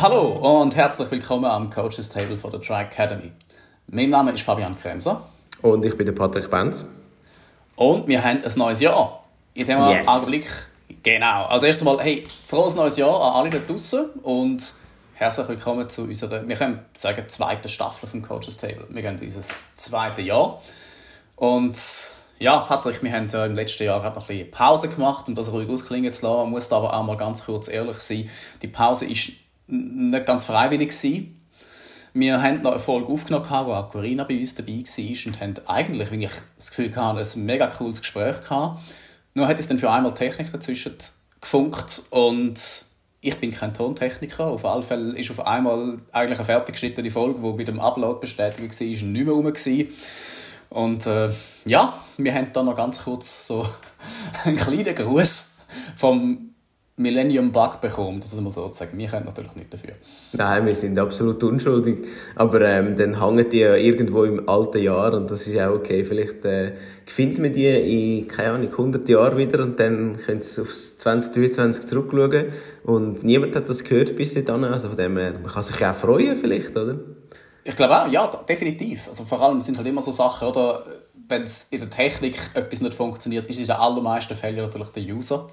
Hallo 0.00 0.60
und 0.60 0.76
herzlich 0.76 1.10
willkommen 1.10 1.46
am 1.46 1.70
Coaches 1.70 2.08
Table 2.08 2.38
von 2.38 2.52
der 2.52 2.60
Tri 2.60 2.82
Academy. 2.82 3.32
Mein 3.88 4.10
Name 4.10 4.30
ist 4.30 4.42
Fabian 4.42 4.78
Kremser. 4.78 5.22
Und 5.62 5.84
ich 5.84 5.96
bin 5.96 6.06
der 6.06 6.12
Patrick 6.12 6.48
Benz. 6.48 6.84
Und 7.74 8.06
wir 8.06 8.22
haben 8.22 8.40
ein 8.40 8.52
neues 8.56 8.80
Jahr. 8.80 9.24
In 9.54 9.66
dem 9.66 9.80
yes. 9.80 10.06
Augenblick, 10.06 10.46
genau. 11.02 11.46
Als 11.46 11.64
erstes 11.64 11.84
Mal, 11.84 11.98
hey, 12.00 12.24
frohes 12.46 12.76
neues 12.76 12.96
Jahr 12.96 13.20
an 13.20 13.40
alle 13.40 13.50
da 13.50 13.58
draußen 13.58 14.10
und 14.22 14.72
herzlich 15.18 15.48
willkommen 15.48 15.88
zu 15.88 16.02
unserer, 16.02 16.46
wir 16.46 16.54
können 16.54 16.78
sagen, 16.94 17.28
zweiten 17.28 17.68
Staffel 17.68 18.08
vom 18.08 18.22
Coaches 18.22 18.56
Table. 18.56 18.86
Wir 18.88 19.02
gehen 19.02 19.16
dieses 19.16 19.56
zweite 19.74 20.22
Jahr. 20.22 20.62
Und 21.34 21.76
ja, 22.38 22.60
Patrick, 22.60 23.02
wir 23.02 23.12
haben 23.12 23.26
ja 23.26 23.44
im 23.44 23.56
letzten 23.56 23.82
Jahr 23.82 24.04
ein 24.04 24.12
bisschen 24.12 24.48
Pause 24.52 24.88
gemacht, 24.88 25.26
um 25.26 25.34
das 25.34 25.50
ruhig 25.50 25.68
ausklingen 25.68 26.12
zu 26.12 26.24
lassen. 26.24 26.36
Man 26.42 26.50
muss 26.50 26.70
aber 26.70 26.94
auch 26.94 27.02
mal 27.02 27.16
ganz 27.16 27.44
kurz 27.44 27.66
ehrlich 27.66 27.98
sein. 27.98 28.30
Die 28.62 28.68
Pause 28.68 29.06
ist 29.06 29.32
nicht 29.66 30.24
ganz 30.24 30.44
freiwillig 30.44 30.90
gewesen. 30.90 31.34
Wir 32.14 32.40
haben 32.40 32.62
noch 32.62 32.70
eine 32.70 32.78
Folge 32.78 33.12
aufgenommen, 33.12 33.46
wo 33.66 33.72
auch 33.72 33.88
Corinna 33.88 34.22
bei 34.22 34.38
uns 34.38 34.54
dabei 34.54 34.84
war 34.84 35.26
und 35.26 35.40
haben 35.40 35.54
eigentlich, 35.66 36.10
wenn 36.12 36.22
ich 36.22 36.32
das 36.56 36.70
Gefühl 36.70 36.94
hatte, 36.94 37.20
ein 37.20 37.44
mega 37.44 37.66
cooles 37.66 38.00
Gespräch 38.00 38.40
gehabt. 38.40 38.80
Nur 39.34 39.48
hat 39.48 39.58
es 39.58 39.66
dann 39.66 39.78
für 39.78 39.90
einmal 39.90 40.14
Technik 40.14 40.52
dazwischen 40.52 40.94
gefunkt 41.40 42.04
und 42.10 42.87
ich 43.20 43.36
bin 43.36 43.52
kein 43.52 43.74
Tontechniker. 43.74 44.46
Auf 44.46 44.64
alle 44.64 44.82
Fälle 44.82 45.16
ist 45.18 45.30
auf 45.30 45.46
einmal 45.46 45.96
eigentlich 46.12 46.38
eine 46.38 46.46
fertiggeschnittene 46.46 47.10
Folge, 47.10 47.40
die 47.40 47.56
bei 47.56 47.64
dem 47.64 47.80
Upload 47.80 48.20
bestätigt 48.20 48.80
war, 48.80 48.86
nicht 48.86 49.04
mehr 49.04 49.34
rum. 49.34 49.44
Gewesen. 49.44 49.88
Und 50.70 51.06
äh, 51.06 51.30
ja, 51.64 51.98
wir 52.16 52.34
haben 52.34 52.52
dann 52.52 52.66
noch 52.66 52.74
ganz 52.74 53.04
kurz 53.04 53.46
so 53.46 53.66
einen 54.44 54.56
kleinen 54.56 54.94
Gruß 54.94 55.48
vom 55.96 56.47
Millennium 56.98 57.52
Bug 57.52 57.80
bekommen, 57.80 58.18
das 58.18 58.38
mal 58.40 58.52
so 58.52 58.68
zu 58.68 58.84
sagen. 58.84 58.98
Wir 58.98 59.06
können 59.06 59.26
natürlich 59.26 59.54
nicht 59.54 59.72
dafür. 59.72 59.92
Nein, 60.32 60.66
wir 60.66 60.74
sind 60.74 60.98
absolut 60.98 61.42
unschuldig. 61.44 62.04
Aber 62.34 62.60
ähm, 62.60 62.96
dann 62.96 63.24
hängen 63.24 63.48
die 63.48 63.60
ja 63.60 63.76
irgendwo 63.76 64.24
im 64.24 64.48
alten 64.48 64.82
Jahr 64.82 65.14
und 65.14 65.30
das 65.30 65.46
ist 65.46 65.56
auch 65.60 65.74
okay. 65.74 66.04
Vielleicht 66.04 66.44
äh, 66.44 66.72
findet 67.06 67.38
man 67.38 67.52
die 67.52 67.66
in, 67.66 68.26
keine 68.26 68.50
Ahnung, 68.50 68.70
100 68.70 69.08
Jahren 69.08 69.38
wieder 69.38 69.62
und 69.62 69.78
dann 69.78 70.16
können 70.16 70.42
sie 70.42 70.60
aufs 70.60 70.98
2023 70.98 71.86
zurückschauen 71.86 72.46
und 72.82 73.22
niemand 73.22 73.54
hat 73.54 73.68
das 73.68 73.84
gehört 73.84 74.16
bis 74.16 74.34
dahin. 74.34 74.64
Also 74.64 74.88
von 74.88 74.96
dem 74.96 75.16
her, 75.16 75.34
man 75.40 75.52
kann 75.52 75.62
sich 75.62 75.84
auch 75.86 75.94
freuen 75.94 76.36
vielleicht, 76.36 76.76
oder? 76.76 76.98
Ich 77.62 77.76
glaube 77.76 77.96
auch, 77.96 78.08
ja, 78.08 78.26
definitiv. 78.48 79.06
Also 79.06 79.24
vor 79.24 79.40
allem 79.40 79.60
sind 79.60 79.76
halt 79.76 79.86
immer 79.86 80.02
so 80.02 80.10
Sachen, 80.10 80.48
oder? 80.48 80.82
Wenn 81.28 81.42
es 81.42 81.64
in 81.64 81.78
der 81.78 81.90
Technik 81.90 82.38
etwas 82.54 82.80
nicht 82.80 82.94
funktioniert, 82.94 83.46
ist 83.48 83.60
in 83.60 83.66
den 83.66 83.76
allermeisten 83.76 84.34
Fällen 84.34 84.56
natürlich 84.56 84.88
der 84.88 85.02
User. 85.02 85.48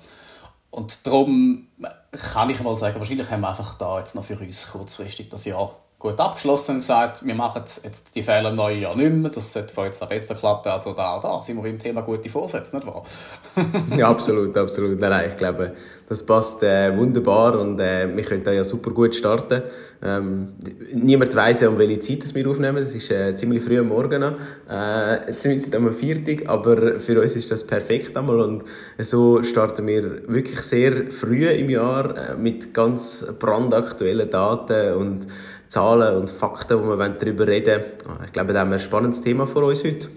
Und 0.76 1.08
darum 1.08 1.70
kann 2.12 2.50
ich 2.50 2.62
mal 2.62 2.76
sagen, 2.76 2.98
wahrscheinlich 2.98 3.32
haben 3.32 3.40
wir 3.40 3.48
einfach 3.48 3.78
da 3.78 3.98
jetzt 3.98 4.14
noch 4.14 4.26
für 4.26 4.38
uns 4.38 4.72
kurzfristig 4.72 5.30
das 5.30 5.46
Jahr 5.46 5.74
gut 6.06 6.20
abgeschlossen 6.20 6.76
und 6.76 6.78
gesagt, 6.82 7.26
wir 7.26 7.34
machen 7.34 7.64
jetzt 7.84 8.16
die 8.16 8.22
Fehler 8.22 8.50
im 8.50 8.56
neuen 8.56 8.80
Jahr 8.80 8.96
nicht 8.96 9.12
mehr, 9.12 9.32
das 9.32 9.52
sollte 9.52 9.74
von 9.74 9.86
jetzt 9.86 10.04
auch 10.04 10.08
besser 10.08 10.36
klappen. 10.36 10.70
Also 10.70 10.94
da, 10.94 11.20
da 11.20 11.42
sind 11.42 11.58
wir 11.58 11.64
beim 11.64 11.80
Thema 11.80 12.02
gute 12.02 12.30
Vorsätze, 12.30 12.76
nicht 12.76 12.86
wahr? 12.86 13.04
ja, 13.98 14.08
absolut, 14.08 14.56
absolut. 14.56 15.00
Nein, 15.00 15.30
ich 15.30 15.36
glaube, 15.36 15.74
das 16.08 16.24
passt 16.24 16.62
äh, 16.62 16.96
wunderbar 16.96 17.60
und 17.60 17.80
äh, 17.80 18.08
wir 18.16 18.24
können 18.24 18.44
da 18.44 18.52
ja 18.52 18.64
super 18.64 18.92
gut 18.92 19.16
starten. 19.16 19.64
Ähm, 20.04 20.50
niemand 20.94 21.34
weiß 21.36 21.62
ja, 21.62 21.70
um 21.70 21.80
welche 21.80 22.00
Zeit 22.00 22.36
wir 22.36 22.48
aufnehmen. 22.48 22.78
Es 22.78 22.94
ist 22.94 23.10
äh, 23.10 23.36
ziemlich 23.36 23.64
früh 23.64 23.80
am 23.80 23.88
Morgen 23.88 24.22
noch. 24.22 24.34
Äh, 24.70 25.34
wir 25.36 25.78
am 25.78 25.92
Viertag, 25.92 26.48
aber 26.48 27.00
für 27.00 27.20
uns 27.20 27.36
ist 27.36 27.50
das 27.50 27.66
perfekt 27.66 28.16
einmal 28.16 28.40
und 28.42 28.64
so 29.00 29.42
starten 29.42 29.88
wir 29.88 30.28
wirklich 30.28 30.60
sehr 30.62 31.12
früh 31.12 31.48
im 31.48 31.72
Jahr 31.72 32.16
äh, 32.16 32.36
mit 32.36 32.72
ganz 32.72 33.26
brandaktuellen 33.40 34.30
Daten 34.30 34.94
und 34.94 35.28
Zahlen 35.76 36.16
und 36.16 36.30
Fakten, 36.30 36.82
wo 36.82 36.96
wir 36.96 37.10
darüber 37.10 37.46
reden 37.46 37.84
wollen. 38.06 38.20
Ich 38.26 38.32
glaube, 38.32 38.54
da 38.54 38.62
haben 38.62 38.70
wir 38.70 38.78
ein 38.78 38.80
spannendes 38.80 39.20
Thema 39.20 39.46
vor 39.46 39.64
uns 39.64 39.84
heute. 39.84 40.08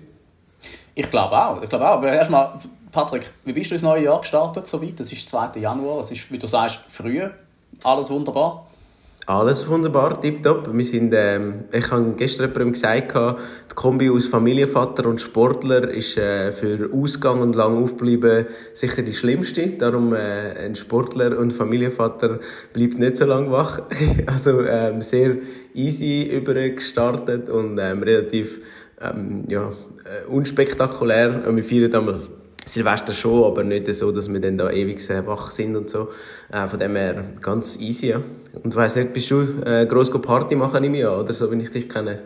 Ich 0.94 1.10
glaube 1.10 1.36
auch. 1.36 1.60
Ich 1.60 1.68
glaube 1.68 1.84
auch. 1.84 1.94
Aber 1.94 2.12
erstmal, 2.12 2.52
Patrick, 2.92 3.32
wie 3.44 3.52
bist 3.52 3.72
du 3.72 3.74
ins 3.74 3.82
neue 3.82 4.04
Jahr 4.04 4.20
gestartet? 4.20 4.68
Soweit? 4.68 5.00
Das 5.00 5.12
ist 5.12 5.28
2. 5.28 5.58
Januar. 5.58 5.98
Es 5.98 6.12
ist, 6.12 6.30
wie 6.30 6.38
du 6.38 6.46
sagst, 6.46 6.82
früh. 6.86 7.28
Alles 7.82 8.08
wunderbar. 8.08 8.68
Alles 9.28 9.68
wunderbar, 9.68 10.18
tipptopp. 10.18 10.70
Wir 10.72 10.84
sind, 10.86 11.12
ähm, 11.14 11.64
ich 11.70 11.90
habe 11.90 12.14
gestern 12.16 12.46
jemandem 12.46 12.72
gesagt, 12.72 13.14
die 13.70 13.74
Kombi 13.74 14.08
aus 14.08 14.24
Familienvater 14.24 15.06
und 15.06 15.20
Sportler 15.20 15.86
ist 15.90 16.16
äh, 16.16 16.50
für 16.50 16.88
Ausgang 16.94 17.42
und 17.42 17.54
lang 17.54 17.76
aufbleiben 17.76 18.46
sicher 18.72 19.02
die 19.02 19.12
schlimmste. 19.12 19.66
Darum 19.72 20.14
äh, 20.14 20.54
ein 20.64 20.74
Sportler 20.76 21.38
und 21.38 21.52
Familienvater 21.52 22.40
bleibt 22.72 22.98
nicht 22.98 23.18
so 23.18 23.26
lange 23.26 23.50
wach. 23.50 23.82
also 24.26 24.62
ähm, 24.62 25.02
sehr 25.02 25.36
easy 25.74 26.22
übergestartet 26.34 27.50
und 27.50 27.78
ähm, 27.78 28.02
relativ 28.02 28.62
ähm, 28.98 29.44
ja, 29.50 29.72
äh, 30.04 30.26
unspektakulär. 30.26 31.54
Wir 31.54 31.64
feiern 31.64 31.90
damals 31.90 32.30
Silvester 32.68 33.12
schon, 33.12 33.44
aber 33.44 33.64
nicht 33.64 33.92
so, 33.94 34.12
dass 34.12 34.30
wir 34.32 34.40
dann 34.40 34.58
da 34.58 34.70
ewig 34.70 35.00
wach 35.26 35.50
sind 35.50 35.76
und 35.76 35.90
so. 35.90 36.08
Äh, 36.52 36.68
von 36.68 36.78
dem 36.78 36.96
her 36.96 37.24
ganz 37.40 37.78
easy, 37.78 38.08
ja. 38.08 38.20
Und 38.62 38.74
weiss 38.74 38.96
nicht, 38.96 39.12
bist 39.12 39.30
du 39.30 39.62
äh, 39.64 39.86
gross 39.86 40.10
Party 40.10 40.54
machen 40.54 40.84
im 40.84 40.94
Jahr, 40.94 41.20
oder 41.20 41.32
so, 41.32 41.50
wenn 41.50 41.60
ich 41.60 41.70
dich 41.70 41.88
kenne? 41.88 42.20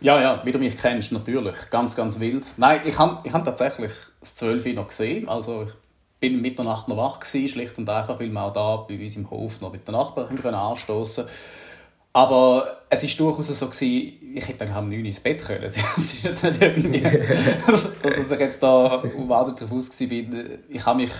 Ja, 0.00 0.20
ja, 0.20 0.42
wie 0.44 0.50
du 0.50 0.58
mich 0.58 0.76
kennst, 0.76 1.12
natürlich. 1.12 1.56
Ganz, 1.70 1.94
ganz 1.94 2.18
wild. 2.18 2.44
Nein, 2.58 2.80
ich 2.84 2.98
habe 2.98 3.18
ich 3.24 3.32
hab 3.32 3.44
tatsächlich 3.44 3.92
das 4.18 4.34
12 4.34 4.74
noch 4.74 4.88
gesehen. 4.88 5.28
Also 5.28 5.62
ich 5.62 5.70
bin 6.18 6.40
Mitternacht 6.40 6.88
noch 6.88 6.96
wach 6.96 7.20
gewesen, 7.20 7.48
schlicht 7.48 7.78
und 7.78 7.88
einfach, 7.88 8.18
weil 8.18 8.30
wir 8.30 8.42
auch 8.42 8.52
da 8.52 8.76
bei 8.88 9.00
uns 9.00 9.16
im 9.16 9.30
Hof 9.30 9.60
noch 9.60 9.72
mit 9.72 9.86
den 9.86 9.92
Nachbarn 9.92 10.54
anstoßen 10.54 11.24
können 11.24 11.61
aber 12.12 12.82
es 12.90 13.02
war 13.02 13.26
durchaus 13.26 13.46
so, 13.46 13.66
gewesen, 13.66 14.34
ich 14.34 14.48
hätte 14.48 14.66
dann 14.66 14.84
um 14.84 14.90
9 14.90 15.04
ins 15.04 15.20
Bett 15.20 15.42
können. 15.44 15.62
Es 15.64 15.76
ist 15.76 16.24
jetzt 16.24 16.44
nicht 16.44 16.60
irgendwie, 16.60 17.00
dass, 17.66 17.90
dass 18.00 18.30
ich 18.30 18.38
jetzt 18.38 18.62
da 18.62 19.02
wartet 19.26 19.60
darauf 19.60 19.72
aus 19.72 20.00
war. 20.00 20.08
Ich 20.68 20.86
habe 20.86 21.00
mich 21.00 21.12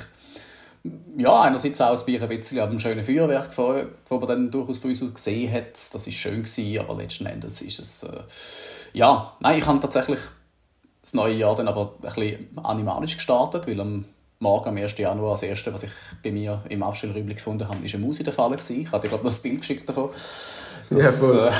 ja, 1.16 1.42
einerseits 1.42 1.80
auch 1.80 1.96
ein 1.96 2.28
bisschen 2.28 2.58
an 2.58 2.70
dem 2.70 2.78
schönen 2.78 3.02
Feuerwerk 3.02 3.46
gefreut, 3.46 3.88
das 4.08 4.18
man 4.18 4.28
dann 4.28 4.50
durchaus 4.50 4.78
von 4.78 4.90
uns 4.90 5.14
gesehen 5.14 5.52
hat. 5.52 5.72
Das 5.72 6.06
war 6.06 6.12
schön, 6.12 6.42
gewesen, 6.42 6.78
aber 6.78 6.96
letzten 6.96 7.26
Endes 7.26 7.62
ist 7.62 7.78
es... 7.78 8.02
Äh, 8.02 8.98
ja, 8.98 9.32
nein, 9.40 9.58
ich 9.58 9.66
habe 9.66 9.78
tatsächlich 9.80 10.18
das 11.00 11.14
neue 11.14 11.34
Jahr 11.34 11.54
dann 11.54 11.68
aber 11.68 11.94
ein 11.94 12.00
bisschen 12.00 12.58
animalisch 12.62 13.16
gestartet, 13.16 13.66
weil 13.66 13.80
am 13.80 14.04
morgen, 14.42 14.68
am 14.68 14.76
1. 14.76 14.98
Januar, 14.98 15.30
das 15.30 15.44
erste, 15.44 15.72
was 15.72 15.84
ich 15.84 15.92
bei 16.22 16.32
mir 16.32 16.62
im 16.68 16.82
Abstellräumchen 16.82 17.34
gefunden 17.34 17.68
habe, 17.68 17.84
ist 17.84 17.94
eine 17.94 18.04
Maus 18.04 18.18
in 18.18 18.24
der 18.24 18.34
Falle. 18.34 18.56
Gewesen. 18.56 18.80
Ich 18.80 18.92
hatte, 18.92 19.08
glaube 19.08 19.26
ich, 19.26 19.32
noch 19.32 19.38
ein 19.38 19.42
Bild 19.42 19.60
geschickt 19.60 19.88
davon. 19.88 20.10
Das, 20.90 21.22
ja, 21.22 21.46
äh, 21.46 21.50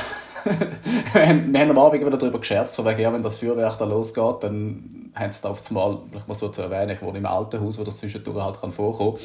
wir 1.53 1.61
haben 1.61 1.71
am 1.71 1.79
Abend 1.79 2.05
wieder 2.05 2.17
darüber 2.17 2.41
gescherzt, 2.41 2.77
von 2.77 2.85
wegen, 2.85 3.01
ja, 3.01 3.13
wenn 3.13 3.23
das 3.23 3.37
Feuerwerk 3.37 3.79
da 3.79 3.85
losgeht, 3.85 4.43
dann 4.43 5.11
haben 5.15 5.31
sie 5.31 5.43
da 5.43 5.51
auf 5.51 5.61
einmal, 5.69 5.99
ich 6.17 6.27
muss 6.27 6.41
dazu 6.41 6.63
erwähnen, 6.63 6.91
ich 6.91 7.03
wohne 7.03 7.19
im 7.19 7.27
alten 7.27 7.61
Haus, 7.61 7.79
wo 7.79 7.85
das 7.85 7.99
zwischendurch 7.99 8.43
halt 8.43 8.61
kann 8.61 8.71
vorkommen 8.71 9.17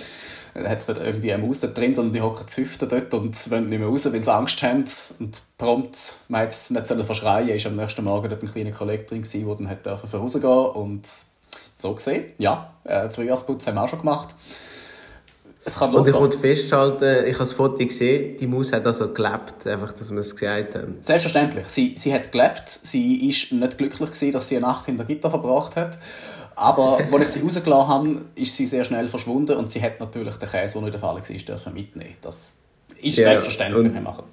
kann, 0.53 0.63
dann 0.63 0.69
hat 0.71 0.79
es 0.79 0.87
nicht 0.87 1.01
irgendwie 1.01 1.33
eine 1.33 1.43
Maus 1.43 1.61
da 1.61 1.67
drin, 1.67 1.95
sondern 1.95 2.13
die 2.13 2.21
hocken 2.21 2.47
zu 2.47 2.63
dort 2.85 3.13
und 3.13 3.51
wollen 3.51 3.69
nicht 3.69 3.79
mehr 3.79 3.87
raus, 3.87 4.11
weil 4.11 4.21
sie 4.21 4.33
Angst 4.33 4.61
haben 4.61 4.83
und 5.19 5.41
prompt, 5.57 6.19
man 6.27 6.41
hat 6.41 6.49
es 6.49 6.69
nicht 6.69 6.87
verschreien 6.87 7.49
ist 7.49 7.65
am 7.65 7.77
nächsten 7.77 8.03
Morgen 8.03 8.29
dort 8.29 8.43
ein 8.43 8.51
kleiner 8.51 8.71
Kollege 8.71 9.03
drin 9.03 9.23
gewesen, 9.23 9.47
der 9.47 9.55
dann 9.55 9.69
hat 9.69 10.13
rausgehen 10.13 10.43
und 10.43 11.07
so 11.77 11.93
gesehen, 11.93 12.25
ja, 12.39 12.73
äh, 12.83 13.09
Frühjahrsputz 13.09 13.67
haben 13.67 13.75
wir 13.75 13.83
auch 13.83 13.87
schon 13.87 13.99
gemacht. 13.99 14.35
Es 15.63 15.77
kann 15.79 15.93
Und 15.93 16.07
ich 16.07 16.13
wollte 16.13 16.37
festhalten, 16.37 17.25
ich 17.25 17.33
habe 17.33 17.39
das 17.39 17.51
Foto 17.51 17.85
gesehen, 17.85 18.37
die 18.37 18.47
Maus 18.47 18.71
hat 18.71 18.85
also 18.85 19.13
gelebt, 19.13 19.67
einfach, 19.67 19.91
dass 19.91 20.11
wir 20.11 20.19
es 20.19 20.33
gesagt 20.33 20.75
haben. 20.75 20.95
Selbstverständlich. 21.01 21.67
Sie, 21.67 21.93
sie 21.97 22.13
hat 22.13 22.31
gelebt. 22.31 22.69
Sie 22.69 23.19
war 23.19 23.59
nicht 23.59 23.77
glücklich 23.77 24.09
gewesen, 24.09 24.31
dass 24.31 24.47
sie 24.47 24.55
eine 24.55 24.65
Nacht 24.65 24.85
hinter 24.85 25.03
Gitter 25.03 25.29
verbracht 25.29 25.75
hat. 25.75 25.97
Aber 26.55 26.99
als 27.11 27.35
ich 27.35 27.41
sie 27.41 27.41
rausgelassen 27.41 27.87
habe, 27.89 28.21
ist 28.35 28.55
sie 28.55 28.65
sehr 28.65 28.85
schnell 28.85 29.09
verschwunden 29.09 29.57
und 29.57 29.69
sie 29.69 29.81
hat 29.81 29.99
natürlich 29.99 30.37
den 30.37 30.49
Käse, 30.49 30.75
der 30.75 30.81
nicht 30.83 30.93
der 30.93 31.01
Fall 31.01 31.15
war, 31.15 31.21
dürfen 31.21 31.73
mitnehmen. 31.73 32.13
Das 32.21 32.57
ist 33.01 33.17
ja, 33.17 33.23
selbstverständlich. 33.25 33.93
Und, 33.93 34.03
machen. 34.03 34.23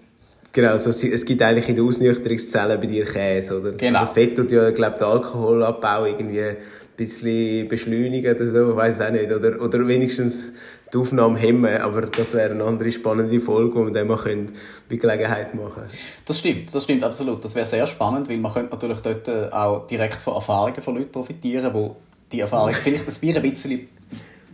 Genau, 0.52 0.70
also 0.70 0.90
es 0.90 1.24
gibt 1.24 1.42
eigentlich 1.42 1.68
in 1.68 1.74
der 1.74 1.84
Ausnüchterungszelle 1.84 2.78
bei 2.78 2.86
dir 2.86 3.04
Käse, 3.04 3.58
oder? 3.58 3.72
Genau. 3.72 3.98
Also 3.98 4.12
Fett 4.12 4.36
tut 4.36 4.52
ja, 4.52 4.70
glaube 4.70 4.98
den 4.98 5.04
Alkoholabbau 5.04 6.04
irgendwie 6.04 6.54
bisschen 6.96 7.68
beschleunigen 7.68 8.36
oder 8.36 8.46
so, 8.46 8.70
ich 8.70 8.76
weiß 8.76 9.00
auch 9.00 9.10
nicht. 9.10 9.32
Oder, 9.32 9.60
oder 9.60 9.86
wenigstens 9.86 10.52
die 10.92 10.98
Aufnahme 10.98 11.38
hemmen, 11.38 11.80
aber 11.80 12.02
das 12.02 12.34
wäre 12.34 12.52
eine 12.52 12.64
andere 12.64 12.92
spannende 12.92 13.40
Folge, 13.40 13.80
die 13.80 13.86
wir 13.86 13.92
dann 13.92 14.06
mal 14.06 14.46
bei 14.88 14.96
Gelegenheit 14.96 15.54
machen 15.54 15.82
Das 16.24 16.38
stimmt, 16.38 16.74
das 16.74 16.84
stimmt 16.84 17.02
absolut. 17.02 17.44
Das 17.44 17.54
wäre 17.54 17.66
sehr 17.66 17.86
spannend, 17.86 18.28
weil 18.28 18.38
man 18.38 18.52
könnte 18.52 18.70
natürlich 18.70 19.00
dort 19.00 19.28
äh, 19.28 19.48
auch 19.50 19.86
direkt 19.86 20.20
von 20.20 20.34
Erfahrungen 20.34 20.80
von 20.80 20.94
Leuten 20.94 21.10
profitieren, 21.10 21.72
die 21.72 21.90
die 22.32 22.40
Erfahrung 22.40 22.72
vielleicht 22.74 23.06
das 23.06 23.18
Bier 23.18 23.36
ein 23.36 23.42
bisschen 23.42 23.88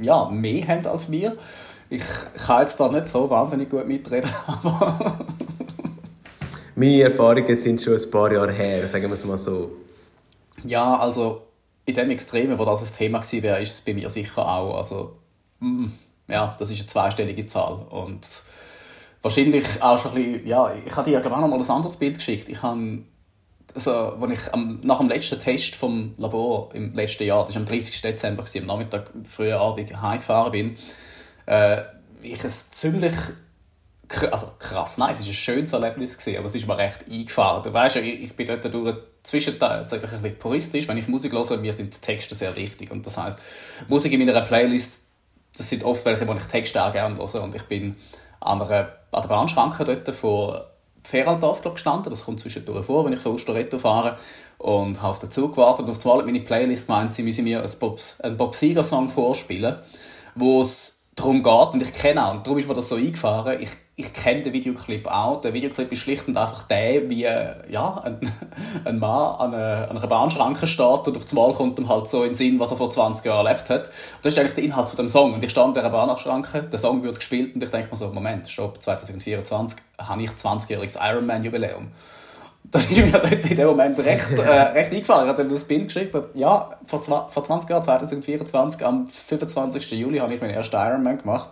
ja, 0.01 0.31
mehr 0.31 0.67
haben 0.67 0.87
als 0.87 1.11
wir. 1.11 1.37
Ich 1.91 2.03
kann 2.47 2.61
jetzt 2.61 2.79
da 2.79 2.91
nicht 2.91 3.09
so 3.09 3.29
wahnsinnig 3.29 3.69
gut 3.69 3.87
mitreden, 3.87 4.31
aber... 4.47 5.27
Meine 6.77 7.03
Erfahrungen 7.03 7.57
sind 7.57 7.83
schon 7.83 7.95
ein 7.95 8.11
paar 8.11 8.33
Jahre 8.33 8.53
her, 8.53 8.87
sagen 8.87 9.09
wir 9.09 9.15
es 9.15 9.25
mal 9.25 9.37
so. 9.37 9.73
Ja, 10.65 10.97
also 10.97 11.43
in 11.91 11.95
dem 11.95 12.11
Extremen, 12.11 12.59
wo 12.59 12.65
das 12.65 12.83
ein 12.83 12.97
Thema 12.97 13.19
gewesen 13.19 13.43
wäre, 13.43 13.61
ist 13.61 13.73
es 13.73 13.81
bei 13.81 13.95
mir 13.95 14.09
sicher 14.11 14.47
auch. 14.47 14.77
Also, 14.77 15.19
mm, 15.61 15.87
ja, 16.29 16.57
das 16.59 16.71
ist 16.71 16.81
eine 16.81 16.87
zweistellige 16.87 17.47
Zahl. 17.47 17.87
Und 17.91 18.27
wahrscheinlich 19.23 19.83
auch 19.83 19.99
schon 19.99 20.13
ein 20.13 20.33
bisschen, 20.33 20.47
ja, 20.47 20.73
ich 20.73 20.97
habe 20.97 21.11
dir 21.11 21.21
noch 21.21 21.31
mal 21.31 21.53
ein 21.53 21.71
anderes 21.71 21.97
Bild 21.97 22.17
geschickt. 22.17 22.49
Ich 22.49 22.63
habe, 22.63 23.03
also, 23.75 23.91
als 23.91 24.33
ich 24.33 24.55
am, 24.55 24.81
nach 24.83 24.99
dem 24.99 25.09
letzten 25.09 25.39
Test 25.39 25.77
vom 25.77 26.15
Labor 26.17 26.75
im 26.75 26.95
letzten 26.95 27.25
Jahr, 27.25 27.45
das 27.45 27.55
war 27.55 27.61
am 27.61 27.67
30. 27.67 28.01
Dezember, 28.01 28.45
am 28.45 28.67
Nachmittag, 28.67 29.11
frühen 29.25 29.55
Abend 29.55 30.03
heimgefahren 30.03 30.53
bin, 30.53 30.77
äh, 31.47 31.83
ich 32.23 32.43
ein 32.43 32.51
ziemlich 32.51 33.15
also 34.31 34.49
krass, 34.59 34.99
nein, 34.99 35.13
es 35.13 35.21
war 35.21 35.29
ein 35.29 35.35
schönes 35.35 35.73
Erlebnis, 35.73 36.19
gewesen, 36.19 36.39
aber 36.39 36.47
es 36.47 36.55
ist 36.55 36.67
mir 36.67 36.77
recht 36.77 37.09
eingefahren. 37.09 37.63
Du 37.63 37.73
weißt 37.73 37.97
ja, 37.97 38.03
ich, 38.03 38.23
ich 38.23 38.35
bin 38.35 38.47
dort 38.47 38.65
durch 38.73 38.97
zwischenteils 39.23 39.93
ein 39.93 40.01
bisschen 40.01 40.39
puristisch. 40.39 40.89
Wenn 40.89 40.97
ich 40.97 41.09
Musik 41.09 41.33
höre, 41.33 41.57
mir 41.59 41.73
sind 41.73 41.95
die 41.95 42.01
Texte 42.01 42.35
sehr 42.35 42.57
wichtig. 42.57 42.91
Und 42.91 43.07
das 43.07 43.17
heisst, 43.17 43.41
Musik 43.89 44.13
in 44.13 44.25
meiner 44.25 44.41
Playlist, 44.43 45.05
das 45.57 45.69
sind 45.69 45.85
oft 45.85 46.05
welche, 46.05 46.27
wo 46.27 46.33
ich 46.33 46.45
Texte 46.45 46.83
auch 46.83 46.93
gerne 46.93 47.17
höre. 47.17 47.43
Und 47.43 47.55
ich 47.55 47.63
bin 47.63 47.97
an, 48.41 48.63
einer, 48.63 48.93
an 49.13 49.21
der 49.21 49.29
Bahnschranke 49.29 49.85
dort 49.85 50.15
vor 50.15 50.67
Feraldorf 51.03 51.63
gestanden. 51.63 52.11
Das 52.11 52.25
kommt 52.25 52.41
zwischendurch 52.41 52.85
vor, 52.85 53.05
wenn 53.05 53.13
ich 53.13 53.21
von 53.21 53.33
Osteretto 53.33 53.79
fahre. 53.79 54.17
Und 54.59 55.01
habe 55.01 55.11
auf 55.11 55.19
den 55.19 55.31
Zug 55.31 55.55
gewartet. 55.55 55.87
Und 55.87 55.97
auf 55.97 56.07
einmal 56.07 56.25
meine 56.25 56.41
Playlist 56.41 56.87
gemeint, 56.87 57.13
sie 57.13 57.23
müssen 57.23 57.45
mir 57.45 57.61
einen 57.61 57.79
Bob, 57.79 58.01
einen 58.21 58.37
Bob 58.37 58.55
Seger-Song 58.55 59.09
vorspielen, 59.09 59.77
wo 60.35 60.61
es 60.61 61.01
darum 61.21 61.43
geht, 61.43 61.75
und 61.75 61.83
ich 61.83 61.93
kenne 61.93 62.27
auch, 62.27 62.35
und 62.35 62.47
darum 62.47 62.59
ist 62.59 62.69
mir 62.69 62.75
das 62.75 62.89
so 62.89 62.97
eingefahren, 62.97 63.61
ich, 63.61 63.71
ich 64.01 64.13
kenne 64.15 64.43
den 64.43 64.53
Videoclip 64.53 65.07
auch. 65.07 65.41
Der 65.43 65.53
Videoclip 65.53 65.93
ist 65.93 66.01
schlicht 66.01 66.27
und 66.27 66.37
einfach 66.37 66.63
der, 66.65 67.09
wie 67.11 67.23
ja, 67.23 68.01
ein, 68.03 68.19
ein 68.85 68.99
Mann 68.99 69.37
an 69.37 69.55
einer, 69.55 69.91
an 69.91 69.97
einer 69.97 70.07
Bahnschranke 70.07 70.67
steht 70.67 71.07
und 71.07 71.17
auf 71.17 71.23
das 71.23 71.33
Mal 71.33 71.53
kommt 71.53 71.79
ihm 71.79 71.89
halt 71.89 72.09
so 72.09 72.23
in 72.23 72.31
den 72.31 72.35
Sinn, 72.35 72.59
was 72.59 72.71
er 72.71 72.79
vor 72.79 72.91
20 72.91 73.27
Jahren 73.27 73.47
erlebt 73.47 73.69
hat. 73.69 73.89
Und 73.89 74.25
das 74.25 74.33
ist 74.33 74.39
eigentlich 74.39 74.55
der 74.55 74.65
Inhalt 74.65 74.89
von 74.89 74.97
dem 74.97 75.09
Song. 75.09 75.35
Und 75.35 75.45
ich 75.45 75.51
stand 75.51 75.69
an 75.69 75.75
dieser 75.75 75.91
Bahnschranke, 75.91 76.63
der 76.63 76.79
Song 76.79 77.03
wird 77.03 77.17
gespielt 77.17 77.55
und 77.55 77.63
ich 77.63 77.71
denke 77.71 77.91
mir 77.91 77.97
so, 77.97 78.09
Moment, 78.09 78.49
stopp, 78.49 78.83
2024 78.83 79.79
habe 79.99 80.23
ich 80.23 80.31
20-jähriges 80.31 80.99
Ironman-Jubiläum. 81.01 81.89
Das 82.73 82.89
ist 82.89 82.99
mir 82.99 83.11
dort 83.11 83.51
in 83.51 83.57
dem 83.57 83.67
Moment 83.67 83.99
recht, 83.99 84.31
äh, 84.39 84.43
recht 84.75 84.93
eingefallen. 84.93 85.25
Ich 85.25 85.31
habe 85.31 85.45
das 85.45 85.65
Bild 85.65 85.85
geschickt. 85.85 86.15
Ja, 86.35 86.79
vor, 86.85 87.03
vor 87.03 87.43
20 87.43 87.69
Jahren, 87.69 87.83
2024, 87.83 88.87
am 88.87 89.09
25. 89.09 89.91
Juli, 89.93 90.19
habe 90.19 90.35
ich 90.35 90.41
meinen 90.41 90.55
ersten 90.55 90.77
Ironman 90.77 91.19
gemacht. 91.19 91.49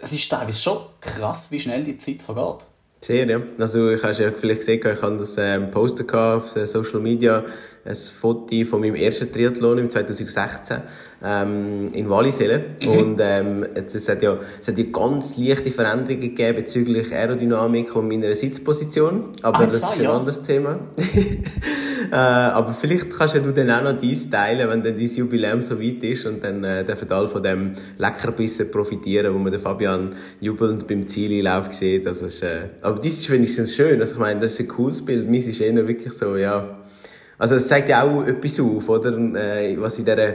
Es 0.00 0.12
ist 0.12 0.30
teilweise 0.30 0.60
schon 0.60 0.78
krass, 1.00 1.50
wie 1.50 1.60
schnell 1.60 1.82
die 1.84 1.96
Zeit 1.96 2.22
vergeht. 2.22 2.66
Sehr, 3.00 3.26
ja. 3.26 3.40
Also, 3.58 3.90
ich 3.90 4.02
habe 4.02 4.14
ja 4.14 4.32
vielleicht 4.32 4.60
gesehen, 4.60 4.80
ich 4.80 5.02
habe 5.02 5.18
das 5.18 5.36
ähm, 5.36 5.70
Poster 5.70 6.36
auf 6.36 6.50
Social 6.50 7.00
Media 7.00 7.44
ein 7.84 7.94
Foto 7.94 8.64
von 8.64 8.80
meinem 8.80 8.94
ersten 8.94 9.32
Triathlon 9.32 9.78
im 9.78 9.90
2016 9.90 10.78
ähm, 11.24 11.90
in 11.92 12.08
Wallisellen. 12.08 12.62
Mhm. 12.80 12.88
Und 12.88 13.20
ähm, 13.20 13.66
es, 13.74 14.08
hat 14.08 14.22
ja, 14.22 14.38
es 14.60 14.68
hat 14.68 14.78
ja 14.78 14.84
ganz 14.92 15.36
leichte 15.36 15.70
Veränderungen 15.72 16.20
gegeben 16.20 16.56
bezüglich 16.58 17.12
Aerodynamik 17.12 17.94
und 17.96 18.06
meiner 18.06 18.32
Sitzposition. 18.34 19.30
Aber 19.42 19.58
ah, 19.58 19.66
das 19.66 19.78
ist 19.78 19.84
ein 19.84 20.02
ja. 20.02 20.12
anderes 20.12 20.42
Thema. 20.44 20.78
äh, 22.12 22.14
aber 22.14 22.72
vielleicht 22.74 23.10
kannst 23.10 23.34
du 23.34 23.52
dann 23.52 23.70
auch 23.70 23.82
noch 23.82 23.98
dies 23.98 24.30
teilen, 24.30 24.68
wenn 24.68 24.84
dann 24.84 24.96
dein 24.96 25.06
Jubiläum 25.06 25.60
so 25.60 25.80
weit 25.80 26.04
ist 26.04 26.24
und 26.24 26.44
dann 26.44 26.62
äh, 26.62 26.84
dürfen 26.84 27.10
alle 27.10 27.28
von 27.28 27.42
dem 27.42 27.74
Leckerbissen 27.98 28.70
profitieren, 28.70 29.34
wo 29.34 29.38
man 29.38 29.50
den 29.50 29.60
Fabian 29.60 30.14
jubelnd 30.40 30.86
beim 30.86 31.08
Zieleinlauf 31.08 31.72
sieht. 31.72 32.06
Also 32.06 32.26
ist, 32.26 32.44
äh, 32.44 32.68
aber 32.80 32.98
das 32.98 33.06
ist 33.06 33.28
wenigstens 33.28 33.74
schön. 33.74 34.00
Also 34.00 34.14
ich 34.14 34.20
meine, 34.20 34.38
das 34.38 34.52
ist 34.52 34.60
ein 34.60 34.68
cooles 34.68 35.04
Bild. 35.04 35.28
Meins 35.28 35.48
ist 35.48 35.60
eher 35.60 35.74
wirklich 35.88 36.12
so, 36.12 36.36
ja, 36.36 36.78
also 37.38 37.54
es 37.56 37.66
zeigt 37.66 37.88
ja 37.88 38.02
auch 38.02 38.24
etwas 38.24 38.60
auf, 38.60 38.88
oder? 38.88 39.16
Äh, 39.16 39.76
was 39.80 39.98
in 39.98 40.04
dieser 40.04 40.34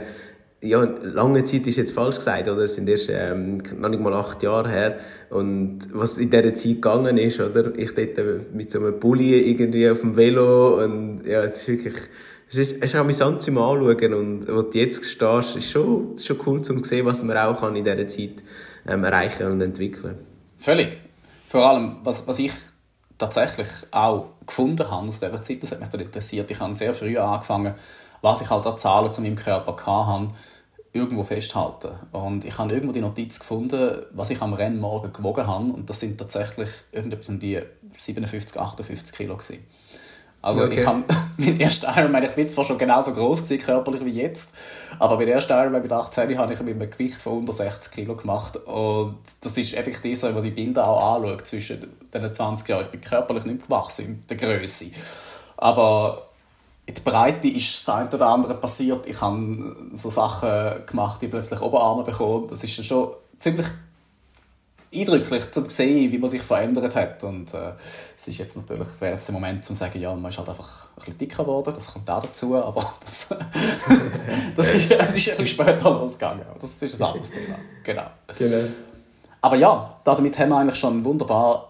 ja, 0.60 0.82
lange 0.82 1.44
Zeit 1.44 1.66
ist 1.66 1.76
jetzt 1.76 1.92
falsch 1.92 2.16
gesagt, 2.16 2.48
oder? 2.48 2.64
Es 2.64 2.74
sind 2.74 2.88
erst 2.88 3.08
ähm, 3.10 3.62
noch 3.78 3.88
nicht 3.88 4.02
mal 4.02 4.12
acht 4.14 4.42
Jahre 4.42 4.68
her. 4.68 4.98
Und 5.30 5.80
was 5.92 6.18
in 6.18 6.30
dieser 6.30 6.54
Zeit 6.54 6.74
gegangen 6.74 7.16
ist, 7.16 7.40
oder? 7.40 7.72
Ich 7.76 7.94
dort 7.94 8.52
mit 8.52 8.70
so 8.70 8.80
einem 8.80 8.98
Pulli 8.98 9.38
irgendwie 9.50 9.88
auf 9.88 10.00
dem 10.00 10.16
Velo 10.16 10.82
und 10.82 11.22
ja, 11.24 11.44
es 11.44 11.60
ist 11.60 11.68
wirklich, 11.68 11.94
es 12.50 12.58
ist, 12.58 12.76
es 12.78 12.84
ist 12.84 12.94
amüsant 12.96 13.42
zum 13.42 13.58
Anschauen 13.58 14.14
und 14.14 14.48
wo 14.48 14.62
du 14.62 14.78
jetzt 14.78 15.04
stehst, 15.04 15.56
ist 15.56 15.70
schon, 15.70 16.14
ist 16.14 16.26
schon 16.26 16.38
cool 16.46 16.62
zu 16.62 16.76
sehen, 16.82 17.06
was 17.06 17.22
man 17.22 17.36
auch 17.36 17.60
kann 17.60 17.76
in 17.76 17.84
dieser 17.84 18.08
Zeit 18.08 18.42
ähm, 18.88 19.04
erreichen 19.04 19.46
und 19.52 19.60
entwickeln. 19.60 20.16
Völlig. 20.56 20.96
Vor 21.46 21.68
allem, 21.68 21.98
was, 22.02 22.26
was 22.26 22.38
ich 22.40 22.52
tatsächlich 23.18 23.68
auch 23.90 24.26
gefunden 24.46 24.90
habe 24.90 25.06
aus 25.06 25.18
dieser 25.18 25.42
Zeit, 25.42 25.62
das 25.62 25.72
hat 25.72 25.80
mich 25.80 25.88
dann 25.88 26.00
interessiert. 26.00 26.50
Ich 26.50 26.60
habe 26.60 26.74
sehr 26.74 26.94
früh 26.94 27.18
angefangen, 27.18 27.74
was 28.22 28.40
ich 28.40 28.50
halt 28.50 28.66
an 28.66 28.78
Zahlen 28.78 29.12
zu 29.12 29.20
meinem 29.20 29.36
Körper 29.36 29.76
hatte, 30.06 30.28
irgendwo 30.92 31.22
festhalten. 31.22 31.90
Und 32.12 32.44
ich 32.44 32.56
habe 32.58 32.72
irgendwo 32.72 32.92
die 32.92 33.00
Notiz 33.00 33.38
gefunden, 33.38 34.02
was 34.12 34.30
ich 34.30 34.40
am 34.40 34.54
Rennmorgen 34.54 35.12
gewogen 35.12 35.46
habe. 35.46 35.72
Und 35.72 35.90
das 35.90 36.00
sind 36.00 36.18
tatsächlich 36.18 36.70
irgendetwas 36.92 37.28
um 37.28 37.38
die 37.38 37.60
57, 37.90 38.58
58 38.58 39.14
Kilo 39.14 39.36
gewesen. 39.36 39.66
Also 40.40 40.62
okay. 40.62 40.74
ich 40.74 40.86
habe 40.86 41.04
mein 41.36 41.58
erster 41.58 41.92
Ironman, 41.96 42.22
ich 42.22 42.34
bin 42.34 42.48
zwar 42.48 42.64
schon 42.64 42.78
genauso 42.78 43.12
groß 43.12 43.42
gewesen, 43.42 43.64
körperlich 43.64 44.04
wie 44.04 44.10
jetzt, 44.10 44.56
aber 44.98 45.16
mein 45.16 45.28
erster 45.28 45.60
Ironman 45.60 45.82
mit 45.82 45.92
18 45.92 46.38
habe 46.38 46.52
ich 46.52 46.60
mit 46.60 46.80
einem 46.80 46.90
Gewicht 46.90 47.16
von 47.16 47.38
unter 47.38 47.52
60 47.52 47.92
Kilo 47.92 48.14
gemacht 48.14 48.56
und 48.56 49.18
das 49.40 49.58
ist 49.58 49.74
effektiv 49.74 50.18
so, 50.18 50.28
wenn 50.28 50.34
man 50.34 50.44
die 50.44 50.50
Bilder 50.50 50.86
auch 50.86 51.16
anschaut 51.16 51.46
zwischen 51.46 51.86
den 52.14 52.32
20 52.32 52.68
Jahren. 52.68 52.82
Ich 52.82 52.90
bin 52.90 53.00
körperlich 53.00 53.44
nicht 53.44 53.64
gewachsen 53.64 54.04
in 54.04 54.20
der 54.28 54.36
Größe, 54.36 54.86
aber 55.56 56.28
in 56.86 56.94
der 56.94 57.02
Breite 57.02 57.48
ist 57.48 57.86
das 57.86 57.94
eine 57.94 58.08
oder 58.08 58.28
andere 58.28 58.54
passiert. 58.54 59.06
Ich 59.06 59.20
habe 59.20 59.76
so 59.92 60.08
Sachen 60.08 60.86
gemacht, 60.86 61.20
die 61.20 61.28
plötzlich 61.28 61.60
Oberarme 61.60 62.02
bekommen. 62.02 62.46
Das 62.48 62.64
ist 62.64 62.82
schon 62.82 63.10
ziemlich 63.36 63.66
eindrücklich 64.94 65.50
zu 65.50 65.68
sehen, 65.68 66.10
wie 66.10 66.18
man 66.18 66.30
sich 66.30 66.42
verändert 66.42 66.96
hat. 66.96 67.22
Und 67.24 67.52
äh, 67.54 67.72
es 68.16 68.26
ist 68.26 68.38
jetzt 68.38 68.56
natürlich, 68.56 68.88
es 68.88 69.00
wäre 69.00 69.12
jetzt 69.12 69.28
der 69.28 69.34
Moment, 69.34 69.58
um 69.58 69.62
zu 69.62 69.74
sagen, 69.74 70.00
ja, 70.00 70.14
man 70.14 70.30
ist 70.30 70.38
halt 70.38 70.48
einfach 70.48 70.86
ein 70.86 70.94
bisschen 70.96 71.18
dicker 71.18 71.44
geworden, 71.44 71.72
das 71.74 71.92
kommt 71.92 72.08
auch 72.10 72.20
dazu, 72.20 72.56
aber 72.56 72.80
das, 73.04 73.28
das, 74.54 74.70
ist, 74.70 74.90
das 74.90 75.16
ist 75.16 75.30
ein 75.30 75.36
bisschen 75.36 75.46
später 75.46 75.90
losgegangen. 75.90 76.44
Das 76.58 76.82
ist 76.82 77.00
ein 77.00 77.08
anderes 77.08 77.30
Thema. 77.30 77.58
Genau. 77.82 78.06
genau. 78.38 78.64
Aber 79.40 79.56
ja, 79.56 80.00
damit 80.04 80.38
haben 80.38 80.48
wir 80.50 80.56
eigentlich 80.56 80.78
schon 80.78 80.94
einen 80.94 81.04
wunderbar 81.04 81.68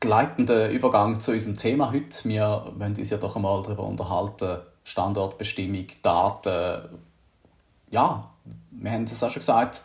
gleitenden 0.00 0.70
Übergang 0.70 1.18
zu 1.18 1.32
unserem 1.32 1.56
Thema 1.56 1.92
heute. 1.92 2.28
Wir 2.28 2.72
wollen 2.76 2.96
uns 2.96 3.10
ja 3.10 3.16
doch 3.16 3.34
einmal 3.34 3.62
darüber 3.62 3.82
unterhalten, 3.84 4.60
Standortbestimmung, 4.84 5.86
Daten. 6.02 6.88
Ja, 7.90 8.30
wir 8.70 8.90
haben 8.90 9.04
es 9.04 9.22
auch 9.22 9.30
schon 9.30 9.40
gesagt, 9.40 9.82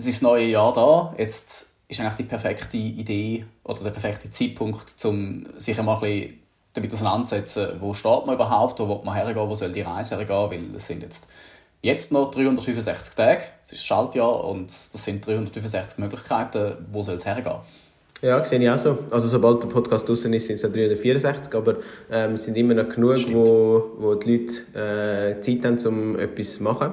es 0.00 0.06
ist 0.06 0.16
das 0.16 0.22
neue 0.22 0.46
Jahr 0.46 0.72
da. 0.72 1.14
Jetzt 1.18 1.74
ist 1.88 2.00
eigentlich 2.00 2.14
die 2.14 2.22
perfekte 2.24 2.76
Idee 2.76 3.44
oder 3.64 3.82
der 3.82 3.90
perfekte 3.90 4.30
Zeitpunkt, 4.30 4.94
um 5.04 5.44
sich 5.58 5.78
einmal 5.78 5.96
ein 5.96 6.00
bisschen 6.00 6.40
damit 6.72 6.94
auseinanderzusetzen, 6.94 7.80
wo 7.80 7.92
steht 7.92 8.26
man 8.26 8.36
überhaupt, 8.36 8.78
wo 8.78 8.88
will 8.88 9.00
man 9.04 9.14
hergehen, 9.14 9.48
wo 9.48 9.54
soll 9.54 9.72
die 9.72 9.82
Reise 9.82 10.16
hergehen, 10.16 10.50
weil 10.50 10.76
es 10.76 10.86
sind 10.86 11.02
jetzt, 11.02 11.28
jetzt 11.82 12.12
noch 12.12 12.30
365 12.30 13.14
Tage, 13.14 13.42
es 13.62 13.72
ist 13.72 13.84
Schaltjahr 13.84 14.44
und 14.44 14.66
das 14.68 14.92
sind 14.92 15.26
365 15.26 15.98
Möglichkeiten, 15.98 16.76
wo 16.92 17.02
soll 17.02 17.16
es 17.16 17.26
hergehen. 17.26 17.58
Ja, 18.22 18.44
sehe 18.44 18.60
ich 18.60 18.70
auch 18.70 18.78
so. 18.78 18.98
Also 19.10 19.28
sobald 19.28 19.62
der 19.62 19.68
Podcast 19.68 20.08
draußen 20.08 20.32
ist, 20.32 20.46
sind 20.46 20.56
es 20.56 20.62
364, 20.62 21.54
aber 21.54 21.76
ähm, 22.10 22.34
es 22.34 22.44
sind 22.44 22.56
immer 22.56 22.74
noch 22.74 22.88
genug, 22.88 23.18
wo, 23.32 23.92
wo 23.98 24.14
die 24.14 24.36
Leute 24.36 24.78
äh, 24.78 25.40
Zeit 25.40 25.64
haben, 25.64 25.78
um 25.86 26.18
etwas 26.18 26.54
zu 26.54 26.62
machen. 26.62 26.92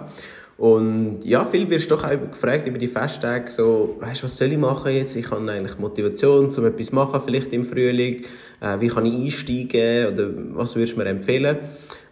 Und 0.57 1.19
ja, 1.23 1.45
viel 1.45 1.69
wirst 1.69 1.91
doch 1.91 2.03
auch 2.03 2.31
gefragt 2.31 2.65
über 2.65 2.79
die 2.79 2.87
Festtage, 2.87 3.51
so, 3.51 3.95
weißt 3.99 4.21
du, 4.21 4.23
was 4.23 4.37
soll 4.37 4.51
ich 4.51 4.57
machen 4.57 4.91
jetzt? 4.91 5.15
Ich 5.15 5.29
habe 5.29 5.51
eigentlich 5.51 5.77
Motivation, 5.77 6.45
um 6.45 6.65
etwas 6.65 6.87
zu 6.87 6.95
machen, 6.95 7.21
vielleicht 7.23 7.53
im 7.53 7.63
Frühling. 7.63 8.23
Äh, 8.59 8.79
wie 8.79 8.87
kann 8.87 9.05
ich 9.05 9.15
einsteigen 9.15 10.13
oder 10.13 10.29
was 10.55 10.75
würdest 10.75 10.93
du 10.93 10.99
mir 10.99 11.05
empfehlen? 11.05 11.57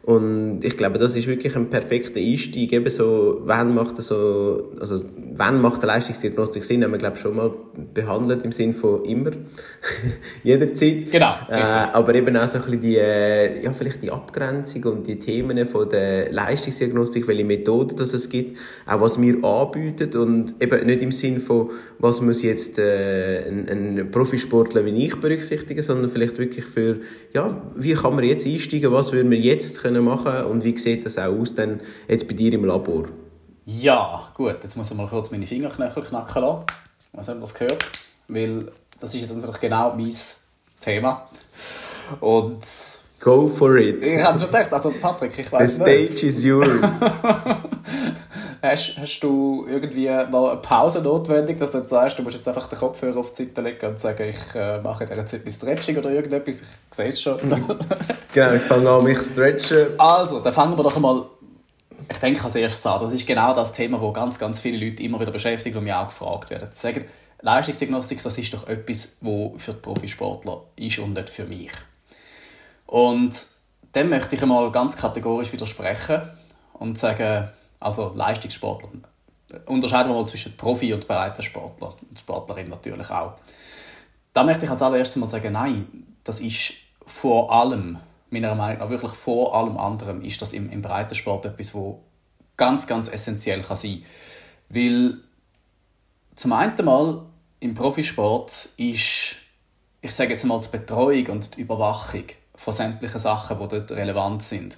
Und 0.03 0.63
ich 0.63 0.77
glaube, 0.77 0.99
das 0.99 1.15
ist 1.15 1.25
wirklich 1.25 1.55
ein 1.55 1.71
perfekter 1.71 2.19
Einstieg. 2.19 2.71
Eben 2.71 2.89
so, 2.91 3.41
wann 3.45 3.73
macht 3.73 3.97
so, 3.97 4.71
also, 4.79 5.03
wann 5.37 5.61
macht 5.61 5.83
eine 5.83 5.93
Leistungsdiagnostik 5.93 6.63
Sinn, 6.63 6.83
haben 6.83 6.91
wir, 6.91 6.97
glaube 6.97 7.15
ich, 7.15 7.21
schon 7.21 7.35
mal 7.35 7.51
behandelt 7.93 8.43
im 8.43 8.51
Sinne 8.51 8.73
von 8.73 9.03
immer. 9.03 9.31
Jederzeit. 10.43 11.11
Genau. 11.11 11.33
Äh, 11.49 11.61
aber 11.93 12.15
eben 12.15 12.35
auch 12.37 12.47
so 12.47 12.57
ein 12.57 12.63
bisschen 12.63 12.81
die, 12.81 12.97
äh, 12.97 13.63
ja, 13.63 13.73
vielleicht 13.73 14.01
die 14.01 14.11
Abgrenzung 14.11 14.83
und 14.85 15.07
die 15.07 15.19
Themen 15.19 15.65
von 15.67 15.89
der 15.89 16.31
Leistungsdiagnostik, 16.31 17.27
welche 17.27 17.43
Methoden 17.43 17.95
das 17.97 18.13
es 18.13 18.29
gibt, 18.29 18.57
auch 18.85 19.01
was 19.01 19.19
wir 19.21 19.43
anbieten 19.43 20.15
und 20.17 20.55
eben 20.61 20.85
nicht 20.85 21.01
im 21.01 21.11
Sinne 21.11 21.39
von, 21.39 21.71
was 21.99 22.21
muss 22.21 22.41
jetzt 22.41 22.79
äh, 22.79 23.45
ein, 23.47 23.67
ein 23.69 24.11
Profisportler 24.11 24.85
wie 24.85 25.05
ich 25.05 25.15
berücksichtigen, 25.15 25.81
sondern 25.81 26.09
vielleicht 26.09 26.37
wirklich 26.37 26.65
für, 26.65 26.97
ja, 27.33 27.61
wie 27.75 27.93
kann 27.93 28.15
man 28.15 28.23
jetzt 28.23 28.47
einsteigen, 28.47 28.91
was 28.91 29.11
würden 29.11 29.31
wir 29.31 29.39
jetzt 29.39 29.81
können 29.81 30.03
machen 30.05 30.45
und 30.45 30.63
wie 30.63 30.77
sieht 30.77 31.05
das 31.05 31.17
auch 31.17 31.37
aus 31.37 31.55
denn 31.55 31.79
jetzt 32.07 32.27
bei 32.27 32.33
dir 32.33 32.53
im 32.53 32.65
Labor? 32.65 33.05
Ja, 33.65 34.27
gut, 34.35 34.57
jetzt 34.61 34.77
muss 34.77 34.91
ich 34.91 34.97
mal 34.97 35.07
kurz 35.07 35.31
meine 35.31 35.45
Fingerknöchel 35.47 36.03
knacken 36.03 36.41
lassen. 36.41 36.65
Ich 36.99 37.17
weiß 37.17 37.27
nicht, 37.29 37.41
was 37.41 37.53
gehört, 37.53 37.83
weil 38.27 38.69
das 38.99 39.13
ist 39.15 39.21
jetzt 39.21 39.35
natürlich 39.35 39.59
genau 39.59 39.93
mein 39.95 40.13
Thema. 40.79 41.27
Und 42.19 42.63
Go 43.19 43.47
for 43.47 43.75
it. 43.77 44.03
Ich 44.03 44.23
habe 44.23 44.37
schon 44.37 44.51
gedacht, 44.51 44.71
also 44.71 44.91
Patrick, 45.01 45.39
ich 45.39 45.51
weiß 45.51 45.79
nicht. 45.79 46.09
The 46.09 46.17
stage 46.17 46.27
is 46.27 46.43
yours. 46.43 46.69
hast, 48.61 48.97
hast 48.99 49.19
du 49.21 49.65
irgendwie 49.67 50.09
noch 50.31 50.51
eine 50.51 50.61
Pause 50.61 51.01
notwendig, 51.01 51.57
dass 51.57 51.71
du 51.71 51.79
jetzt 51.79 51.89
sagst, 51.89 52.19
du 52.19 52.23
musst 52.23 52.35
jetzt 52.35 52.47
einfach 52.47 52.67
den 52.67 52.77
Kopfhörer 52.77 53.17
auf 53.17 53.31
die 53.31 53.45
Seite 53.45 53.61
legen 53.61 53.85
und 53.87 53.99
sagen, 53.99 54.29
ich 54.29 54.55
äh, 54.55 54.79
mache 54.81 55.03
in 55.03 55.09
dieser 55.09 55.25
Zeit 55.25 55.45
ein 55.45 55.49
Stretching 55.49 55.97
oder 55.97 56.11
irgendetwas? 56.11 56.61
Ich 56.61 56.67
sehe 56.91 57.07
es 57.07 57.21
schon. 57.21 57.39
genau, 58.33 58.53
ich 58.53 58.61
fange 58.61 58.89
an, 58.89 59.03
mich 59.03 59.17
zu 59.19 59.31
stretchen. 59.31 59.87
Also, 59.97 60.39
dann 60.39 60.53
fangen 60.53 60.77
wir 60.77 60.83
doch 60.83 60.95
einmal 60.95 61.25
ich 62.09 62.17
denke 62.17 62.43
als 62.43 62.55
erstes 62.55 62.85
an, 62.85 62.99
das 62.99 63.11
ist 63.11 63.25
genau 63.25 63.53
das 63.53 63.71
Thema, 63.71 63.99
wo 63.99 64.11
ganz, 64.11 64.39
ganz 64.39 64.59
viele 64.59 64.83
Leute 64.83 65.03
immer 65.03 65.19
wieder 65.19 65.31
beschäftigt 65.31 65.75
und 65.75 65.83
mich 65.83 65.93
auch 65.93 66.07
gefragt 66.07 66.49
werden. 66.49 66.67
Sie 66.71 66.79
sagen, 66.79 67.05
Leistungsdiagnostik, 67.41 68.21
das 68.23 68.37
ist 68.37 68.53
doch 68.53 68.67
etwas, 68.67 69.17
wo 69.21 69.55
für 69.57 69.73
die 69.73 69.79
Profisportler 69.79 70.61
ist 70.75 70.99
und 70.99 71.13
nicht 71.13 71.29
für 71.29 71.45
mich. 71.45 71.71
Und 72.87 73.47
dem 73.93 74.09
möchte 74.09 74.35
ich 74.35 74.41
einmal 74.41 74.71
ganz 74.71 74.97
kategorisch 74.97 75.51
widersprechen 75.53 76.21
und 76.73 76.97
sagen, 76.97 77.49
also 77.79 78.11
Leistungssportler, 78.15 78.89
unterscheiden 79.65 80.11
wir 80.11 80.19
mal 80.19 80.27
zwischen 80.27 80.57
Profi- 80.57 80.93
und 80.93 81.07
Breitensportler 81.07 81.93
und 82.09 82.19
Sportlerin 82.19 82.69
natürlich 82.69 83.09
auch. 83.09 83.35
Da 84.33 84.43
möchte 84.43 84.65
ich 84.65 84.71
als 84.71 84.81
allererstes 84.81 85.15
mal 85.17 85.29
sagen, 85.29 85.53
nein, 85.53 85.87
das 86.23 86.41
ist 86.41 86.73
vor 87.05 87.51
allem 87.51 87.99
meiner 88.35 88.55
Meinung 88.55 88.79
nach 88.79 88.89
wirklich 88.89 89.13
vor 89.13 89.55
allem 89.55 89.77
anderen 89.77 90.23
ist 90.23 90.41
das 90.41 90.53
im, 90.53 90.69
im 90.69 90.81
Breitensport 90.81 91.45
etwas, 91.45 91.73
wo 91.73 92.03
ganz, 92.57 92.87
ganz 92.87 93.07
essentiell 93.07 93.61
kann 93.61 93.75
sein 93.75 94.03
Weil 94.69 95.19
zum 96.35 96.53
einen 96.53 96.85
mal 96.85 97.25
im 97.59 97.73
Profisport 97.73 98.69
ist, 98.77 99.37
ich 100.01 100.11
sage 100.11 100.31
jetzt 100.31 100.45
mal, 100.45 100.59
die 100.59 100.69
Betreuung 100.69 101.25
und 101.27 101.55
die 101.55 101.61
Überwachung 101.61 102.25
von 102.55 102.73
sämtlichen 102.73 103.19
Sachen, 103.19 103.59
die 103.59 103.67
dort 103.67 103.91
relevant 103.91 104.43
sind, 104.43 104.77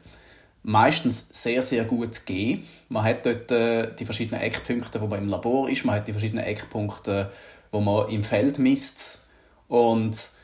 meistens 0.63 1.29
sehr, 1.31 1.61
sehr 1.61 1.85
gut 1.85 2.25
gegeben. 2.25 2.67
Man 2.89 3.03
hat 3.03 3.25
dort 3.25 3.51
äh, 3.51 3.93
die 3.95 4.05
verschiedenen 4.05 4.41
Eckpunkte, 4.41 5.01
wo 5.01 5.07
man 5.07 5.19
im 5.19 5.29
Labor 5.29 5.69
ist, 5.69 5.85
man 5.85 5.95
hat 5.95 6.07
die 6.07 6.11
verschiedenen 6.11 6.43
Eckpunkte, 6.43 7.31
wo 7.71 7.81
man 7.81 8.09
im 8.09 8.23
Feld 8.23 8.59
misst 8.59 9.27
und 9.67 10.36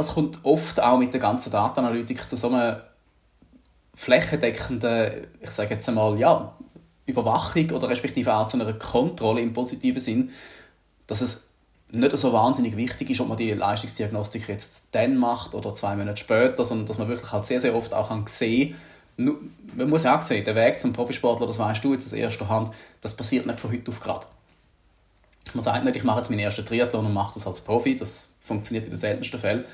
das 0.00 0.14
kommt 0.14 0.40
oft 0.44 0.80
auch 0.80 0.98
mit 0.98 1.12
der 1.12 1.20
ganzen 1.20 1.50
Datenanalytik 1.50 2.26
zu 2.28 2.36
so 2.36 2.48
einer 2.48 2.84
flächendeckenden, 3.94 5.26
ich 5.40 5.50
sage 5.50 5.74
jetzt 5.74 5.88
einmal, 5.88 6.18
ja, 6.18 6.56
Überwachung 7.06 7.70
oder 7.70 7.88
respektive 7.88 8.34
auch 8.34 8.46
zu 8.46 8.60
einer 8.60 8.72
Kontrolle 8.74 9.40
im 9.40 9.52
positiven 9.52 10.00
Sinn, 10.00 10.30
dass 11.06 11.20
es 11.20 11.48
nicht 11.90 12.16
so 12.16 12.32
wahnsinnig 12.32 12.76
wichtig 12.76 13.10
ist, 13.10 13.20
ob 13.20 13.28
man 13.28 13.36
die 13.36 13.50
Leistungsdiagnostik 13.52 14.48
jetzt 14.48 14.88
dann 14.92 15.16
macht 15.16 15.54
oder 15.54 15.74
zwei 15.74 15.96
Monate 15.96 16.18
später, 16.18 16.64
sondern 16.64 16.86
dass 16.86 16.98
man 16.98 17.08
wirklich 17.08 17.32
halt 17.32 17.44
sehr, 17.44 17.60
sehr 17.60 17.74
oft 17.74 17.92
auch 17.92 18.08
kann 18.08 18.26
sehen 18.26 18.76
man 19.20 19.88
muss 19.88 20.04
ja 20.04 20.16
auch 20.16 20.22
sehen, 20.22 20.44
der 20.44 20.54
Weg 20.54 20.80
zum 20.80 20.92
Profisportler, 20.92 21.46
das 21.46 21.58
weißt 21.58 21.84
du 21.84 21.92
jetzt 21.92 22.06
aus 22.06 22.12
erster 22.12 22.48
Hand, 22.48 22.70
das 23.00 23.14
passiert 23.14 23.46
nicht 23.46 23.58
von 23.58 23.70
heute 23.70 23.90
auf 23.90 24.00
gerade. 24.00 24.26
Man 25.54 25.62
sagt 25.62 25.84
nicht, 25.84 25.96
ich 25.96 26.04
mache 26.04 26.18
jetzt 26.18 26.30
meinen 26.30 26.40
ersten 26.40 26.64
Triathlon 26.64 27.06
und 27.06 27.12
mache 27.12 27.34
das 27.34 27.46
als 27.46 27.60
Profi, 27.60 27.94
das 27.94 28.34
funktioniert 28.40 28.86
in 28.86 28.92
den 28.92 28.98
seltensten 28.98 29.40
Fällen. 29.40 29.64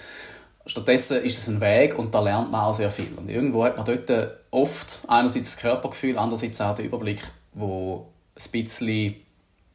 Stattdessen 0.67 1.23
ist 1.23 1.39
es 1.39 1.49
ein 1.49 1.61
Weg 1.61 1.97
und 1.97 2.15
da 2.15 2.21
lernt 2.21 2.51
man 2.51 2.63
auch 2.63 2.75
sehr 2.75 2.91
viel. 2.91 3.13
Und 3.17 3.29
irgendwo 3.29 3.65
hat 3.65 3.77
man 3.77 3.85
dort 3.85 4.11
oft 4.51 5.01
einerseits 5.07 5.55
das 5.55 5.63
Körpergefühl, 5.63 6.19
andererseits 6.19 6.61
auch 6.61 6.75
den 6.75 6.87
Überblick, 6.87 7.23
wo 7.55 8.09
ein 8.35 8.51
bisschen, 8.51 9.17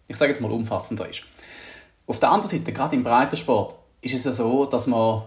ich 0.08 0.18
sage 0.18 0.32
jetzt 0.32 0.42
mal, 0.42 0.52
umfassender 0.52 1.08
ist. 1.08 1.24
Auf 2.08 2.20
der 2.20 2.30
anderen 2.30 2.50
Seite, 2.50 2.74
gerade 2.74 2.96
im 2.96 3.04
Breitensport, 3.04 3.76
ist 4.02 4.14
es 4.14 4.26
ja 4.26 4.34
so, 4.34 4.66
dass 4.66 4.88
man 4.88 5.24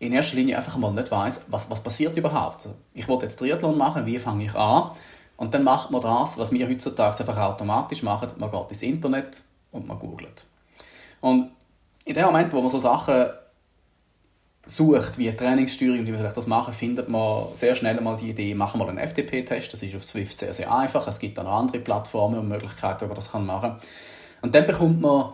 in 0.00 0.12
erster 0.12 0.36
Linie 0.36 0.56
einfach 0.56 0.76
mal 0.76 0.92
nicht 0.92 1.10
weiß, 1.10 1.46
was, 1.50 1.70
was 1.70 1.80
passiert 1.80 2.16
überhaupt. 2.16 2.68
Ich 2.94 3.06
wollte 3.06 3.26
jetzt 3.26 3.36
Triathlon 3.36 3.78
machen, 3.78 4.04
wie 4.06 4.18
fange 4.18 4.44
ich 4.44 4.54
an? 4.56 4.90
Und 5.36 5.54
dann 5.54 5.64
macht 5.64 5.90
man 5.90 6.00
das, 6.00 6.38
was 6.38 6.52
wir 6.52 6.68
heutzutage 6.68 7.18
einfach 7.18 7.38
automatisch 7.38 8.02
machen. 8.02 8.28
Man 8.38 8.50
geht 8.50 8.68
ins 8.70 8.82
Internet 8.82 9.42
und 9.72 9.86
man 9.86 9.98
googelt. 9.98 10.46
Und 11.20 11.50
in 12.04 12.14
dem 12.14 12.24
Moment, 12.26 12.52
wo 12.52 12.60
man 12.60 12.68
so 12.68 12.78
Sachen 12.78 13.26
sucht, 14.64 15.18
wie 15.18 15.34
Trainingssteuerung 15.34 16.06
wie 16.06 16.12
wir 16.12 16.22
das 16.22 16.46
machen, 16.46 16.72
findet 16.72 17.08
man 17.08 17.46
sehr 17.52 17.74
schnell 17.74 18.00
mal 18.00 18.16
die 18.16 18.30
Idee, 18.30 18.54
machen 18.54 18.80
wir 18.80 18.88
einen 18.88 18.98
FTP-Test. 18.98 19.72
Das 19.72 19.82
ist 19.82 19.94
auf 19.96 20.04
Swift 20.04 20.38
sehr, 20.38 20.54
sehr 20.54 20.72
einfach. 20.72 21.06
Es 21.06 21.18
gibt 21.18 21.38
dann 21.38 21.46
andere 21.46 21.80
Plattformen 21.80 22.38
und 22.38 22.48
Möglichkeiten, 22.48 23.02
wie 23.02 23.06
man 23.06 23.14
das 23.14 23.32
machen 23.34 23.60
kann. 23.60 23.80
Und 24.42 24.54
dann 24.54 24.66
bekommt 24.66 25.00
man 25.00 25.32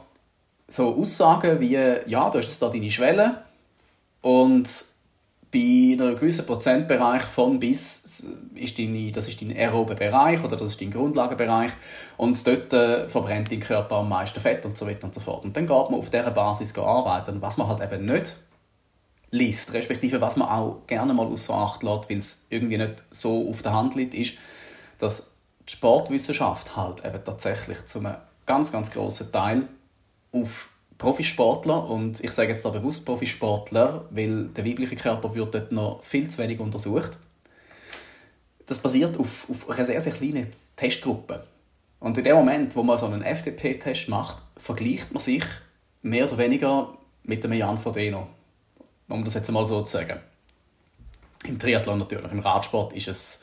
so 0.67 0.97
Aussagen 0.97 1.61
wie, 1.61 1.75
ja, 1.75 2.31
du 2.31 2.38
hast 2.38 2.49
jetzt 2.49 2.62
da 2.62 2.69
deine 2.69 2.90
Schwelle 2.90 3.43
und 4.21 4.85
bei 5.50 5.95
einem 5.95 6.14
gewissen 6.17 6.45
Prozentbereich 6.45 7.23
von 7.23 7.59
bis 7.59 8.26
ist 8.55 8.78
deine, 8.78 9.11
das 9.12 9.28
ist 9.28 9.40
dein 9.40 9.57
aerobe 9.57 9.95
Bereich 9.95 10.43
oder 10.45 10.57
das 10.57 10.71
ist 10.71 10.81
dein 10.81 10.90
Grundlagenbereich 10.90 11.73
und 12.19 12.47
dort 12.47 12.73
äh, 12.73 13.09
verbrennt 13.09 13.50
dein 13.50 13.61
Körper 13.61 13.97
am 13.97 14.11
meisten 14.11 14.40
Fett 14.40 14.67
und 14.67 14.76
so 14.76 14.87
weiter 14.87 15.05
und 15.05 15.14
so 15.14 15.21
fort. 15.21 15.45
Und 15.45 15.57
dann 15.57 15.67
geht 15.67 15.90
man 15.90 15.99
auf 15.99 16.11
dieser 16.11 16.31
Basis 16.31 16.76
arbeiten, 16.76 17.40
was 17.40 17.57
man 17.57 17.69
halt 17.69 17.81
eben 17.81 18.05
nicht 18.05 18.37
liest, 19.31 19.73
respektive 19.73 20.21
was 20.21 20.37
man 20.37 20.49
auch 20.49 20.87
gerne 20.87 21.14
mal 21.14 21.26
außer 21.26 21.55
Acht 21.55 21.83
lässt, 21.83 22.11
weil 22.11 22.19
es 22.19 22.47
irgendwie 22.50 22.78
nicht 22.78 23.02
so 23.11 23.49
auf 23.49 23.62
der 23.62 23.73
Hand 23.73 23.95
liegt, 23.95 24.14
ist, 24.14 24.35
dass 24.99 25.33
die 25.67 25.73
Sportwissenschaft 25.73 26.76
halt 26.76 27.05
eben 27.05 27.23
tatsächlich 27.25 27.85
zu 27.85 28.00
einem 28.00 28.17
ganz, 28.47 28.73
ganz 28.73 28.90
grossen 28.90 29.33
Teil 29.33 29.69
auf 30.33 30.71
Profisportler 30.99 31.88
und 31.88 32.23
ich 32.23 32.33
sage 32.33 32.50
jetzt 32.50 32.64
da 32.64 32.71
bewusst 32.71 33.07
Profisportler, 33.07 34.07
weil 34.11 34.49
der 34.49 34.67
weibliche 34.67 34.97
Körper 34.97 35.33
wird 35.35 35.55
dort 35.55 35.73
noch 35.73 36.02
viel 36.02 36.28
zu 36.28 36.38
wenig 36.38 36.59
untersucht. 36.59 37.19
Das 38.67 38.81
basiert 38.81 39.17
auf, 39.19 39.49
auf 39.49 39.71
einer 39.71 39.85
sehr, 39.85 40.00
sehr 40.00 40.12
kleinen 40.12 40.47
Testgruppe. 40.76 41.45
Und 42.00 42.19
in 42.19 42.25
dem 42.25 42.37
Moment, 42.37 42.76
wo 42.76 42.83
man 42.83 42.99
so 42.99 43.07
einen 43.07 43.23
FDP-Test 43.23 44.09
macht, 44.09 44.43
vergleicht 44.57 45.12
man 45.12 45.21
sich 45.21 45.45
mehr 46.02 46.26
oder 46.26 46.38
weniger 46.38 46.93
mit 47.23 47.45
dem 47.45 47.52
Jan 47.52 47.78
Frodeno. 47.78 48.26
Um 49.09 49.25
das 49.25 49.35
jetzt 49.35 49.50
mal 49.50 49.64
so 49.64 49.83
zu 49.83 49.99
sagen. 49.99 50.21
Im 51.45 51.59
Triathlon 51.59 51.99
natürlich, 51.99 52.31
im 52.31 52.40
Radsport 52.40 52.93
ist 52.93 53.09
es 53.09 53.43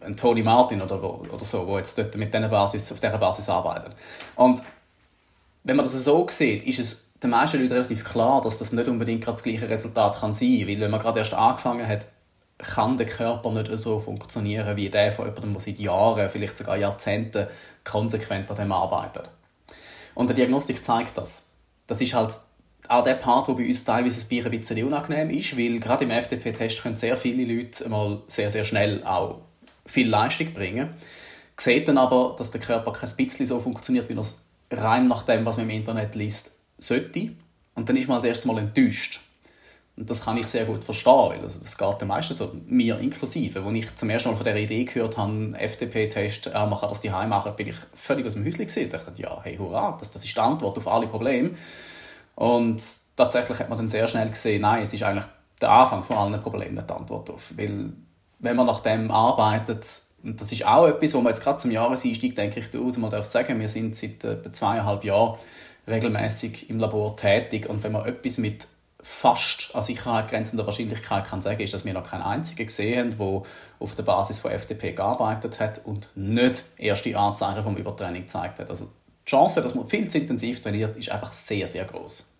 ein 0.00 0.16
Tony 0.16 0.42
Martin 0.42 0.80
oder, 0.80 1.02
oder 1.02 1.44
so, 1.44 1.66
wo 1.66 1.76
jetzt 1.76 1.98
dort 1.98 2.16
mit 2.16 2.30
Basis, 2.32 2.90
auf 2.92 3.00
dieser 3.00 3.18
Basis 3.18 3.48
arbeitet. 3.48 3.94
Und 4.36 4.62
wenn 5.68 5.76
man 5.76 5.84
das 5.84 5.92
so 5.92 6.26
sieht, 6.30 6.62
ist 6.62 6.78
es 6.78 7.10
den 7.22 7.28
meisten 7.28 7.60
Leuten 7.60 7.74
relativ 7.74 8.02
klar, 8.02 8.40
dass 8.40 8.58
das 8.58 8.72
nicht 8.72 8.88
unbedingt 8.88 9.26
das 9.28 9.42
gleiche 9.42 9.68
Resultat 9.68 10.18
kann 10.18 10.32
sein 10.32 10.60
kann. 10.60 10.68
Weil 10.68 10.80
wenn 10.80 10.90
man 10.90 10.98
gerade 10.98 11.18
erst 11.18 11.34
angefangen 11.34 11.86
hat, 11.86 12.06
kann 12.56 12.96
der 12.96 13.06
Körper 13.06 13.52
nicht 13.52 13.70
so 13.76 14.00
funktionieren 14.00 14.76
wie 14.76 14.88
der 14.88 15.12
von 15.12 15.26
jemandem, 15.26 15.52
der 15.52 15.60
seit 15.60 15.78
Jahren, 15.78 16.28
vielleicht 16.30 16.56
sogar 16.56 16.78
Jahrzehnten 16.78 17.48
konsequent 17.84 18.50
an 18.50 18.56
dem 18.56 18.72
arbeitet. 18.72 19.30
Und 20.14 20.30
die 20.30 20.34
Diagnostik 20.34 20.82
zeigt 20.82 21.18
das. 21.18 21.52
Das 21.86 22.00
ist 22.00 22.14
halt 22.14 22.32
auch 22.88 23.02
der 23.02 23.14
Part, 23.14 23.48
der 23.48 23.54
bei 23.54 23.66
uns 23.66 23.84
teilweise 23.84 24.26
ein 24.26 24.50
bisschen 24.50 24.84
unangenehm 24.86 25.28
ist, 25.28 25.58
weil 25.58 25.78
gerade 25.80 26.04
im 26.04 26.10
FDP-Test 26.10 26.82
können 26.82 26.96
sehr 26.96 27.18
viele 27.18 27.44
Leute 27.44 27.86
mal 27.90 28.22
sehr, 28.26 28.50
sehr 28.50 28.64
schnell 28.64 29.04
auch 29.04 29.42
viel 29.84 30.08
Leistung 30.08 30.54
bringen. 30.54 30.88
Sieht 31.58 31.88
dann 31.88 31.98
aber, 31.98 32.34
dass 32.38 32.50
der 32.50 32.60
Körper 32.62 32.92
kein 32.92 33.10
bisschen 33.16 33.44
so 33.44 33.60
funktioniert, 33.60 34.08
wie 34.08 34.14
er 34.14 34.20
es 34.20 34.47
rein 34.70 35.08
nach 35.08 35.22
dem, 35.22 35.44
was 35.46 35.56
man 35.56 35.68
im 35.68 35.76
Internet 35.76 36.14
liest, 36.14 36.52
sollte. 36.78 37.30
Und 37.74 37.88
dann 37.88 37.96
ist 37.96 38.08
man 38.08 38.16
als 38.16 38.24
erstes 38.24 38.46
mal 38.46 38.58
enttäuscht. 38.58 39.20
Und 39.96 40.08
das 40.08 40.24
kann 40.24 40.36
ich 40.36 40.46
sehr 40.46 40.64
gut 40.64 40.84
verstehen, 40.84 41.12
weil 41.12 41.40
also 41.40 41.58
das 41.58 41.76
geht 41.76 42.00
den 42.00 42.06
meisten 42.06 42.32
so, 42.32 42.52
mir 42.66 42.98
inklusive. 43.00 43.64
Als 43.64 43.74
ich 43.74 43.94
zum 43.96 44.10
ersten 44.10 44.28
Mal 44.28 44.36
von 44.36 44.44
dieser 44.44 44.58
Idee 44.58 44.84
gehört 44.84 45.16
habe, 45.16 45.52
FDP-Test, 45.58 46.46
äh, 46.46 46.52
man 46.52 46.78
kann 46.78 46.88
das 46.88 47.00
die 47.00 47.10
machen, 47.10 47.56
bin 47.56 47.68
ich 47.68 47.76
völlig 47.94 48.24
aus 48.24 48.34
dem 48.34 48.44
Häuschen 48.44 48.64
gesehen. 48.64 48.84
Ich 48.84 48.90
dachte, 48.90 49.20
ja, 49.20 49.40
hey, 49.42 49.56
hurra, 49.56 49.96
das, 49.98 50.12
das 50.12 50.24
ist 50.24 50.36
die 50.36 50.40
Antwort 50.40 50.78
auf 50.78 50.86
alle 50.86 51.08
Probleme. 51.08 51.50
Und 52.36 52.80
tatsächlich 53.16 53.58
hat 53.58 53.68
man 53.68 53.78
dann 53.78 53.88
sehr 53.88 54.06
schnell 54.06 54.28
gesehen, 54.28 54.62
nein, 54.62 54.82
es 54.82 54.94
ist 54.94 55.02
eigentlich 55.02 55.26
der 55.60 55.70
Anfang 55.70 56.04
von 56.04 56.16
allen 56.16 56.40
Problemen 56.40 56.84
die 56.86 56.94
Antwort 56.94 57.30
auf. 57.30 57.52
Weil, 57.56 57.92
wenn 58.38 58.56
man 58.56 58.66
nach 58.66 58.78
dem 58.80 59.10
arbeitet, 59.10 59.84
das 60.22 60.52
ist 60.52 60.66
auch 60.66 60.86
etwas, 60.86 61.14
wo 61.14 61.20
man 61.20 61.32
jetzt 61.32 61.42
gerade 61.42 61.58
zum 61.58 61.70
Jahreseinstieg, 61.70 62.34
denke 62.34 62.60
ich, 62.60 62.70
durchaus 62.70 62.98
mal 62.98 63.08
darf 63.08 63.24
sagen, 63.24 63.60
wir 63.60 63.68
sind 63.68 63.94
seit 63.94 64.24
etwa 64.24 64.52
zweieinhalb 64.52 65.04
Jahren 65.04 65.38
regelmäßig 65.86 66.70
im 66.70 66.78
Labor 66.78 67.16
tätig 67.16 67.68
und 67.68 67.82
wenn 67.82 67.92
man 67.92 68.06
etwas 68.06 68.38
mit 68.38 68.68
fast 69.00 69.74
an 69.74 69.82
Sicherheit 69.82 70.28
grenzender 70.28 70.66
Wahrscheinlichkeit 70.66 71.24
kann 71.24 71.40
sagen, 71.40 71.62
ist, 71.62 71.72
dass 71.72 71.84
wir 71.84 71.94
noch 71.94 72.02
keinen 72.02 72.22
einzigen 72.22 72.66
gesehen 72.66 73.12
haben, 73.12 73.18
der 73.18 73.42
auf 73.78 73.94
der 73.94 74.02
Basis 74.02 74.40
von 74.40 74.50
FDP 74.50 74.92
gearbeitet 74.92 75.60
hat 75.60 75.86
und 75.86 76.08
nicht 76.16 76.64
erste 76.76 77.16
Anzeichen 77.16 77.62
vom 77.62 77.76
Übertraining 77.76 78.22
gezeigt 78.22 78.58
hat. 78.58 78.68
Also 78.68 78.86
die 78.86 79.30
Chance, 79.30 79.62
dass 79.62 79.74
man 79.74 79.86
viel 79.86 80.08
zu 80.08 80.18
intensiv 80.18 80.60
trainiert, 80.60 80.96
ist 80.96 81.10
einfach 81.10 81.30
sehr, 81.30 81.66
sehr 81.66 81.84
groß. 81.84 82.34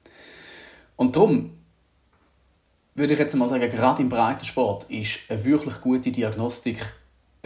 Und 0.97 1.15
darum 1.15 1.57
würde 2.95 3.13
ich 3.13 3.19
jetzt 3.21 3.37
mal 3.37 3.49
sagen, 3.49 3.71
gerade 3.71 4.03
im 4.03 4.09
Breitensport 4.09 4.85
ist 4.85 5.21
eine 5.29 5.45
wirklich 5.45 5.81
gute 5.81 6.11
Diagnostik 6.11 6.93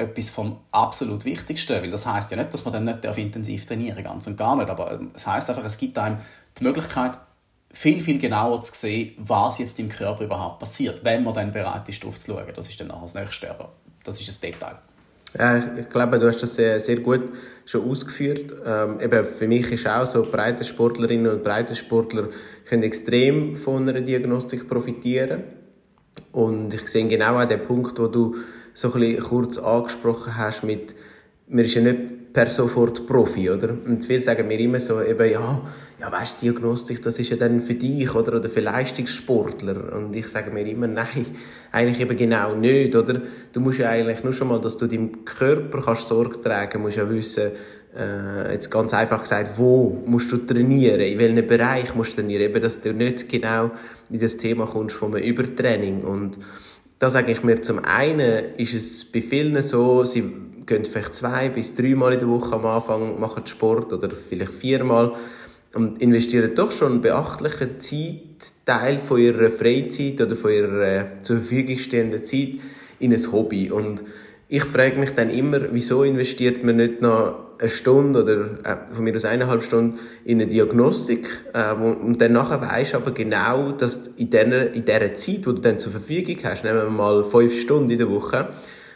etwas 0.02 0.30
vom 0.30 0.58
absolut 0.70 1.24
Wichtigsten, 1.24 1.82
weil 1.82 1.90
das 1.90 2.06
heißt 2.06 2.30
ja 2.30 2.36
nicht, 2.36 2.52
dass 2.52 2.64
man 2.64 2.72
dann 2.72 2.84
nicht 2.84 3.04
intensiv 3.18 3.66
trainieren 3.66 4.02
ganz 4.02 4.26
und 4.26 4.36
gar 4.36 4.56
nicht, 4.56 4.70
aber 4.70 4.92
ähm, 4.92 5.10
es 5.14 5.26
heißt 5.26 5.50
einfach, 5.50 5.64
es 5.64 5.78
gibt 5.78 5.98
einem 5.98 6.18
die 6.58 6.64
Möglichkeit, 6.64 7.18
viel, 7.72 8.00
viel 8.00 8.18
genauer 8.18 8.60
zu 8.60 8.74
sehen, 8.74 9.12
was 9.18 9.58
jetzt 9.58 9.80
im 9.80 9.88
Körper 9.88 10.24
überhaupt 10.24 10.58
passiert, 10.58 11.04
wenn 11.04 11.24
man 11.24 11.34
dann 11.34 11.52
bereit 11.52 11.88
ist, 11.88 12.02
darauf 12.02 12.18
zu 12.18 12.32
schauen. 12.32 12.44
Das 12.54 12.68
ist 12.68 12.78
dann 12.80 12.88
nachher 12.88 13.02
das 13.02 13.14
Nächste, 13.14 13.50
aber 13.50 13.72
das 14.04 14.20
ist 14.20 14.44
ein 14.44 14.52
Detail. 14.52 14.76
Ja, 15.38 15.56
ich 15.78 15.88
glaube, 15.88 16.18
du 16.18 16.26
hast 16.26 16.42
das 16.42 16.54
sehr, 16.54 16.78
sehr 16.78 17.00
gut 17.00 17.32
schon 17.64 17.88
ausgeführt. 17.88 18.54
Ähm, 18.66 19.00
eben 19.00 19.24
für 19.24 19.48
mich 19.48 19.72
ist 19.72 19.86
auch 19.86 20.04
so, 20.04 20.22
Breitensportlerinnen 20.22 21.32
und 21.32 21.42
Breitensportler 21.42 22.28
können 22.66 22.82
extrem 22.82 23.56
von 23.56 23.88
einer 23.88 24.02
Diagnostik 24.02 24.68
profitieren. 24.68 25.44
Und 26.32 26.74
ich 26.74 26.86
sehe 26.88 27.08
genau 27.08 27.40
auch 27.40 27.46
den 27.46 27.62
Punkt, 27.62 27.98
wo 27.98 28.08
du 28.08 28.36
so 28.74 28.92
ein 28.92 29.00
bisschen 29.00 29.22
kurz 29.24 29.58
angesprochen 29.58 30.36
hast 30.36 30.64
mit, 30.64 30.94
man 31.48 31.64
ist 31.64 31.74
ja 31.74 31.82
nicht 31.82 32.32
per 32.32 32.48
sofort 32.48 33.06
Profi, 33.06 33.50
oder? 33.50 33.76
Und 33.84 34.04
viele 34.04 34.22
sagen 34.22 34.48
mir 34.48 34.58
immer 34.58 34.80
so, 34.80 35.02
eben, 35.02 35.30
ja, 35.30 35.62
ja, 36.00 36.10
weißt 36.10 36.42
Diagnostik, 36.42 37.02
das 37.02 37.18
ist 37.18 37.30
ja 37.30 37.36
dann 37.36 37.60
für 37.60 37.74
dich, 37.74 38.14
oder? 38.14 38.36
Oder 38.36 38.48
für 38.48 38.60
Leistungssportler. 38.60 39.94
Und 39.94 40.16
ich 40.16 40.26
sage 40.26 40.50
mir 40.50 40.66
immer, 40.66 40.86
nein, 40.86 41.26
eigentlich 41.70 42.00
eben 42.00 42.16
genau 42.16 42.54
nicht, 42.54 42.96
oder? 42.96 43.20
Du 43.52 43.60
musst 43.60 43.78
ja 43.78 43.90
eigentlich 43.90 44.24
nur 44.24 44.32
schon 44.32 44.48
mal, 44.48 44.60
dass 44.60 44.76
du 44.78 44.86
deinem 44.86 45.24
Körper 45.24 45.82
kannst 45.82 46.08
Sorge 46.08 46.40
tragen, 46.40 46.82
musst 46.82 46.96
ja 46.96 47.08
wissen, 47.08 47.52
äh, 47.96 48.52
jetzt 48.52 48.70
ganz 48.70 48.94
einfach 48.94 49.22
gesagt, 49.22 49.58
wo 49.58 50.02
musst 50.06 50.32
du 50.32 50.38
trainieren, 50.38 51.00
in 51.00 51.18
welchem 51.18 51.46
Bereich 51.46 51.94
musst 51.94 52.12
du 52.12 52.22
trainieren, 52.22 52.42
eben, 52.42 52.62
dass 52.62 52.80
du 52.80 52.94
nicht 52.94 53.28
genau 53.28 53.70
in 54.10 54.20
das 54.20 54.38
Thema 54.38 54.66
kommst 54.66 54.96
von 54.96 55.14
einem 55.14 55.24
Übertraining. 55.24 56.02
Und 56.02 56.38
da 57.02 57.10
sage 57.10 57.32
ich 57.32 57.42
mir, 57.42 57.60
zum 57.60 57.80
einen 57.80 58.54
ist 58.58 58.74
es 58.74 59.04
bei 59.04 59.20
vielen 59.20 59.60
so, 59.60 60.04
sie 60.04 60.22
gehen 60.64 60.84
vielleicht 60.84 61.14
zwei 61.14 61.48
bis 61.48 61.74
dreimal 61.74 62.12
in 62.12 62.20
der 62.20 62.28
Woche 62.28 62.54
am 62.54 62.64
Anfang, 62.64 63.18
machen 63.18 63.44
Sport 63.44 63.92
oder 63.92 64.08
vielleicht 64.10 64.52
viermal 64.52 65.12
und 65.74 66.00
investieren 66.00 66.54
doch 66.54 66.70
schon 66.70 66.92
einen 66.92 67.00
beachtlichen 67.00 67.80
Zeitteil 67.80 69.00
von 69.00 69.20
ihrer 69.20 69.50
Freizeit 69.50 70.20
oder 70.20 70.36
von 70.36 70.52
ihrer 70.52 70.82
äh, 70.86 71.06
zur 71.22 71.38
Verfügung 71.38 71.76
stehenden 71.76 72.22
Zeit 72.22 72.60
in 73.00 73.12
ein 73.12 73.32
Hobby. 73.32 73.72
Und 73.72 74.04
ich 74.46 74.62
frage 74.62 75.00
mich 75.00 75.10
dann 75.10 75.30
immer, 75.30 75.72
wieso 75.72 76.04
investiert 76.04 76.62
man 76.62 76.76
nicht 76.76 77.02
noch 77.02 77.51
eine 77.62 77.70
Stunde 77.70 78.22
oder 78.22 78.44
äh, 78.64 78.94
von 78.94 79.04
mir 79.04 79.14
aus 79.14 79.24
eineinhalb 79.24 79.62
Stunden 79.62 79.98
in 80.24 80.40
eine 80.40 80.50
Diagnostik 80.50 81.26
äh, 81.54 81.72
und 81.72 82.20
dann 82.20 82.32
nachher 82.32 82.60
weisst 82.60 82.94
aber 82.94 83.12
genau, 83.12 83.72
dass 83.72 84.08
in 84.16 84.30
dieser, 84.30 84.74
in 84.74 84.84
dieser 84.84 85.14
Zeit, 85.14 85.38
die 85.38 85.42
du 85.42 85.52
dann 85.52 85.78
zur 85.78 85.92
Verfügung 85.92 86.36
hast, 86.44 86.64
nehmen 86.64 86.78
wir 86.78 86.90
mal 86.90 87.24
fünf 87.24 87.58
Stunden 87.58 87.90
in 87.90 87.98
der 87.98 88.10
Woche, 88.10 88.48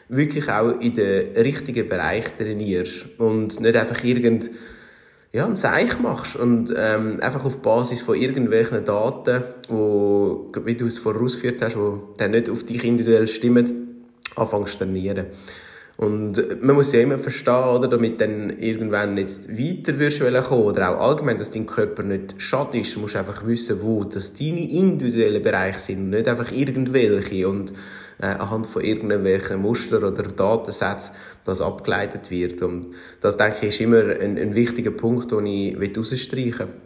wirklich 0.08 0.48
auch 0.50 0.80
in 0.80 0.94
den 0.94 1.36
richtigen 1.36 1.88
Bereich 1.88 2.36
trainierst 2.36 3.06
und 3.18 3.60
nicht 3.60 3.76
einfach 3.76 4.04
irgend 4.04 4.50
ja, 5.32 5.44
ein 5.44 5.56
Seich 5.56 5.98
machst 6.00 6.36
und 6.36 6.72
ähm, 6.76 7.18
einfach 7.20 7.44
auf 7.44 7.60
Basis 7.60 8.00
von 8.00 8.16
irgendwelchen 8.16 8.84
Daten, 8.84 9.44
wo, 9.68 10.50
wie 10.64 10.74
du 10.74 10.86
es 10.86 10.98
vorausgeführt 10.98 11.60
hast, 11.62 11.74
die 11.74 12.18
dann 12.18 12.30
nicht 12.30 12.48
auf 12.48 12.64
dich 12.64 12.84
individuell 12.84 13.28
stimmen, 13.28 14.06
anfängst 14.34 14.74
zu 14.74 14.78
trainieren. 14.78 15.26
Und 15.96 16.62
man 16.62 16.76
muss 16.76 16.92
ja 16.92 17.00
immer 17.00 17.16
verstehen, 17.16 17.54
oder, 17.54 17.88
damit 17.88 18.20
dann 18.20 18.50
irgendwann 18.58 19.16
jetzt 19.16 19.48
weiter 19.48 19.98
wirst 19.98 20.20
kommen 20.20 20.62
oder 20.62 20.90
auch 20.90 21.08
allgemein, 21.08 21.38
dass 21.38 21.50
dein 21.50 21.66
Körper 21.66 22.02
nicht 22.02 22.34
schade 22.36 22.78
ist, 22.78 22.96
musst 22.98 23.14
du 23.14 23.18
einfach 23.18 23.46
wissen, 23.46 23.80
wo 23.82 24.04
das 24.04 24.34
deine 24.34 24.70
individuellen 24.70 25.42
Bereiche 25.42 25.78
sind, 25.78 26.10
nicht 26.10 26.28
einfach 26.28 26.52
irgendwelche 26.52 27.48
und 27.48 27.72
äh, 28.18 28.26
anhand 28.26 28.66
von 28.66 28.82
irgendwelchen 28.82 29.62
Muster 29.62 29.98
oder 29.98 30.24
Datensätzen 30.24 31.14
das 31.44 31.62
abgeleitet 31.62 32.30
wird. 32.30 32.60
Und 32.60 32.88
das, 33.22 33.38
denke 33.38 33.58
ich, 33.62 33.68
ist 33.68 33.80
immer 33.80 34.02
ein, 34.02 34.36
ein 34.36 34.54
wichtiger 34.54 34.90
Punkt, 34.90 35.32
den 35.32 35.46
ich 35.46 35.76
herausstreichen 35.76 36.68
will. 36.68 36.85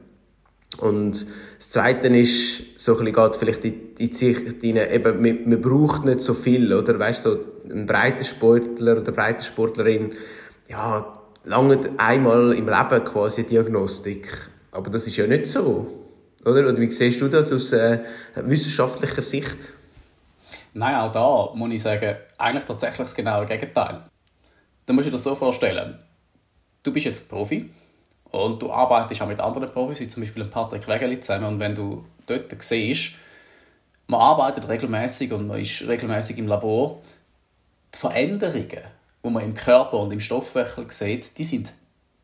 Und 0.78 1.26
das 1.58 1.70
Zweite 1.70 2.06
ist, 2.08 2.80
so 2.80 2.96
ein 2.98 3.12
geht 3.12 3.36
vielleicht 3.36 3.64
in 3.64 3.94
die 3.96 4.12
Sicht 4.12 4.46
rein, 4.62 4.76
eben, 4.76 5.20
man, 5.20 5.48
man 5.48 5.60
braucht 5.60 6.04
nicht 6.04 6.20
so 6.20 6.34
viel, 6.34 6.72
oder? 6.72 6.98
Weißt 6.98 7.24
so 7.24 7.38
ein 7.68 7.86
breiter 7.86 8.24
Sportler 8.24 8.98
oder 8.98 9.12
breite 9.12 9.44
Sportlerin, 9.44 10.14
ja, 10.68 11.12
lange 11.44 11.80
einmal 11.98 12.52
im 12.52 12.68
Leben 12.68 13.04
quasi 13.04 13.44
Diagnostik. 13.44 14.50
Aber 14.70 14.90
das 14.90 15.06
ist 15.06 15.16
ja 15.16 15.26
nicht 15.26 15.46
so. 15.46 15.86
Oder? 16.44 16.68
Oder 16.68 16.78
wie 16.78 16.90
siehst 16.90 17.20
du 17.20 17.28
das 17.28 17.52
aus 17.52 17.72
äh, 17.72 18.00
wissenschaftlicher 18.36 19.22
Sicht? 19.22 19.72
Nein, 20.72 20.94
auch 20.94 21.10
da 21.10 21.58
muss 21.58 21.72
ich 21.72 21.82
sagen, 21.82 22.16
eigentlich 22.38 22.64
tatsächlich 22.64 22.98
das 22.98 23.14
genaue 23.14 23.44
Gegenteil. 23.44 24.04
Du 24.86 24.92
musst 24.92 25.08
dir 25.08 25.12
das 25.12 25.24
so 25.24 25.34
vorstellen. 25.34 25.98
Du 26.82 26.92
bist 26.92 27.06
jetzt 27.06 27.28
Profi 27.28 27.70
und 28.30 28.62
du 28.62 28.72
arbeitest 28.72 29.22
auch 29.22 29.26
mit 29.26 29.40
anderen 29.40 29.70
Profis, 29.70 30.00
wie 30.00 30.08
zum 30.08 30.22
Beispiel 30.22 30.44
Patrick 30.44 30.86
Wegeli 30.86 31.18
zusammen. 31.20 31.46
Und 31.46 31.60
wenn 31.60 31.74
du 31.74 32.04
dort 32.26 32.54
siehst, 32.62 33.12
man 34.06 34.20
arbeitet 34.20 34.68
regelmäßig 34.68 35.32
und 35.32 35.46
man 35.46 35.60
ist 35.60 35.86
regelmäßig 35.86 36.38
im 36.38 36.46
Labor, 36.46 36.98
die 37.94 37.98
Veränderungen, 37.98 38.82
die 39.24 39.30
man 39.30 39.42
im 39.42 39.54
Körper 39.54 39.98
und 39.98 40.12
im 40.12 40.20
Stoffwechsel 40.20 40.90
sieht, 40.90 41.38
die 41.38 41.44
sind 41.44 41.74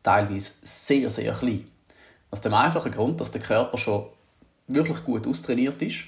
teilweise 0.03 0.53
sehr, 0.61 1.09
sehr 1.09 1.33
klein. 1.33 1.67
Aus 2.31 2.41
dem 2.41 2.53
einfachen 2.53 2.91
Grund, 2.91 3.21
dass 3.21 3.31
der 3.31 3.41
Körper 3.41 3.77
schon 3.77 4.07
wirklich 4.67 5.03
gut 5.03 5.27
austrainiert 5.27 5.81
ist, 5.81 6.05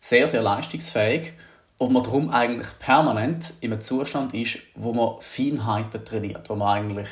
sehr, 0.00 0.26
sehr 0.26 0.42
leistungsfähig 0.42 1.32
und 1.78 1.92
man 1.92 2.02
darum 2.02 2.30
eigentlich 2.30 2.78
permanent 2.78 3.54
in 3.60 3.72
einem 3.72 3.80
Zustand 3.80 4.34
ist, 4.34 4.58
wo 4.74 4.92
man 4.92 5.20
Feinheiten 5.20 6.04
trainiert, 6.04 6.48
wo 6.50 6.56
man 6.56 6.68
eigentlich 6.68 7.08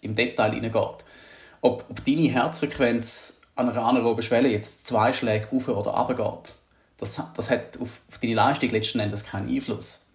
im 0.00 0.14
Detail 0.14 0.52
hineingeht. 0.52 1.04
Ob, 1.60 1.84
ob 1.88 2.04
deine 2.04 2.28
Herzfrequenz 2.28 3.42
an 3.54 3.68
einer 3.68 3.84
anaeroben 3.84 4.22
Schwelle 4.22 4.48
jetzt 4.48 4.86
zwei 4.86 5.12
Schläge 5.12 5.48
auf 5.52 5.68
oder 5.68 5.90
runter 5.90 6.14
geht, 6.14 6.54
das, 6.96 7.22
das 7.34 7.50
hat 7.50 7.80
auf, 7.80 8.00
auf 8.08 8.18
deine 8.18 8.34
Leistung 8.34 8.70
letzten 8.70 9.00
Endes 9.00 9.24
keinen 9.24 9.48
Einfluss. 9.48 10.10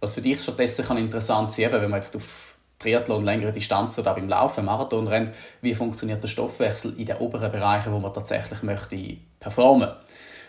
Was 0.00 0.14
für 0.14 0.22
dich 0.22 0.40
stattdessen 0.40 0.84
kann 0.84 0.96
interessant 0.96 1.50
sein, 1.52 1.72
wenn 1.72 1.90
man 1.90 2.00
jetzt 2.00 2.14
auf 2.14 2.56
Triathlon 2.78 3.24
längere 3.24 3.52
Distanz 3.52 3.98
oder 3.98 4.12
auch 4.12 4.16
beim 4.16 4.28
Laufen, 4.28 4.64
Marathon 4.64 5.06
rennt, 5.06 5.32
wie 5.62 5.74
funktioniert 5.74 6.22
der 6.22 6.28
Stoffwechsel 6.28 6.94
in 6.98 7.06
den 7.06 7.16
oberen 7.16 7.50
Bereichen, 7.50 7.92
wo 7.92 7.98
man 7.98 8.12
tatsächlich 8.12 8.62
möchte 8.62 9.16
performen. 9.40 9.90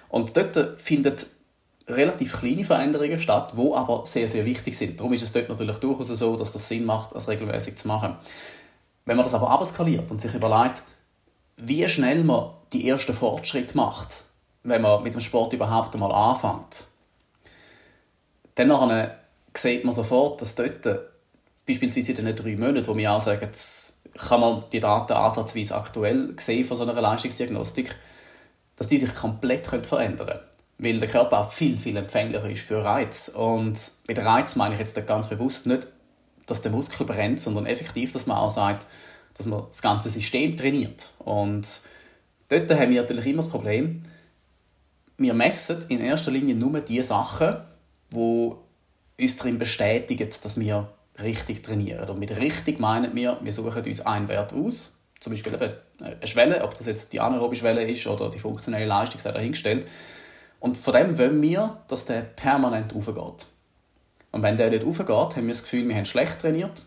Und 0.09 0.35
dort 0.35 0.81
findet 0.81 1.27
relativ 1.87 2.39
kleine 2.39 2.63
Veränderungen 2.63 3.17
statt, 3.17 3.53
die 3.55 3.71
aber 3.73 4.05
sehr, 4.05 4.27
sehr 4.27 4.45
wichtig 4.45 4.77
sind. 4.77 4.99
Darum 4.99 5.13
ist 5.13 5.21
es 5.21 5.31
dort 5.31 5.49
natürlich 5.49 5.77
durchaus 5.77 6.07
so, 6.07 6.35
dass 6.35 6.51
das 6.51 6.67
Sinn 6.67 6.85
macht, 6.85 7.15
das 7.15 7.27
regelmäßig 7.27 7.77
zu 7.77 7.87
machen. 7.87 8.15
Wenn 9.05 9.17
man 9.17 9.23
das 9.23 9.33
aber 9.33 9.49
abskaliert 9.49 10.11
und 10.11 10.19
sich 10.19 10.33
überlegt, 10.33 10.83
wie 11.57 11.87
schnell 11.87 12.23
man 12.23 12.51
die 12.73 12.89
ersten 12.89 13.13
Fortschritte 13.13 13.77
macht, 13.77 14.25
wenn 14.63 14.81
man 14.81 15.03
mit 15.03 15.13
dem 15.13 15.21
Sport 15.21 15.53
überhaupt 15.53 15.93
einmal 15.93 16.11
anfängt, 16.11 16.87
dann 18.55 19.11
sieht 19.55 19.83
man 19.83 19.93
sofort, 19.93 20.41
dass 20.41 20.55
dort 20.55 20.87
beispielsweise 21.67 22.13
in 22.13 22.25
den 22.25 22.35
drei 22.35 22.55
Monaten, 22.55 22.87
wo 22.87 22.97
wir 22.97 23.11
auch 23.13 23.21
sagen, 23.21 23.49
kann 24.17 24.41
man 24.41 24.63
die 24.71 24.79
Daten 24.79 25.13
ansatzweise 25.13 25.75
aktuell 25.75 26.33
sehen 26.39 26.65
von 26.65 26.77
so 26.77 26.83
einer 26.83 26.99
Leistungsdiagnostik, 26.99 27.95
dass 28.75 28.87
die 28.87 28.97
sich 28.97 29.13
komplett 29.13 29.67
verändern 29.67 30.27
können 30.27 30.39
weil 30.77 30.99
der 30.99 31.09
Körper 31.09 31.39
auch 31.39 31.51
viel, 31.51 31.77
viel 31.77 31.95
empfänglicher 31.97 32.49
ist 32.49 32.67
für 32.67 32.83
Reiz. 32.83 33.29
Und 33.29 33.79
mit 34.07 34.23
Reiz 34.23 34.55
meine 34.55 34.73
ich 34.73 34.79
jetzt 34.79 35.07
ganz 35.07 35.27
bewusst 35.27 35.67
nicht, 35.67 35.87
dass 36.45 36.61
der 36.61 36.71
Muskel 36.71 37.05
brennt, 37.05 37.39
sondern 37.39 37.65
effektiv, 37.65 38.11
dass 38.11 38.25
man 38.25 38.37
auch 38.37 38.49
sagt, 38.49 38.85
dass 39.35 39.45
man 39.45 39.63
das 39.67 39.81
ganze 39.81 40.09
System 40.09 40.55
trainiert. 40.55 41.13
Und 41.19 41.81
dort 42.49 42.71
haben 42.71 42.91
wir 42.91 43.01
natürlich 43.01 43.25
immer 43.27 43.37
das 43.37 43.49
Problem, 43.49 44.03
wir 45.17 45.33
messen 45.33 45.83
in 45.89 46.01
erster 46.01 46.31
Linie 46.31 46.55
nur 46.55 46.79
die 46.81 47.01
Sachen, 47.01 47.57
die 48.11 48.51
uns 49.19 49.35
darin 49.37 49.57
bestätigen, 49.57 50.29
dass 50.41 50.59
wir 50.59 50.91
richtig 51.21 51.63
trainieren. 51.63 52.09
Und 52.09 52.19
mit 52.19 52.35
richtig 52.35 52.79
meinen 52.79 53.15
wir, 53.15 53.39
wir 53.41 53.51
suchen 53.51 53.85
uns 53.85 54.01
einen 54.01 54.27
Wert 54.27 54.53
aus, 54.53 54.93
zum 55.19 55.31
Beispiel 55.31 55.55
eine 55.55 56.27
Schwelle, 56.27 56.63
ob 56.63 56.73
das 56.77 56.85
jetzt 56.85 57.13
die 57.13 57.19
anaerobe 57.19 57.55
Schwelle 57.55 57.83
ist 57.83 58.05
oder 58.07 58.29
die 58.29 58.39
funktionelle 58.39 58.85
Leistung, 58.85 59.19
sei 59.19 59.31
dahingestellt. 59.31 59.87
Und 60.59 60.77
von 60.77 60.93
dem 60.93 61.17
wollen 61.17 61.41
wir, 61.41 61.81
dass 61.87 62.05
der 62.05 62.21
permanent 62.21 62.93
aufgeht. 62.93 63.45
Und 64.35 64.43
wenn 64.43 64.57
der 64.57 64.69
nicht 64.69 64.83
aufgeht, 64.83 65.07
haben 65.07 65.47
wir 65.47 65.53
das 65.53 65.63
Gefühl, 65.63 65.87
wir 65.87 65.95
haben 65.95 66.03
schlecht 66.03 66.41
trainiert. 66.41 66.81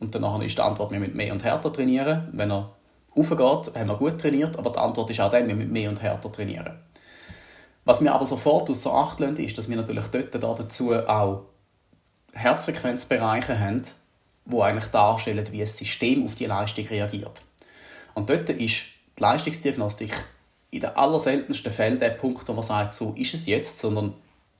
Und 0.00 0.16
danach 0.16 0.42
ist 0.42 0.58
die 0.58 0.62
Antwort, 0.62 0.90
wir 0.90 0.98
müssen 0.98 1.16
mehr 1.16 1.32
und 1.32 1.44
härter 1.44 1.72
trainieren. 1.72 2.28
Wenn 2.32 2.50
er 2.50 2.74
aufgeht, 3.14 3.38
haben 3.76 3.86
wir 3.86 3.96
gut 3.96 4.20
trainiert, 4.20 4.58
aber 4.58 4.70
die 4.70 4.80
Antwort 4.80 5.08
ist 5.08 5.20
auch 5.20 5.30
dann, 5.30 5.46
wir 5.46 5.54
müssen 5.54 5.72
mehr 5.72 5.88
und 5.88 6.02
härter 6.02 6.32
trainieren. 6.32 6.72
Was 7.84 8.02
wir 8.02 8.12
aber 8.12 8.24
sofort 8.24 8.68
außer 8.68 8.92
Acht 8.92 9.20
lassen, 9.20 9.36
ist, 9.36 9.56
dass 9.56 9.68
wir 9.68 9.76
natürlich 9.76 10.08
dort 10.08 10.34
dazu 10.34 10.92
auch 10.92 11.44
Herzfrequenzbereiche 12.32 13.60
haben, 13.60 13.82
die 14.46 14.60
eigentlich 14.60 14.86
darstellen, 14.86 15.46
wie 15.52 15.60
ein 15.60 15.66
System 15.66 16.24
auf 16.24 16.34
die 16.34 16.46
Leistung 16.46 16.84
reagiert. 16.86 17.42
Und 18.14 18.28
dort 18.28 18.50
ist 18.50 18.86
die 19.20 19.22
Leistungsdiagnostik 19.22 20.24
in 20.72 20.80
den 20.80 20.96
allerseltensten 20.96 21.70
Fällen 21.70 22.00
der 22.00 22.10
Punkt, 22.10 22.48
wo 22.48 22.52
man 22.54 22.64
sagt, 22.64 22.92
so 22.94 23.14
ist 23.16 23.34
es 23.34 23.46
jetzt, 23.46 23.78
sondern 23.78 24.14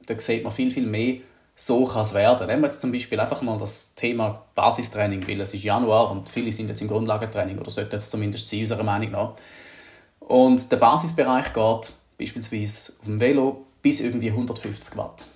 da 0.06 0.16
sieht 0.20 0.44
man 0.44 0.52
viel, 0.52 0.70
viel 0.70 0.86
mehr, 0.86 1.16
so 1.54 1.84
kann 1.86 2.02
es 2.02 2.14
werden. 2.14 2.46
Nehmen 2.46 2.62
wir 2.62 2.66
jetzt 2.66 2.80
zum 2.80 2.92
Beispiel 2.92 3.20
einfach 3.20 3.42
mal 3.42 3.58
das 3.58 3.94
Thema 3.94 4.46
Basistraining, 4.54 5.26
weil 5.28 5.40
es 5.40 5.54
ist 5.54 5.64
Januar 5.64 6.10
und 6.10 6.28
viele 6.28 6.50
sind 6.50 6.68
jetzt 6.68 6.80
im 6.80 6.88
Grundlagentraining 6.88 7.58
oder 7.58 7.70
sollten 7.70 7.92
jetzt 7.92 8.10
zumindest 8.10 8.48
sein, 8.48 8.60
unserer 8.60 8.82
Meinung 8.82 9.10
nach. 9.10 9.34
Und 10.20 10.70
der 10.72 10.76
Basisbereich 10.76 11.52
geht 11.52 11.92
beispielsweise 12.18 12.92
auf 12.98 13.06
dem 13.06 13.20
Velo 13.20 13.66
bis 13.82 14.00
irgendwie 14.00 14.30
150 14.30 14.96
Watt. 14.96 15.26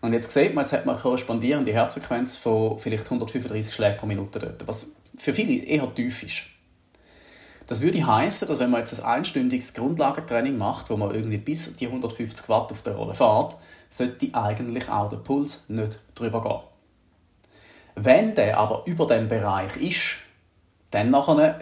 Und 0.00 0.12
jetzt 0.12 0.30
sieht 0.30 0.54
man, 0.54 0.64
jetzt 0.64 0.74
hat 0.74 0.84
man 0.84 0.96
eine 0.96 1.02
korrespondierende 1.02 1.72
Herzfrequenz 1.72 2.36
von 2.36 2.78
vielleicht 2.78 3.06
135 3.06 3.72
Schlägen 3.72 3.96
pro 3.96 4.06
Minute 4.06 4.38
dort, 4.38 4.68
was 4.68 4.88
für 5.16 5.32
viele 5.32 5.64
eher 5.64 5.92
tief 5.94 6.22
ist. 6.22 6.42
Das 7.66 7.80
würde 7.80 8.06
heißen, 8.06 8.46
dass 8.46 8.58
wenn 8.58 8.70
man 8.70 8.80
jetzt 8.80 9.00
ein 9.00 9.06
einstündiges 9.06 9.72
Grundlagentraining 9.72 10.58
macht, 10.58 10.90
wo 10.90 10.98
man 10.98 11.14
irgendwie 11.14 11.38
bis 11.38 11.74
die 11.76 11.86
150 11.86 12.48
Watt 12.50 12.70
auf 12.70 12.82
der 12.82 12.94
Rolle 12.94 13.14
fährt, 13.14 13.56
sollte 13.96 14.28
eigentlich 14.32 14.88
auch 14.88 15.08
der 15.08 15.18
Puls 15.18 15.68
nicht 15.68 16.00
drüber 16.14 16.40
gehen. 16.42 16.60
Wenn 17.94 18.34
der 18.34 18.58
aber 18.58 18.82
über 18.86 19.06
dem 19.06 19.28
Bereich 19.28 19.76
ist, 19.76 20.18
dann 20.90 21.10
nachher 21.10 21.60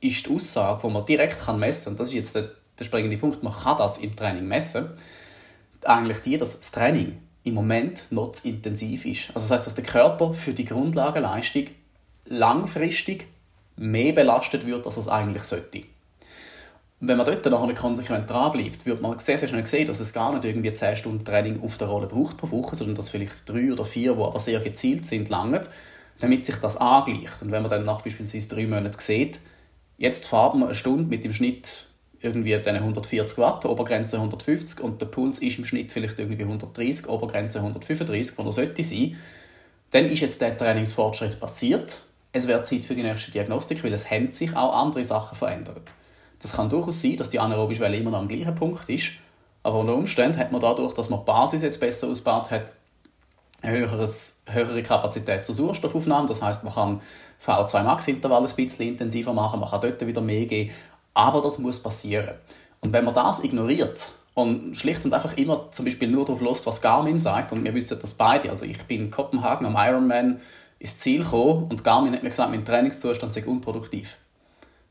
ist 0.00 0.26
die 0.26 0.34
Aussage, 0.34 0.80
die 0.82 0.92
man 0.92 1.04
direkt 1.04 1.46
messen 1.56 1.84
kann, 1.84 1.92
und 1.92 2.00
das 2.00 2.08
ist 2.08 2.14
jetzt 2.14 2.34
der, 2.34 2.50
der 2.78 2.84
springende 2.84 3.18
Punkt, 3.18 3.42
man 3.44 3.52
kann 3.52 3.76
das 3.76 3.98
im 3.98 4.16
Training 4.16 4.46
messen, 4.46 4.90
eigentlich 5.84 6.20
die, 6.22 6.36
dass 6.36 6.58
das 6.58 6.72
Training 6.72 7.22
im 7.44 7.54
Moment 7.54 8.10
noch 8.10 8.32
zu 8.32 8.48
intensiv 8.48 9.04
ist. 9.04 9.28
Also 9.28 9.48
das 9.48 9.50
heißt, 9.52 9.66
dass 9.68 9.74
der 9.76 9.84
Körper 9.84 10.32
für 10.32 10.52
die 10.52 10.64
Grundlagenleistung 10.64 11.66
langfristig 12.26 13.28
mehr 13.76 14.12
belastet 14.12 14.66
wird, 14.66 14.86
als 14.86 14.96
es 14.96 15.08
eigentlich 15.08 15.44
sollte. 15.44 15.84
Wenn 17.02 17.16
man 17.16 17.24
dort 17.24 17.46
nicht 17.66 17.78
konsequent 17.78 18.28
dranbleibt, 18.28 18.84
wird 18.84 19.00
man 19.00 19.18
sehr, 19.18 19.38
sehr 19.38 19.48
schnell 19.48 19.66
sehen, 19.66 19.86
dass 19.86 20.00
es 20.00 20.12
gar 20.12 20.34
nicht 20.34 20.44
irgendwie 20.44 20.72
10 20.72 20.96
Stunden 20.96 21.24
Training 21.24 21.62
auf 21.62 21.78
der 21.78 21.88
Rolle 21.88 22.06
braucht 22.06 22.36
pro 22.36 22.50
Woche, 22.50 22.76
sondern 22.76 22.94
dass 22.94 23.08
vielleicht 23.08 23.48
drei 23.48 23.72
oder 23.72 23.86
vier, 23.86 24.14
die 24.14 24.22
aber 24.22 24.38
sehr 24.38 24.60
gezielt 24.60 25.06
sind, 25.06 25.30
langen, 25.30 25.62
damit 26.18 26.44
sich 26.44 26.56
das 26.56 26.76
angleicht. 26.76 27.40
Und 27.40 27.52
wenn 27.52 27.62
man 27.62 27.70
dann 27.70 27.84
nach 27.84 28.02
beispielsweise 28.02 28.50
drei 28.50 28.66
Monaten 28.66 28.98
sieht, 28.98 29.40
jetzt 29.96 30.26
fahren 30.26 30.58
wir 30.58 30.66
eine 30.66 30.74
Stunde 30.74 31.04
mit 31.04 31.24
dem 31.24 31.32
Schnitt 31.32 31.86
irgendwie 32.20 32.54
140 32.54 33.38
Watt, 33.38 33.64
Obergrenze 33.64 34.16
150 34.16 34.80
und 34.80 35.00
der 35.00 35.06
Puls 35.06 35.38
ist 35.38 35.56
im 35.56 35.64
Schnitt 35.64 35.92
vielleicht 35.92 36.18
irgendwie 36.18 36.42
130, 36.42 37.08
Obergrenze 37.08 37.60
135, 37.60 38.36
wo 38.36 38.42
er 38.42 38.52
sollte 38.52 38.84
sein, 38.84 39.16
dann 39.90 40.04
ist 40.04 40.20
jetzt 40.20 40.42
der 40.42 40.54
Trainingsfortschritt 40.54 41.40
passiert. 41.40 42.02
Es 42.32 42.46
wird 42.46 42.66
Zeit 42.66 42.84
für 42.84 42.94
die 42.94 43.02
nächste 43.02 43.30
Diagnostik, 43.30 43.82
weil 43.82 43.92
es 43.94 44.10
haben 44.10 44.30
sich 44.30 44.54
auch 44.54 44.74
andere 44.74 45.02
Sachen 45.02 45.34
verändert. 45.34 45.94
Das 46.40 46.52
kann 46.52 46.68
durchaus 46.68 47.00
sein, 47.00 47.16
dass 47.16 47.28
die 47.28 47.38
anaerobische 47.38 47.80
Welle 47.80 47.96
immer 47.96 48.10
noch 48.10 48.18
am 48.18 48.28
gleichen 48.28 48.54
Punkt 48.54 48.88
ist, 48.88 49.12
aber 49.62 49.78
unter 49.78 49.94
Umständen 49.94 50.38
hat 50.38 50.52
man 50.52 50.60
dadurch, 50.60 50.94
dass 50.94 51.10
man 51.10 51.20
die 51.20 51.26
Basis 51.26 51.62
jetzt 51.62 51.80
besser 51.80 52.08
ausgebaut 52.08 52.50
hat, 52.50 52.72
eine 53.62 53.78
höheres, 53.78 54.42
höhere 54.48 54.82
Kapazität 54.82 55.44
zur 55.44 55.54
Sauerstoffaufnahme. 55.54 56.26
Das 56.26 56.40
heißt, 56.40 56.64
man 56.64 56.72
kann 56.72 57.00
VO2 57.44 57.82
Max 57.82 58.08
Intervall 58.08 58.46
ein 58.46 58.56
bisschen 58.56 58.88
intensiver 58.88 59.34
machen, 59.34 59.60
man 59.60 59.68
kann 59.68 59.82
dort 59.82 60.06
wieder 60.06 60.22
mehr 60.22 60.46
geben, 60.46 60.72
aber 61.14 61.42
das 61.42 61.58
muss 61.58 61.80
passieren. 61.80 62.36
Und 62.80 62.92
wenn 62.92 63.04
man 63.04 63.12
das 63.12 63.44
ignoriert 63.44 64.12
und 64.32 64.74
schlicht 64.74 65.04
und 65.04 65.12
einfach 65.12 65.36
immer 65.36 65.70
zum 65.70 65.84
Beispiel 65.84 66.08
nur 66.08 66.24
darauf 66.24 66.40
lässt, 66.40 66.66
was 66.66 66.80
Garmin 66.80 67.18
sagt, 67.18 67.52
und 67.52 67.64
wir 67.64 67.74
wissen 67.74 67.98
das 68.00 68.14
beide, 68.14 68.50
also 68.50 68.64
ich 68.64 68.82
bin 68.84 69.04
in 69.04 69.10
Kopenhagen 69.10 69.66
am 69.66 69.76
Ironman 69.76 70.40
ins 70.78 70.96
Ziel 70.96 71.22
gekommen 71.22 71.66
und 71.68 71.84
Garmin 71.84 72.14
hat 72.14 72.22
mir 72.22 72.30
gesagt, 72.30 72.50
mein 72.50 72.64
Trainingszustand 72.64 73.34
sei 73.34 73.44
unproduktiv. 73.44 74.16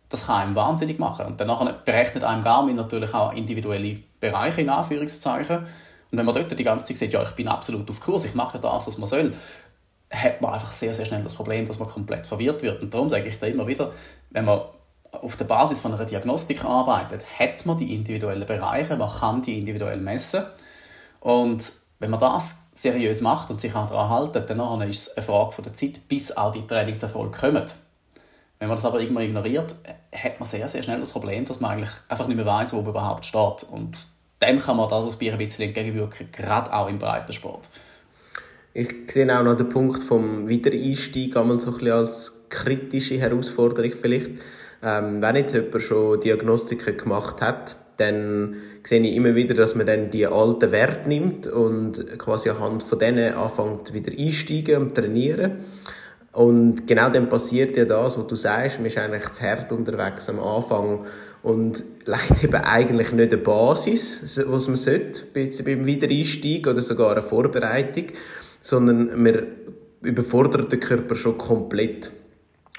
Das 0.10 0.26
kann 0.26 0.42
einem 0.42 0.56
wahnsinnig 0.56 1.00
machen. 1.00 1.26
Und 1.26 1.40
dann 1.40 1.76
berechnet 1.86 2.24
einem 2.24 2.44
Garmin 2.44 2.76
natürlich 2.76 3.14
auch 3.14 3.34
individuelle 3.34 4.00
Bereiche 4.20 4.62
in 4.62 4.70
Anführungszeichen. 4.70 5.60
Und 6.12 6.18
wenn 6.18 6.26
man 6.26 6.34
dort 6.34 6.58
die 6.58 6.64
ganze 6.64 6.86
Zeit 6.86 6.98
sagt, 6.98 7.14
ja, 7.14 7.22
ich 7.22 7.32
bin 7.32 7.48
absolut 7.48 7.90
auf 7.90 8.00
Kurs, 8.00 8.26
ich 8.26 8.34
mache 8.34 8.60
das, 8.60 8.88
was 8.88 8.98
man 8.98 9.08
soll, 9.08 9.32
hat 10.12 10.42
man 10.42 10.54
einfach 10.54 10.72
sehr, 10.72 10.94
sehr 10.94 11.06
schnell 11.06 11.22
das 11.22 11.36
Problem, 11.36 11.68
dass 11.68 11.78
man 11.78 11.88
komplett 11.88 12.26
verwirrt 12.26 12.64
wird. 12.64 12.82
Und 12.82 12.94
darum 12.94 13.10
sage 13.10 13.28
ich 13.28 13.38
da 13.38 13.46
immer 13.46 13.68
wieder, 13.68 13.92
wenn 14.32 14.46
man 14.46 14.62
auf 15.12 15.36
der 15.36 15.46
Basis 15.46 15.80
von 15.80 15.94
einer 15.94 16.06
Diagnostik 16.06 16.66
arbeitet, 16.66 17.26
hat 17.40 17.66
man 17.66 17.78
die 17.78 17.94
individuellen 17.96 18.46
Bereiche, 18.46 18.96
man 18.96 19.10
kann 19.10 19.42
die 19.42 19.60
individuell 19.60 19.98
messen. 19.98 20.44
Und 21.20 21.72
wenn 22.00 22.12
man 22.12 22.20
das 22.20 22.70
seriös 22.74 23.22
macht 23.22 23.52
und 23.52 23.60
sich 23.60 23.74
daran 23.74 24.10
hält, 24.10 24.50
dann 24.50 24.82
ist 24.82 25.08
es 25.08 25.18
eine 25.18 25.26
Frage 25.26 25.52
von 25.52 25.64
der 25.64 25.74
Zeit, 25.74 26.08
bis 26.08 26.36
auch 26.36 26.52
die 26.52 26.66
Trainingserfolge 26.66 27.38
kommen. 27.38 27.66
Wenn 28.60 28.68
man 28.68 28.76
das 28.76 28.86
aber 28.86 29.00
irgendwann 29.00 29.24
ignoriert, 29.24 29.74
hat 30.14 30.40
man 30.40 30.46
sehr, 30.46 30.68
sehr 30.68 30.84
schnell 30.84 31.00
das 31.00 31.14
Problem, 31.14 31.46
dass 31.46 31.62
man 31.62 31.72
eigentlich 31.72 31.92
einfach 32.10 32.28
nicht 32.28 32.36
mehr 32.36 32.46
weiß, 32.46 32.74
wo 32.74 32.82
man 32.82 32.90
überhaupt 32.90 33.26
steht. 33.26 33.66
Und 33.72 34.06
dem 34.42 34.60
kann 34.60 34.76
man 34.76 34.90
das 34.90 35.06
aus 35.06 35.18
Bier 35.18 35.32
ein 35.32 35.38
bisschen 35.38 35.66
entgegenwirken, 35.66 36.28
gerade 36.32 36.74
auch 36.74 36.90
im 36.90 37.00
Breitensport. 37.00 37.70
Ich 38.74 38.94
sehe 39.08 39.38
auch 39.38 39.44
noch 39.44 39.56
den 39.56 39.70
Punkt 39.70 40.04
vom 40.04 40.48
Wiedereinstieg 40.48 41.36
einmal 41.38 41.60
so 41.60 41.68
ein 41.68 41.74
bisschen 41.74 41.92
als 41.92 42.34
kritische 42.50 43.18
Herausforderung 43.18 43.92
vielleicht. 44.00 44.32
Ähm, 44.84 45.22
wenn 45.22 45.36
jetzt 45.36 45.54
jemand 45.54 45.82
schon 45.82 46.22
Diagnostiken 46.22 46.98
gemacht 46.98 47.42
hat, 47.42 47.76
dann 47.98 48.56
sehe 48.84 49.02
ich 49.02 49.16
immer 49.16 49.36
wieder, 49.36 49.54
dass 49.54 49.76
man 49.76 49.88
dann 49.88 50.10
die 50.10 50.28
alten 50.28 50.72
Werte 50.72 51.10
nimmt 51.10 51.48
und 51.48 52.18
quasi 52.18 52.50
anhand 52.50 52.84
von 52.84 53.00
denen 53.00 53.34
anfängt 53.34 53.94
wieder 53.94 54.12
einsteigen 54.12 54.84
und 54.84 54.96
trainieren. 54.96 55.66
Und 56.32 56.86
genau 56.86 57.10
dann 57.10 57.28
passiert 57.28 57.76
ja 57.76 57.86
das, 57.86 58.18
was 58.18 58.28
du 58.28 58.36
sagst, 58.36 58.78
man 58.78 58.86
ist 58.86 58.98
eigentlich 58.98 59.30
zu 59.32 59.44
hart 59.44 59.72
unterwegs 59.72 60.30
am 60.30 60.40
Anfang 60.40 61.06
und 61.42 61.84
legt 62.06 62.44
eben 62.44 62.56
eigentlich 62.56 63.12
nicht 63.12 63.34
eine 63.34 63.42
Basis, 63.42 64.40
was 64.48 64.68
man 64.68 64.78
sollte, 64.78 65.24
beim 65.34 65.86
Wiedereinstieg 65.86 66.68
oder 66.68 66.82
sogar 66.82 67.14
eine 67.14 67.24
Vorbereitung, 67.24 68.06
sondern 68.62 69.22
man 69.22 69.44
überfordert 70.02 70.72
den 70.72 70.80
Körper 70.80 71.16
schon 71.16 71.38
komplett. 71.38 72.12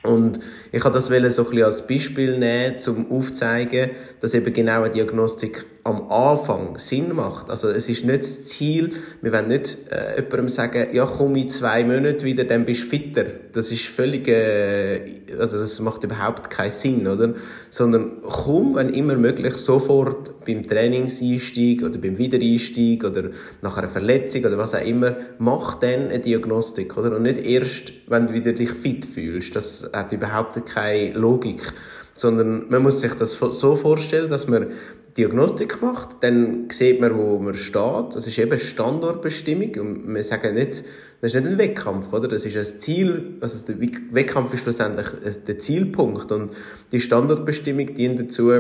Und 0.02 0.40
ich 0.72 0.82
habe 0.82 0.94
das 0.94 1.06
so 1.06 1.12
ein 1.14 1.22
bisschen 1.22 1.62
als 1.62 1.86
Beispiel 1.86 2.38
nehmen, 2.38 2.76
um 2.86 3.10
aufzuzeigen, 3.10 3.90
dass 4.20 4.34
eben 4.34 4.52
genau 4.52 4.82
eine 4.82 4.90
Diagnostik 4.90 5.66
am 5.82 6.10
Anfang 6.10 6.76
Sinn 6.78 7.14
macht. 7.14 7.48
Also 7.48 7.68
es 7.68 7.88
ist 7.88 8.04
nicht 8.04 8.20
das 8.20 8.44
Ziel, 8.46 8.92
wir 9.22 9.32
wollen 9.32 9.48
nicht 9.48 9.78
äh, 9.90 10.16
jemandem 10.16 10.48
sagen, 10.50 10.88
ja 10.92 11.06
komm 11.06 11.36
in 11.36 11.48
zwei 11.48 11.84
Monaten 11.84 12.22
wieder, 12.22 12.44
dann 12.44 12.66
bist 12.66 12.82
du 12.82 12.86
fitter. 12.88 13.24
Das 13.52 13.70
ist 13.70 13.86
völlig, 13.86 14.28
äh, 14.28 15.00
also 15.38 15.58
das 15.58 15.80
macht 15.80 16.04
überhaupt 16.04 16.50
keinen 16.50 16.70
Sinn, 16.70 17.06
oder? 17.06 17.34
Sondern 17.70 18.20
komm, 18.22 18.74
wenn 18.74 18.90
immer 18.90 19.14
möglich, 19.14 19.56
sofort 19.56 20.44
beim 20.44 20.66
Trainingseinstieg 20.66 21.82
oder 21.82 21.98
beim 21.98 22.18
Wiedereinstieg 22.18 23.02
oder 23.02 23.30
nach 23.62 23.78
einer 23.78 23.88
Verletzung 23.88 24.44
oder 24.44 24.58
was 24.58 24.74
auch 24.74 24.84
immer, 24.84 25.16
mach 25.38 25.74
dann 25.74 26.08
eine 26.08 26.18
Diagnostik, 26.18 26.98
oder? 26.98 27.16
Und 27.16 27.22
nicht 27.22 27.46
erst, 27.46 27.92
wenn 28.06 28.26
du 28.26 28.34
wieder 28.34 28.52
dich 28.52 28.70
fit 28.70 29.06
fühlst. 29.06 29.56
Das 29.56 29.88
hat 29.94 30.12
überhaupt 30.12 30.66
keine 30.66 31.12
Logik 31.14 31.72
sondern 32.20 32.68
man 32.68 32.82
muss 32.82 33.00
sich 33.00 33.14
das 33.14 33.32
so 33.32 33.76
vorstellen, 33.76 34.28
dass 34.28 34.46
man 34.46 34.72
Diagnostik 35.16 35.82
macht, 35.82 36.22
dann 36.22 36.68
sieht 36.70 37.00
man, 37.00 37.16
wo 37.16 37.38
man 37.38 37.54
steht. 37.54 38.14
Das 38.14 38.26
ist 38.26 38.38
eben 38.38 38.58
Standortbestimmung 38.58 39.74
und 39.76 40.14
wir 40.14 40.22
sagen 40.22 40.54
nicht, 40.54 40.84
das 41.20 41.34
ist 41.34 41.40
nicht 41.40 41.52
ein 41.52 41.58
Wettkampf, 41.58 42.12
oder? 42.12 42.28
Das 42.28 42.44
ist 42.44 42.56
ein 42.56 42.80
Ziel, 42.80 43.36
also 43.40 43.58
der 43.66 43.76
Wettkampf 44.12 44.54
ist 44.54 44.62
schlussendlich 44.62 45.06
der 45.46 45.58
Zielpunkt 45.58 46.30
und 46.32 46.52
die 46.92 47.00
Standortbestimmung 47.00 47.94
dient 47.94 48.20
dazu, 48.20 48.52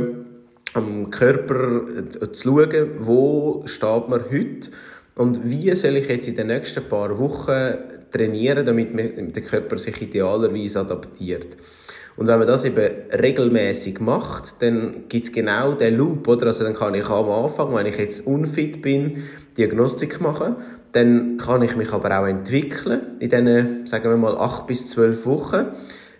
am 0.74 1.10
Körper 1.10 1.82
äh, 1.88 2.32
zu 2.32 2.48
schauen, 2.48 2.90
wo 3.00 3.62
steht 3.66 4.08
man 4.08 4.24
heute 4.30 4.70
und 5.16 5.48
wie 5.48 5.74
soll 5.74 5.96
ich 5.96 6.08
jetzt 6.08 6.28
in 6.28 6.36
den 6.36 6.48
nächsten 6.48 6.84
paar 6.84 7.18
Wochen 7.18 7.74
trainieren, 8.10 8.64
damit 8.64 9.36
der 9.36 9.42
Körper 9.42 9.78
sich 9.78 10.00
idealerweise 10.00 10.80
adaptiert. 10.80 11.56
Und 12.20 12.26
wenn 12.26 12.38
man 12.38 12.46
das 12.46 12.66
eben 12.66 12.86
regelmäßig 13.18 13.98
macht, 14.00 14.60
dann 14.60 15.08
gibt 15.08 15.24
es 15.24 15.32
genau 15.32 15.72
den 15.72 15.96
Loop, 15.96 16.28
oder? 16.28 16.48
Also 16.48 16.64
dann 16.64 16.74
kann 16.74 16.94
ich 16.94 17.08
am 17.08 17.30
Anfang, 17.30 17.74
wenn 17.74 17.86
ich 17.86 17.96
jetzt 17.96 18.26
unfit 18.26 18.82
bin, 18.82 19.22
Diagnostik 19.56 20.20
machen. 20.20 20.56
Dann 20.92 21.38
kann 21.38 21.62
ich 21.62 21.76
mich 21.76 21.94
aber 21.94 22.20
auch 22.20 22.26
entwickeln. 22.26 23.16
In 23.20 23.30
diesen, 23.30 23.86
sagen 23.86 24.10
wir 24.10 24.18
mal, 24.18 24.36
acht 24.36 24.66
bis 24.66 24.88
zwölf 24.88 25.24
Wochen 25.24 25.68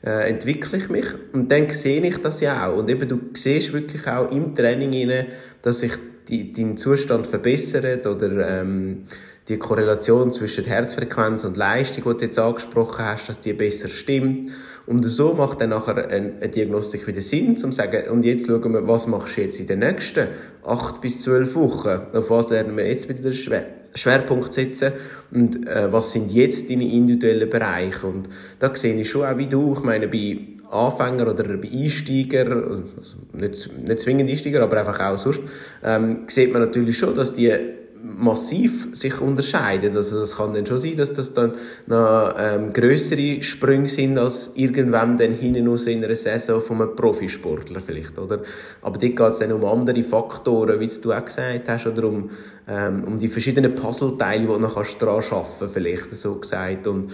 äh, 0.03 0.31
entwickle 0.31 0.79
ich 0.79 0.89
mich. 0.89 1.05
Und 1.35 1.53
dann 1.53 1.69
sehe 1.69 2.01
ich 2.01 2.17
das 2.17 2.41
ja 2.41 2.67
auch. 2.67 2.79
Und 2.79 2.89
eben, 2.89 3.07
du 3.07 3.21
siehst 3.35 3.75
wirklich 3.75 4.09
auch 4.09 4.33
im 4.33 4.55
Training 4.55 5.11
rein, 5.11 5.27
dass 5.61 5.81
sich 5.81 5.93
dein 6.31 6.79
Zustand 6.79 7.27
verbessert 7.27 8.07
oder 8.07 8.63
ähm, 8.63 9.05
die 9.49 9.59
Korrelation 9.59 10.33
zwischen 10.33 10.65
Herzfrequenz 10.65 11.45
und 11.45 11.59
Leistung, 11.59 12.05
die 12.05 12.21
du 12.21 12.25
jetzt 12.25 12.39
angesprochen 12.39 13.05
hast, 13.05 13.29
dass 13.29 13.41
die 13.41 13.53
besser 13.53 13.91
stimmt. 13.91 14.53
Und 14.91 15.05
so 15.05 15.35
macht 15.35 15.61
dann 15.61 15.71
nachher 15.71 16.09
eine 16.09 16.49
Diagnostik 16.49 17.07
wieder 17.07 17.21
Sinn, 17.21 17.51
um 17.51 17.57
zu 17.57 17.71
sagen, 17.71 18.11
und 18.11 18.25
jetzt 18.25 18.49
schauen 18.49 18.73
wir, 18.73 18.89
was 18.89 19.07
machst 19.07 19.37
du 19.37 19.43
jetzt 19.43 19.61
in 19.61 19.69
den 19.69 19.79
nächsten 19.79 20.27
acht 20.65 21.01
bis 21.01 21.23
zwölf 21.23 21.55
Wochen? 21.55 22.01
Auf 22.13 22.29
was 22.29 22.51
lernen 22.51 22.77
wir 22.77 22.85
jetzt 22.85 23.09
wieder 23.09 23.21
den 23.23 23.33
Schwer 23.33 23.67
Schwerpunkt 23.95 24.53
setzen? 24.53 24.91
Und 25.31 25.65
äh, 25.69 25.93
was 25.93 26.11
sind 26.11 26.33
jetzt 26.33 26.69
deine 26.71 26.93
individuellen 26.93 27.49
Bereiche? 27.49 28.05
Und 28.05 28.29
da 28.59 28.75
sehe 28.75 28.97
ich 28.97 29.09
schon 29.09 29.27
auch 29.27 29.39
wie 29.39 29.47
du, 29.47 29.75
ich 29.75 29.85
meine, 29.85 30.09
bei 30.09 30.39
Anfänger 30.69 31.31
oder 31.31 31.45
bei 31.45 31.69
Einsteiger, 31.73 32.47
also 32.51 33.15
nicht, 33.33 33.71
nicht 33.87 34.01
zwingend 34.01 34.29
Einsteiger, 34.29 34.61
aber 34.65 34.79
einfach 34.79 34.99
auch 34.99 35.19
sonst, 35.19 35.43
ähm, 35.85 36.25
sieht 36.27 36.53
man 36.53 36.63
natürlich 36.63 36.99
schon, 36.99 37.15
dass 37.15 37.33
die 37.33 37.53
massiv 38.03 38.89
sich 38.93 39.21
unterscheiden. 39.21 39.97
Also 39.97 40.21
das 40.21 40.37
kann 40.37 40.53
dann 40.53 40.67
schon 40.67 40.79
sein, 40.79 40.97
dass 40.97 41.13
das 41.13 41.33
dann 41.33 41.53
noch 41.87 42.35
ähm, 42.39 42.73
größere 42.73 43.43
Sprünge 43.43 43.89
sind 43.89 44.19
als 44.19 44.53
irgendwann 44.55 45.19
dann 45.19 45.33
hinten 45.33 45.69
aus 45.69 45.87
in 45.87 46.05
einer 46.05 46.15
Saison 46.15 46.61
von 46.63 46.83
einem 46.83 46.97
Profisportler 46.97 47.81
vielleicht, 47.81 48.19
oder? 48.19 48.43
Aber 48.83 48.99
dort 48.99 49.17
geht 49.17 49.21
es 49.21 49.39
dann 49.39 49.53
um 49.53 49.65
andere 49.65 50.03
Faktoren, 50.03 50.81
wie 50.81 50.89
du 50.89 51.13
auch 51.13 51.25
gesagt 51.25 51.69
hast, 51.69 51.87
oder 51.87 52.05
um, 52.05 52.31
ähm, 52.69 53.05
um 53.05 53.17
die 53.17 53.29
verschiedenen 53.29 53.75
Puzzleteile, 53.75 54.41
die 54.41 54.47
du 54.47 54.59
noch 54.59 54.75
daran 54.75 55.15
arbeiten 55.23 55.51
kannst, 55.59 55.75
vielleicht 55.75 56.15
so 56.15 56.35
gesagt. 56.37 56.87
Und 56.87 57.11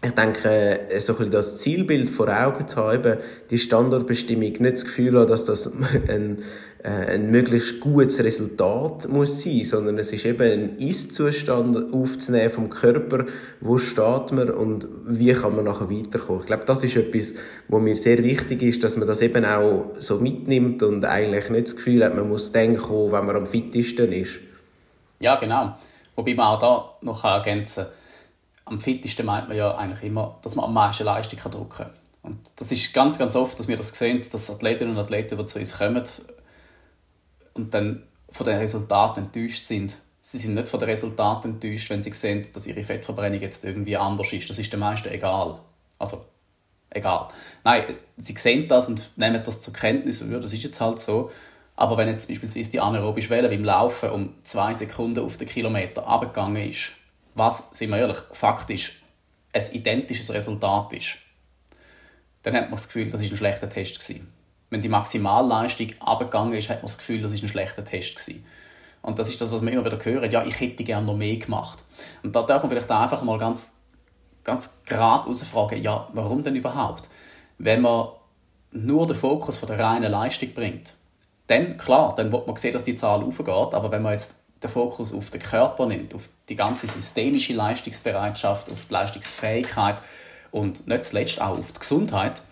ich 0.00 0.12
denke, 0.12 0.80
so 0.98 1.16
ein 1.18 1.30
das 1.32 1.56
Zielbild 1.56 2.08
vor 2.08 2.28
Augen 2.28 2.68
zu 2.68 2.76
haben, 2.76 3.16
die 3.50 3.58
Standortbestimmung, 3.58 4.52
nicht 4.52 4.60
das 4.60 4.84
Gefühl 4.84 5.18
haben, 5.18 5.28
dass 5.28 5.44
das 5.44 5.72
ein, 6.08 6.38
äh, 6.84 6.88
ein 6.88 7.32
möglichst 7.32 7.80
gutes 7.80 8.22
Resultat 8.22 9.08
muss 9.08 9.42
sein, 9.42 9.64
sondern 9.64 9.98
es 9.98 10.12
ist 10.12 10.24
eben 10.24 10.40
ein 10.40 10.76
Ist-Zustand 10.76 11.92
aufzunehmen 11.92 12.50
vom 12.50 12.70
Körper, 12.70 13.26
wo 13.60 13.76
steht 13.78 14.30
man 14.30 14.50
und 14.50 14.86
wie 15.04 15.32
kann 15.32 15.56
man 15.56 15.64
nachher 15.64 15.90
weiterkommen. 15.90 16.42
Ich 16.42 16.46
glaube, 16.46 16.64
das 16.64 16.84
ist 16.84 16.94
etwas, 16.94 17.34
wo 17.66 17.80
mir 17.80 17.96
sehr 17.96 18.22
wichtig 18.22 18.62
ist, 18.62 18.84
dass 18.84 18.96
man 18.96 19.08
das 19.08 19.20
eben 19.20 19.44
auch 19.44 19.94
so 19.98 20.18
mitnimmt 20.18 20.80
und 20.84 21.04
eigentlich 21.04 21.50
nicht 21.50 21.66
das 21.66 21.76
Gefühl 21.76 22.04
hat, 22.04 22.14
man 22.14 22.28
muss 22.28 22.52
dann 22.52 22.76
kommen, 22.76 23.10
wenn 23.10 23.26
man 23.26 23.34
am 23.34 23.46
fittesten 23.46 24.12
ist. 24.12 24.38
Ja, 25.18 25.34
genau. 25.34 25.74
Wobei 26.14 26.34
man 26.34 26.46
auch 26.46 26.58
da 26.60 26.98
noch 27.04 27.24
ergänzen 27.24 27.84
kann, 27.84 27.92
am 28.68 28.80
fittesten 28.80 29.26
meint 29.26 29.48
man 29.48 29.56
ja 29.56 29.74
eigentlich 29.74 30.02
immer, 30.02 30.38
dass 30.42 30.56
man 30.56 30.66
am 30.66 30.74
meisten 30.74 31.04
Leistung 31.04 31.38
drücken 31.38 31.68
kann. 31.68 31.90
Und 32.22 32.38
das 32.56 32.72
ist 32.72 32.92
ganz, 32.92 33.18
ganz 33.18 33.36
oft, 33.36 33.58
dass 33.58 33.68
wir 33.68 33.76
das 33.76 33.88
sehen, 33.88 34.20
dass 34.30 34.50
Athletinnen 34.50 34.94
und 34.94 34.98
Athleten, 34.98 35.38
die 35.38 35.44
zu 35.44 35.58
uns 35.58 35.78
kommen 35.78 36.02
und 37.54 37.74
dann 37.74 38.02
von 38.28 38.46
den 38.46 38.58
Resultaten 38.58 39.24
enttäuscht 39.24 39.64
sind. 39.64 39.98
Sie 40.20 40.36
sind 40.36 40.54
nicht 40.54 40.68
von 40.68 40.78
den 40.78 40.90
Resultaten 40.90 41.52
enttäuscht, 41.52 41.88
wenn 41.90 42.02
sie 42.02 42.12
sehen, 42.12 42.46
dass 42.52 42.66
ihre 42.66 42.82
Fettverbrennung 42.82 43.40
jetzt 43.40 43.64
irgendwie 43.64 43.96
anders 43.96 44.32
ist. 44.32 44.50
Das 44.50 44.58
ist 44.58 44.72
den 44.72 44.80
meisten 44.80 45.08
egal. 45.08 45.60
Also, 45.98 46.26
egal. 46.90 47.28
Nein, 47.64 47.84
sie 48.16 48.34
sehen 48.36 48.68
das 48.68 48.88
und 48.88 49.10
nehmen 49.16 49.42
das 49.42 49.60
zur 49.60 49.72
Kenntnis, 49.72 50.20
ja, 50.20 50.38
das 50.38 50.52
ist 50.52 50.64
jetzt 50.64 50.80
halt 50.80 50.98
so. 50.98 51.30
Aber 51.76 51.96
wenn 51.96 52.08
jetzt 52.08 52.28
beispielsweise 52.28 52.70
die 52.70 52.80
anaerobische 52.80 53.30
Welle 53.30 53.48
beim 53.48 53.64
Laufen 53.64 54.10
um 54.10 54.34
zwei 54.42 54.74
Sekunden 54.74 55.24
auf 55.24 55.36
den 55.36 55.48
Kilometer 55.48 56.06
abgegangen 56.06 56.68
ist, 56.68 56.92
was, 57.38 57.68
sind 57.72 57.90
wir 57.90 57.98
ehrlich, 57.98 58.18
faktisch 58.32 59.02
ein 59.52 59.62
identisches 59.72 60.32
Resultat 60.32 60.92
ist, 60.92 61.16
dann 62.42 62.54
hat 62.54 62.64
man 62.64 62.72
das 62.72 62.86
Gefühl, 62.86 63.10
das 63.10 63.20
ist 63.20 63.30
ein 63.30 63.36
schlechter 63.36 63.68
Test 63.68 64.00
gewesen. 64.00 64.32
Wenn 64.70 64.82
die 64.82 64.88
Maximalleistung 64.88 65.88
abgegangen 66.00 66.52
ist, 66.52 66.68
hat 66.68 66.78
man 66.78 66.86
das 66.86 66.98
Gefühl, 66.98 67.22
das 67.22 67.32
ist 67.32 67.42
ein 67.42 67.48
schlechter 67.48 67.84
Test 67.84 68.16
gewesen. 68.16 68.44
Und 69.02 69.18
das 69.18 69.28
ist 69.28 69.40
das, 69.40 69.52
was 69.52 69.62
wir 69.62 69.72
immer 69.72 69.84
wieder 69.84 70.04
hören. 70.04 70.30
Ja, 70.30 70.44
ich 70.44 70.60
hätte 70.60 70.84
gerne 70.84 71.06
noch 71.06 71.16
mehr 71.16 71.36
gemacht. 71.36 71.84
Und 72.22 72.34
da 72.36 72.42
darf 72.42 72.62
man 72.62 72.70
vielleicht 72.70 72.90
einfach 72.90 73.22
mal 73.22 73.38
ganz, 73.38 73.80
ganz 74.44 74.82
gerade 74.84 75.22
herausfragen, 75.22 75.82
ja, 75.82 76.08
warum 76.12 76.42
denn 76.42 76.56
überhaupt? 76.56 77.08
Wenn 77.58 77.80
man 77.80 78.08
nur 78.72 79.06
den 79.06 79.16
Fokus 79.16 79.56
von 79.56 79.68
der 79.68 79.78
reinen 79.78 80.10
Leistung 80.10 80.52
bringt, 80.52 80.94
dann, 81.46 81.78
klar, 81.78 82.14
dann 82.14 82.30
wird 82.30 82.46
man 82.46 82.56
sehen, 82.56 82.74
dass 82.74 82.82
die 82.82 82.94
Zahl 82.94 83.22
aufgeht, 83.22 83.48
aber 83.48 83.90
wenn 83.90 84.02
man 84.02 84.12
jetzt 84.12 84.37
den 84.62 84.70
Fokus 84.70 85.12
auf 85.12 85.30
den 85.30 85.40
Körper 85.40 85.86
nimmt, 85.86 86.14
auf 86.14 86.28
die 86.48 86.56
ganze 86.56 86.86
systemische 86.86 87.52
Leistungsbereitschaft, 87.52 88.70
auf 88.70 88.86
die 88.86 88.94
Leistungsfähigkeit 88.94 89.96
und 90.50 90.86
nicht 90.86 91.04
zuletzt 91.04 91.40
auch 91.40 91.58
auf 91.58 91.72
die 91.72 91.80
Gesundheit, 91.80 92.42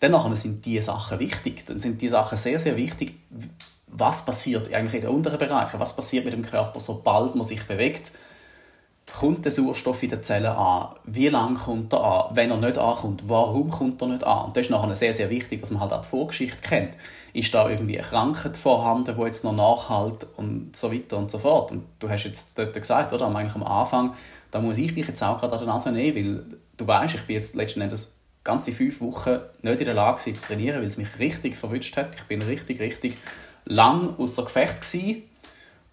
dann 0.00 0.36
sind 0.36 0.64
diese 0.64 0.86
Sachen 0.86 1.18
wichtig. 1.18 1.64
Dann 1.66 1.80
sind 1.80 2.02
die 2.02 2.08
Sachen 2.08 2.36
sehr, 2.36 2.58
sehr 2.58 2.76
wichtig. 2.76 3.14
Was 3.86 4.24
passiert 4.24 4.72
eigentlich 4.72 4.94
in 4.94 5.00
den 5.02 5.10
unteren 5.10 5.38
Bereichen? 5.38 5.80
Was 5.80 5.96
passiert 5.96 6.24
mit 6.24 6.34
dem 6.34 6.44
Körper, 6.44 6.80
sobald 6.80 7.34
man 7.34 7.44
sich 7.44 7.64
bewegt? 7.64 8.12
Kommt 9.12 9.44
der 9.44 9.52
Sauerstoff 9.52 10.02
in 10.02 10.10
den 10.10 10.22
Zellen 10.22 10.46
an? 10.46 10.88
Wie 11.04 11.28
lange 11.28 11.56
kommt 11.56 11.92
er 11.92 12.02
an? 12.02 12.36
Wenn 12.36 12.50
er 12.50 12.56
nicht 12.56 12.76
ankommt, 12.76 13.28
warum 13.28 13.70
kommt 13.70 14.02
er 14.02 14.08
nicht 14.08 14.24
an? 14.24 14.46
Und 14.46 14.56
das 14.56 14.66
ist 14.66 14.70
nachher 14.70 14.94
sehr, 14.94 15.12
sehr 15.12 15.30
wichtig, 15.30 15.60
dass 15.60 15.70
man 15.70 15.80
halt 15.80 15.92
auch 15.92 16.02
die 16.02 16.08
Vorgeschichte 16.08 16.60
kennt. 16.60 16.96
Ist 17.32 17.54
da 17.54 17.68
irgendwie 17.68 17.98
eine 17.98 18.06
Krankheit 18.06 18.56
vorhanden, 18.56 19.16
die 19.16 19.22
jetzt 19.22 19.44
noch 19.44 19.54
nachhält 19.54 20.26
und 20.36 20.74
so 20.74 20.92
weiter 20.92 21.18
und 21.18 21.30
so 21.30 21.38
fort? 21.38 21.70
Und 21.70 21.84
du 21.98 22.08
hast 22.08 22.24
jetzt 22.24 22.58
dort 22.58 22.74
gesagt, 22.74 23.12
oder, 23.12 23.26
eigentlich 23.26 23.54
am 23.54 23.62
Anfang, 23.62 24.14
da 24.50 24.60
muss 24.60 24.78
ich 24.78 24.94
mich 24.94 25.06
jetzt 25.06 25.22
auch 25.22 25.38
gerade 25.38 25.52
an 25.52 25.58
der 25.60 25.68
Nase 25.68 25.92
nehmen, 25.92 26.16
weil 26.16 26.58
du 26.76 26.86
weißt, 26.86 27.14
ich 27.14 27.26
bin 27.26 27.36
jetzt 27.36 27.54
letzten 27.54 27.82
Endes 27.82 28.20
ganze 28.42 28.72
fünf 28.72 29.00
Wochen 29.00 29.38
nicht 29.62 29.80
in 29.80 29.86
der 29.86 29.94
Lage 29.94 30.18
zu 30.18 30.32
trainieren, 30.32 30.80
weil 30.80 30.86
es 30.86 30.98
mich 30.98 31.18
richtig 31.18 31.56
verwünscht 31.56 31.96
hat. 31.96 32.14
Ich 32.14 32.24
bin 32.24 32.42
richtig, 32.42 32.80
richtig 32.80 33.18
lang 33.64 34.14
außer 34.18 34.44
Gefecht 34.44 34.80
gewesen. 34.80 35.22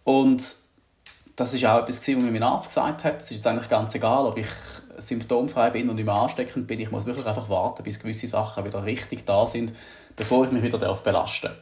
und 0.04 0.63
das 1.36 1.54
ist 1.54 1.66
auch 1.66 1.80
etwas, 1.80 2.00
was 2.00 2.08
mir 2.08 2.32
mein 2.32 2.44
Arzt 2.44 2.68
gesagt 2.68 3.04
hat. 3.04 3.22
Es 3.22 3.32
ist 3.32 3.38
jetzt 3.38 3.48
eigentlich 3.48 3.70
ganz 3.70 3.96
egal, 3.96 4.26
ob 4.26 4.38
ich 4.38 4.48
symptomfrei 4.98 5.72
bin 5.72 5.90
und 5.90 5.96
nicht 5.96 6.06
mehr 6.06 6.14
ansteckend 6.14 6.68
bin. 6.68 6.80
Ich 6.80 6.92
muss 6.92 7.06
wirklich 7.06 7.26
einfach 7.26 7.50
warten, 7.50 7.84
bis 7.84 8.00
gewisse 8.00 8.28
Sachen 8.28 8.64
wieder 8.66 8.86
richtig 8.86 9.26
da 9.26 9.48
sind, 9.48 9.74
bevor 10.16 10.46
ich 10.46 10.52
mich 10.52 10.62
wieder 10.62 10.78
belasten 10.78 11.48
darf. 11.48 11.56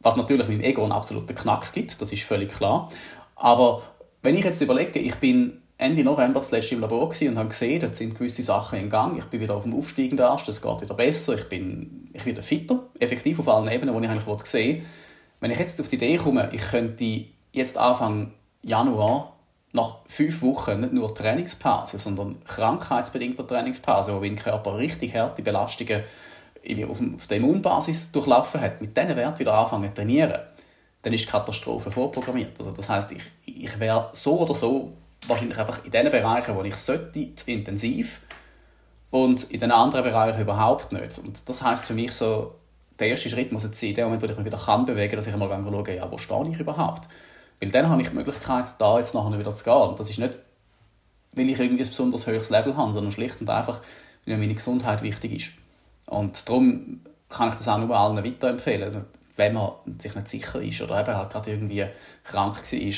Was 0.00 0.16
natürlich 0.16 0.48
meinem 0.48 0.60
Ego 0.60 0.82
einen 0.82 0.92
absoluten 0.92 1.34
Knacks 1.34 1.72
gibt, 1.72 2.00
das 2.00 2.12
ist 2.12 2.22
völlig 2.22 2.52
klar. 2.52 2.88
Aber 3.36 3.82
wenn 4.22 4.36
ich 4.36 4.44
jetzt 4.44 4.60
überlege, 4.60 4.98
ich 4.98 5.16
bin 5.16 5.62
Ende 5.78 6.04
November 6.04 6.38
das 6.40 6.52
letzte 6.52 6.76
im 6.76 6.80
Labor 6.80 7.08
und 7.08 7.38
habe 7.38 7.48
gesehen, 7.48 7.80
dort 7.80 7.96
sind 7.96 8.14
gewisse 8.14 8.42
Sachen 8.42 8.78
in 8.78 8.88
Gang. 8.88 9.16
Ich 9.16 9.24
bin 9.24 9.40
wieder 9.40 9.56
auf 9.56 9.64
dem 9.64 9.74
aufsteigenden 9.74 10.26
Ast, 10.26 10.48
es 10.48 10.62
geht 10.62 10.80
wieder 10.80 10.94
besser, 10.94 11.34
ich 11.34 11.48
bin 11.48 12.08
ich 12.12 12.24
wieder 12.24 12.42
fitter, 12.42 12.84
effektiv 13.00 13.40
auf 13.40 13.48
allen 13.48 13.68
Ebenen, 13.68 13.96
die 13.96 14.04
ich 14.04 14.10
eigentlich 14.10 14.46
sehen. 14.46 14.86
Wenn 15.40 15.50
ich 15.50 15.58
jetzt 15.58 15.80
auf 15.80 15.88
die 15.88 15.96
Idee 15.96 16.18
komme, 16.18 16.50
ich 16.52 16.62
könnte 16.62 17.24
jetzt 17.52 17.78
anfangen, 17.78 18.32
Januar 18.62 19.32
nach 19.72 19.98
fünf 20.06 20.42
Wochen 20.42 20.80
nicht 20.80 20.92
nur 20.92 21.14
Trainingspause, 21.14 21.98
sondern 21.98 22.42
krankheitsbedingter 22.44 23.46
Trainingspause, 23.46 24.14
wo 24.14 24.20
mein 24.20 24.36
Körper 24.36 24.76
richtig 24.76 25.14
harte 25.14 25.42
Belastungen 25.42 26.02
auf 26.88 27.26
der 27.26 27.36
Immunbasis 27.38 28.12
durchlaufen 28.12 28.60
hat, 28.60 28.80
mit 28.80 28.96
diesen 28.96 29.16
Wert 29.16 29.38
wieder 29.38 29.54
anfangen 29.54 29.88
zu 29.88 29.94
trainieren, 29.94 30.40
dann 31.02 31.12
ist 31.12 31.24
die 31.24 31.28
Katastrophe 31.28 31.90
vorprogrammiert. 31.90 32.58
Also 32.58 32.70
das 32.70 32.88
heißt, 32.88 33.12
ich, 33.12 33.22
ich 33.46 33.80
wäre 33.80 34.10
so 34.12 34.38
oder 34.38 34.54
so 34.54 34.92
wahrscheinlich 35.26 35.58
einfach 35.58 35.84
in 35.84 35.90
den 35.90 36.10
Bereichen, 36.10 36.54
wo 36.54 36.62
ich 36.62 36.76
sollte, 36.76 37.34
zu 37.34 37.50
intensiv 37.50 38.20
und 39.10 39.50
in 39.50 39.58
den 39.58 39.72
anderen 39.72 40.04
Bereichen 40.04 40.40
überhaupt 40.40 40.92
nicht. 40.92 41.18
Und 41.18 41.48
das 41.48 41.62
heißt 41.62 41.84
für 41.84 41.94
mich 41.94 42.12
so, 42.12 42.54
der 42.98 43.08
erste 43.08 43.28
Schritt 43.28 43.50
muss 43.50 43.64
jetzt 43.64 43.80
sein, 43.80 43.90
in 43.90 43.96
dem 43.96 44.04
Moment, 44.04 44.22
wo 44.22 44.26
ich 44.26 44.36
mich 44.36 44.46
wieder 44.46 44.58
kann 44.58 44.86
bewegen, 44.86 45.16
dass 45.16 45.26
ich 45.26 45.32
einmal 45.32 45.48
schaue, 45.48 45.96
ja, 45.96 46.10
wo 46.10 46.18
stehe 46.18 46.48
ich 46.48 46.60
überhaupt? 46.60 47.08
Weil 47.62 47.70
dann 47.70 47.88
habe 47.88 48.02
ich 48.02 48.08
die 48.08 48.16
Möglichkeit, 48.16 48.74
da 48.78 48.98
jetzt 48.98 49.14
nachher 49.14 49.38
wieder 49.38 49.54
zu 49.54 49.62
gehen. 49.62 49.72
Und 49.72 50.00
das 50.00 50.10
ist 50.10 50.18
nicht, 50.18 50.36
weil 51.36 51.48
ich 51.48 51.60
irgendwie 51.60 51.84
ein 51.84 51.88
besonders 51.88 52.26
hohes 52.26 52.50
Level 52.50 52.76
habe, 52.76 52.92
sondern 52.92 53.12
schlicht 53.12 53.40
und 53.40 53.48
einfach, 53.48 53.80
weil 54.26 54.34
mir 54.34 54.38
meine 54.38 54.54
Gesundheit 54.54 55.02
wichtig 55.02 55.32
ist. 55.32 55.52
Und 56.06 56.48
darum 56.48 57.02
kann 57.28 57.50
ich 57.50 57.54
das 57.54 57.68
auch 57.68 57.78
nur 57.78 57.96
allen 57.96 58.16
weiterempfehlen. 58.16 58.82
Also, 58.82 59.02
wenn 59.36 59.54
man 59.54 59.74
sich 59.96 60.12
nicht 60.12 60.26
sicher 60.26 60.60
ist 60.60 60.82
oder 60.82 61.00
eben 61.00 61.16
halt 61.16 61.30
gerade 61.30 61.52
irgendwie 61.52 61.86
krank 62.24 62.56
war, 62.56 62.92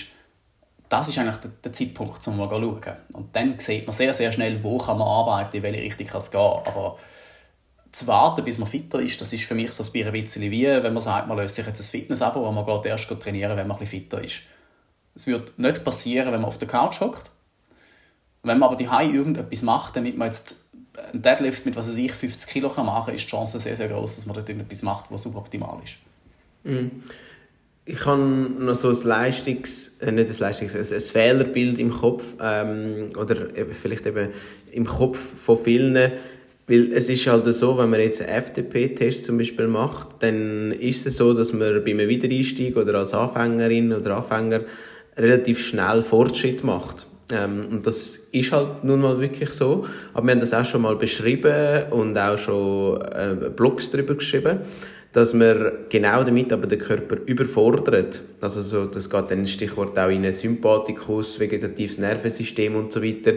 das 0.89 1.09
ist 1.09 1.19
eigentlich 1.19 1.37
der, 1.37 1.51
der 1.63 1.73
Zeitpunkt, 1.73 2.27
um 2.27 2.37
mal 2.39 2.49
zu 2.49 2.55
schauen. 2.55 2.97
Und 3.13 3.37
dann 3.37 3.59
sieht 3.59 3.87
man 3.87 3.93
sehr, 3.93 4.15
sehr 4.15 4.33
schnell, 4.33 4.65
wo 4.65 4.79
kann 4.79 4.97
man 4.97 5.07
arbeiten, 5.07 5.59
in 5.59 5.63
welche 5.63 5.83
Richtung 5.83 6.07
kann 6.07 6.19
es 6.19 6.31
gehen. 6.31 6.41
Aber 6.41 6.97
zu 7.95 8.07
warten, 8.07 8.45
bis 8.45 8.59
man 8.59 8.69
fitter 8.69 9.01
ist, 9.01 9.21
das 9.21 9.33
ist 9.33 9.45
für 9.45 9.55
mich 9.55 9.73
so 9.73 9.85
ein 9.85 10.13
bisschen 10.13 10.43
wie, 10.51 10.67
wenn 10.67 10.93
man 10.93 11.01
sagt, 11.01 11.29
man 11.29 11.39
löst 11.39 11.55
sich 11.55 11.67
jetzt 11.67 11.81
ein 11.81 12.01
Fitness-Abo, 12.01 12.45
wo 12.45 12.51
man 12.51 12.65
geht 12.65 12.87
erst 12.87 13.09
trainieren, 13.21 13.57
wenn 13.57 13.69
man 13.69 13.77
ein 13.77 13.81
bisschen 13.81 14.01
fitter 14.01 14.23
ist. 14.23 14.43
Es 15.15 15.27
wird 15.27 15.59
nicht 15.59 15.85
passieren, 15.85 16.33
wenn 16.33 16.41
man 16.41 16.47
auf 16.47 16.59
der 16.59 16.67
Couch 16.67 17.01
hockt. 17.01 17.31
Wenn 18.43 18.59
man 18.59 18.69
aber 18.69 18.77
die 18.77 18.85
irgendetwas 18.85 19.63
macht, 19.63 19.97
damit 19.97 20.19
man 20.19 20.27
jetzt 20.27 20.57
einen 21.13 21.23
Deadlift 21.23 21.65
mit 21.67 21.77
was 21.77 21.89
weiß 21.89 21.97
ich 21.99 22.13
50 22.13 22.51
Kilo 22.51 22.69
machen 22.69 23.07
kann, 23.07 23.15
ist 23.15 23.25
die 23.25 23.31
Chance 23.31 23.61
sehr, 23.61 23.77
sehr 23.77 23.89
groß, 23.89 24.17
dass 24.17 24.27
man 24.27 24.35
dort 24.35 24.49
irgendetwas 24.49 24.83
macht, 24.83 25.11
was 25.11 25.23
suboptimal 25.23 25.79
ist. 25.83 25.99
Mm. 26.65 27.03
Ich 27.87 28.07
habe 28.07 28.19
noch 28.19 28.75
so 28.75 28.89
ein 28.89 29.03
Leistungs, 29.03 29.99
äh, 30.01 30.11
nicht 30.11 30.31
ein 30.31 30.39
Leistungs, 30.39 30.75
ein, 30.75 30.81
ein 30.81 31.01
Fehlerbild 31.01 31.79
im 31.79 31.91
Kopf 31.91 32.35
ähm, 32.41 33.11
oder 33.17 33.55
eben 33.57 33.73
vielleicht 33.73 34.07
eben 34.07 34.31
im 34.73 34.87
Kopf 34.87 35.19
von 35.19 35.59
vielen, 35.59 36.13
weil 36.67 36.93
es 36.93 37.09
ist 37.09 37.27
halt 37.27 37.53
so, 37.53 37.77
wenn 37.77 37.91
man 37.91 38.01
jetzt 38.01 38.23
einen 38.23 38.31
FDP-Test 38.31 39.25
zum 39.25 39.39
Beispiel 39.39 39.69
macht, 39.69 40.09
dann 40.21 40.73
ist 40.73 41.07
es 41.07 41.19
so, 41.19 41.35
dass 41.35 41.53
man 41.53 41.85
bei 41.85 41.91
einem 41.91 42.09
Wiedereinstieg 42.09 42.77
oder 42.77 42.99
als 43.01 43.13
Anfängerin 43.13 43.93
oder 43.93 44.17
Anfänger 44.17 44.61
relativ 45.17 45.65
schnell 45.65 46.03
Fortschritt 46.03 46.65
macht. 46.65 47.07
Ähm, 47.33 47.69
und 47.71 47.87
das 47.87 48.17
ist 48.17 48.53
halt 48.53 48.85
nun 48.85 49.01
mal 49.01 49.21
wirklich 49.21 49.51
so. 49.51 49.87
Aber 50.13 50.27
wir 50.27 50.33
haben 50.33 50.41
das 50.41 50.55
auch 50.55 50.65
schon 50.65 50.83
mal 50.83 50.97
beschrieben 50.97 51.85
und 51.91 52.17
auch 52.19 52.39
schon 52.39 53.01
äh, 53.03 53.51
Blogs 53.55 53.91
darüber 53.91 54.15
geschrieben, 54.15 54.61
dass 55.15 55.33
man 55.33 55.73
genau 55.89 56.25
damit 56.25 56.53
aber 56.53 56.67
den 56.67 56.81
Körper 56.81 57.17
überfordert. 57.25 58.21
Also 58.41 58.61
so, 58.63 58.85
das 58.85 59.09
geht 59.09 59.31
dann 59.31 59.47
Stichwort 59.47 59.97
auch 59.97 60.11
in 60.11 60.25
ein 60.27 60.33
Sympathikus, 60.33 61.39
vegetatives 61.39 61.99
Nervensystem 61.99 62.75
und 62.75 62.93
so 62.93 63.01
weiter, 63.01 63.35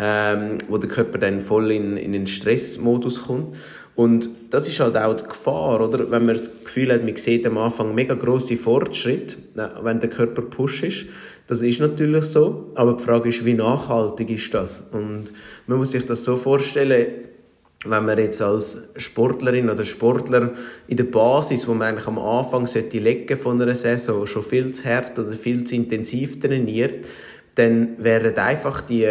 ähm, 0.00 0.58
wo 0.68 0.78
der 0.78 0.90
Körper 0.90 1.18
dann 1.18 1.40
voll 1.40 1.70
in, 1.70 1.96
in 1.96 2.12
einen 2.12 2.26
Stressmodus 2.26 3.22
kommt. 3.22 3.56
Und 3.94 4.28
das 4.50 4.66
ist 4.66 4.80
halt 4.80 4.96
auch 4.96 5.14
die 5.14 5.24
Gefahr, 5.24 5.80
oder? 5.80 6.10
Wenn 6.10 6.26
man 6.26 6.34
das 6.34 6.50
Gefühl 6.64 6.92
hat, 6.92 7.04
man 7.04 7.14
sieht 7.14 7.46
am 7.46 7.56
Anfang 7.56 7.94
mega 7.94 8.14
grosse 8.14 8.56
Fortschritte, 8.56 9.36
wenn 9.82 10.00
der 10.00 10.10
Körper 10.10 10.42
push 10.42 10.82
ist, 10.82 11.06
Das 11.46 11.60
ist 11.60 11.80
natürlich 11.80 12.24
so, 12.24 12.68
aber 12.76 12.94
die 12.94 13.02
Frage 13.02 13.28
ist, 13.28 13.44
wie 13.44 13.54
nachhaltig 13.54 14.30
ist 14.30 14.54
das? 14.54 14.84
Und 14.92 15.32
man 15.66 15.78
muss 15.78 15.90
sich 15.90 16.06
das 16.06 16.24
so 16.24 16.36
vorstellen, 16.36 17.06
wenn 17.84 18.04
man 18.04 18.18
jetzt 18.18 18.40
als 18.40 18.78
Sportlerin 18.96 19.68
oder 19.68 19.84
Sportler 19.84 20.52
in 20.86 20.96
der 20.96 21.04
Basis, 21.04 21.66
wo 21.66 21.74
man 21.74 21.88
eigentlich 21.88 22.06
am 22.06 22.18
Anfang 22.18 22.66
sollte 22.66 22.98
legen 22.98 23.36
von 23.36 23.60
einer 23.60 23.74
Saison, 23.74 24.26
schon 24.26 24.42
viel 24.42 24.72
zu 24.72 24.84
hart 24.84 25.18
oder 25.18 25.32
viel 25.32 25.64
zu 25.64 25.74
intensiv 25.74 26.38
trainiert, 26.38 27.06
dann 27.56 27.96
wären 27.98 28.36
einfach 28.36 28.80
die 28.82 29.06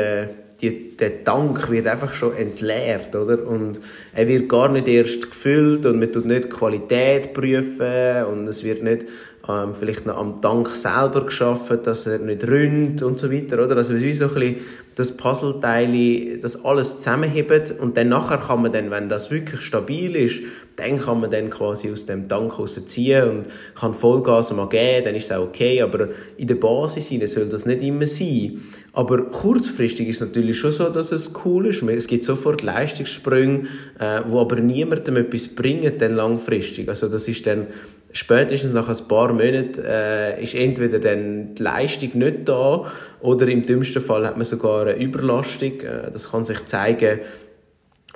die, 0.62 0.96
der 0.96 1.24
Tank 1.24 1.70
wird 1.72 1.88
einfach 1.88 2.14
schon 2.14 2.36
entleert, 2.36 3.16
oder? 3.16 3.46
Und 3.48 3.80
er 4.14 4.28
wird 4.28 4.48
gar 4.48 4.70
nicht 4.70 4.88
erst 4.88 5.30
gefüllt 5.30 5.86
und 5.86 6.00
man 6.00 6.12
tut 6.12 6.26
nicht 6.26 6.46
die 6.46 6.50
Qualität 6.50 7.34
prüfen 7.34 8.26
und 8.32 8.48
es 8.48 8.64
wird 8.64 8.84
nicht 8.84 9.06
ähm, 9.50 9.74
vielleicht 9.74 10.06
noch 10.06 10.18
am 10.18 10.42
Tank 10.42 10.70
selber 10.76 11.26
geschaffen, 11.26 11.80
dass 11.84 12.06
er 12.06 12.20
nicht 12.20 12.48
ründ 12.48 13.02
und 13.02 13.20
so 13.20 13.32
weiter, 13.32 13.64
oder? 13.64 13.76
Also 13.76 13.96
wie 13.96 14.14
so 14.14 14.26
ein 14.26 14.34
bisschen 14.34 14.56
das 14.96 15.16
Puzzleteil, 15.16 16.38
das 16.40 16.66
alles 16.66 16.98
zusammenhebt 16.98 17.74
und 17.80 17.98
dann 17.98 18.10
nachher 18.10 18.38
kann 18.38 18.62
man 18.62 18.72
dann, 18.72 18.92
wenn 18.92 19.10
das 19.10 19.32
wirklich 19.32 19.62
stabil 19.62 20.16
ist, 20.16 20.42
dann 20.76 21.00
kann 21.00 21.22
man 21.22 21.32
dann 21.32 21.50
quasi 21.50 21.90
aus 21.92 22.06
dem 22.06 22.28
Tank 22.28 22.60
rausziehen 22.60 23.30
und 23.30 23.48
kann 23.74 23.94
Vollgas 23.94 24.52
mal 24.54 24.68
geben, 24.68 25.06
dann 25.06 25.16
ist 25.16 25.26
es 25.26 25.32
auch 25.32 25.44
okay, 25.44 25.82
aber 25.82 26.10
in 26.38 26.48
der 26.48 26.56
Basis 26.56 27.10
soll 27.32 27.48
das 27.48 27.66
nicht 27.66 27.82
immer 27.82 28.06
sein. 28.06 28.62
Aber 28.94 29.26
kurzfristig 29.28 30.10
ist 30.10 30.22
es 30.22 30.28
natürlich 30.28 30.60
schon 30.60 30.72
so, 30.72 30.90
dass 30.90 31.12
es 31.12 31.32
cool 31.46 31.68
ist. 31.68 31.82
Es 31.82 32.08
gibt 32.08 32.26
sofort 32.26 32.62
Leistungssprünge, 32.62 33.68
äh, 34.00 34.22
wo 34.28 34.42
aber 34.42 34.58
niemandem 34.58 35.16
etwas 35.16 35.48
bringen, 35.48 35.94
dann 35.98 36.16
langfristig. 36.16 36.90
Also 36.90 37.08
das 37.08 37.28
ist 37.28 37.48
dann 37.48 37.68
spätestens 38.14 38.74
nach 38.74 38.90
ein 38.90 39.08
paar 39.08 39.34
Monaten 39.34 39.82
äh, 39.86 40.42
ist 40.42 40.56
entweder 40.56 41.00
dann 41.00 41.56
die 41.56 41.64
Leistung 41.64 42.10
nicht 42.16 42.48
da 42.50 42.86
oder 43.22 43.48
im 43.48 43.66
dümmsten 43.66 44.02
Fall 44.02 44.28
hat 44.28 44.38
man 44.38 44.46
sogar 44.46 44.88
eine 44.88 45.02
Überlastung. 45.02 45.80
Äh, 45.82 46.12
das 46.12 46.32
kann 46.32 46.44
sich 46.44 46.66
zeigen 46.66 47.20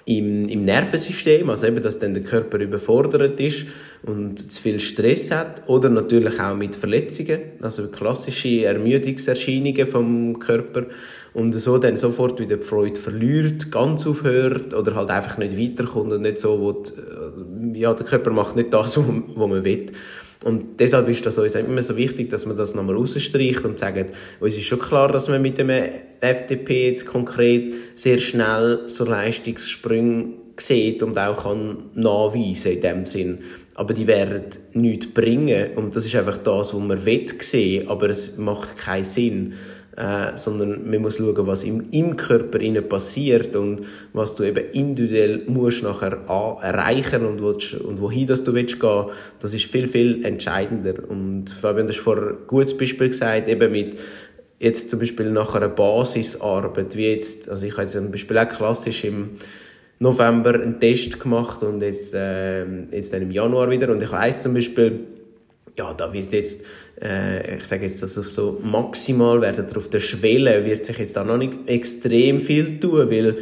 im, 0.06 0.48
im 0.48 0.66
Nervensystem, 0.66 1.50
also 1.50 1.66
eben, 1.66 1.82
dass 1.82 1.98
dann 1.98 2.14
der 2.14 2.24
Körper 2.24 2.60
überfordert 2.60 3.40
ist 3.40 3.66
und 4.06 4.52
zu 4.52 4.62
viel 4.62 4.80
Stress 4.80 5.32
hat 5.32 5.64
oder 5.68 5.90
natürlich 5.90 6.40
auch 6.40 6.56
mit 6.56 6.76
Verletzungen, 6.76 7.40
also 7.62 7.88
klassische 7.88 8.66
Ermüdungserscheinungen 8.66 9.88
vom 9.88 10.40
Körper 10.40 10.86
und 11.34 11.54
so 11.54 11.78
dann 11.78 11.98
sofort 11.98 12.40
wieder 12.40 12.58
die 12.58 12.64
Freude 12.64 13.00
verliert, 13.00 13.72
ganz 13.72 14.06
aufhört 14.06 14.74
oder 14.74 14.96
halt 14.96 15.10
einfach 15.10 15.38
nicht 15.38 15.58
weiterkommt 15.58 16.14
und 16.14 16.22
nicht 16.22 16.38
so, 16.38 16.60
wo 16.60 16.72
die, 16.72 17.80
ja, 17.80 17.94
der 17.94 18.06
Körper 18.06 18.32
macht 18.32 18.56
nicht 18.56 18.74
das, 18.74 18.98
was 18.98 19.06
man 19.50 19.66
will. 19.66 19.88
Und 20.44 20.80
deshalb 20.80 21.10
ist 21.10 21.26
das 21.26 21.38
uns 21.40 21.56
immer 21.56 21.82
so 21.82 21.98
wichtig, 21.98 22.30
dass 22.30 22.46
man 22.46 22.56
das 22.56 22.76
nochmal 22.76 22.96
rausstreicht 22.96 23.66
und 23.66 23.80
sagt, 23.80 24.16
uns 24.40 24.56
ist 24.56 24.66
schon 24.66 24.80
klar, 24.80 25.12
dass 25.12 25.28
man 25.28 25.42
mit 25.42 25.58
dem 25.58 25.72
FDP 26.20 26.90
jetzt 26.90 27.08
konkret 27.08 27.74
sehr 27.96 28.20
schnell 28.20 28.82
so 28.86 29.06
Leistungssprünge 29.06 30.34
sieht 30.58 31.02
und 31.04 31.18
auch 31.18 31.44
kann 31.44 31.90
nachweisen 31.96 32.74
in 32.74 32.82
dem 32.82 33.06
Sinn. 33.06 33.40
Aber 33.76 33.94
die 33.94 34.08
werden 34.08 34.46
nichts 34.74 35.14
bringen 35.14 35.76
und 35.76 35.96
das 35.96 36.06
ist 36.06 36.16
einfach 36.16 36.38
das, 36.38 36.74
was 36.74 36.82
man 36.82 37.06
will 37.06 37.26
sehen, 37.40 37.88
aber 37.88 38.10
es 38.10 38.38
macht 38.38 38.78
keinen 38.78 39.04
Sinn 39.04 39.54
äh, 39.98 40.36
sondern 40.36 40.90
man 40.90 41.02
muss 41.02 41.18
schauen, 41.18 41.48
was 41.48 41.64
im, 41.64 41.90
im 41.92 42.18
Körper 42.18 42.60
passiert 42.82 43.56
und 43.56 43.82
was 44.14 44.36
du 44.36 44.44
eben 44.44 44.66
individuell 44.74 45.44
musst 45.48 45.84
nachher 45.84 46.20
erreichen 46.62 47.26
und, 47.26 47.42
willst, 47.42 47.76
und 47.76 48.02
wohin 48.02 48.28
das 48.28 48.44
du 48.44 48.54
willst 48.54 48.80
gehen, 48.80 49.06
das 49.40 49.54
ist 49.54 49.66
viel, 49.66 49.88
viel 49.88 50.26
entscheidender. 50.26 50.96
Und 51.08 51.50
Fabian, 51.50 51.88
das 51.88 51.96
ist 51.96 52.04
vor 52.04 52.18
ein 52.18 52.38
gutes 52.48 52.76
Beispiel 52.78 53.10
gesagt, 53.10 53.48
eben 53.48 53.72
mit 53.72 53.98
jetzt 54.60 54.90
zum 54.90 55.00
Beispiel 55.00 55.32
nach 55.32 55.56
einer 55.56 55.70
Basisarbeit, 55.70 56.96
wie 56.96 57.08
jetzt, 57.08 57.50
also 57.50 57.66
ich 57.66 57.74
habe 57.74 57.84
jetzt 57.84 57.94
zum 57.94 58.12
Beispiel 58.12 58.38
auch 58.38 58.50
klassisch 58.50 59.04
im 59.04 59.32
November 60.00 60.56
einen 60.56 60.80
Test 60.80 61.20
gemacht 61.20 61.64
und 61.64 61.82
jetzt, 61.82 62.14
äh, 62.14 62.66
jetzt 62.92 63.14
dann 63.14 63.22
im 63.22 63.32
Januar 63.32 63.70
wieder 63.70 63.90
und 63.90 64.02
ich 64.02 64.12
eins 64.12 64.44
zum 64.44 64.54
Beispiel 64.54 65.08
ja, 65.78 65.94
da 65.94 66.12
wird 66.14 66.32
jetzt, 66.34 66.62
äh, 67.02 67.58
ich 67.58 67.66
sage 67.66 67.84
jetzt, 67.84 68.02
dass 68.02 68.18
auf 68.18 68.30
so 68.30 68.60
maximal 68.64 69.42
werden 69.42 69.66
auf 69.76 69.90
der 69.90 70.00
Schwelle 70.00 70.66
wird 70.66 70.86
sich 70.86 70.98
jetzt 70.98 71.18
da 71.18 71.24
noch 71.24 71.38
nicht 71.38 71.58
extrem 71.68 72.40
viel 72.40 72.80
tun, 72.80 73.10
weil 73.10 73.38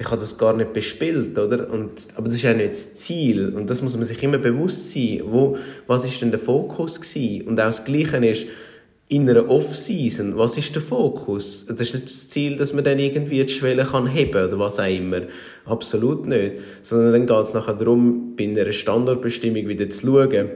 ich 0.00 0.06
habe 0.06 0.20
das 0.20 0.38
gar 0.38 0.54
nicht 0.56 0.72
bespielt, 0.72 1.36
oder? 1.38 1.68
Und, 1.70 2.08
aber 2.14 2.26
das 2.26 2.36
ist 2.36 2.42
ja 2.42 2.54
nicht 2.54 2.70
das 2.70 2.94
Ziel 2.94 3.54
und 3.54 3.68
das 3.68 3.82
muss 3.82 3.96
man 3.96 4.04
sich 4.04 4.22
immer 4.22 4.38
bewusst 4.38 4.92
sein. 4.92 5.22
Wo, 5.24 5.56
was 5.86 6.04
ist 6.04 6.22
denn 6.22 6.30
der 6.30 6.38
Fokus 6.38 7.00
gewesen? 7.00 7.48
Und 7.48 7.58
auch 7.58 7.64
das 7.64 7.84
Gleiche 7.84 8.24
ist, 8.24 8.46
in 9.10 9.28
einer 9.28 9.48
Off-Season, 9.48 10.36
was 10.36 10.58
ist 10.58 10.74
der 10.74 10.82
Fokus? 10.82 11.64
Das 11.66 11.80
ist 11.80 11.94
nicht 11.94 12.10
das 12.10 12.28
Ziel, 12.28 12.56
dass 12.56 12.74
man 12.74 12.84
dann 12.84 12.98
irgendwie 12.98 13.42
die 13.42 13.52
Schwelle 13.52 13.84
kann 13.84 14.06
heben 14.06 14.46
oder 14.46 14.58
was 14.58 14.78
auch 14.78 14.86
immer. 14.86 15.22
Absolut 15.64 16.26
nicht. 16.26 16.56
Sondern 16.82 17.12
dann 17.12 17.26
geht 17.26 17.46
es 17.46 17.54
nachher 17.54 17.74
darum, 17.74 18.36
bei 18.36 18.44
einer 18.44 18.70
Standardbestimmung 18.70 19.66
wieder 19.66 19.88
zu 19.88 20.06
schauen, 20.06 20.50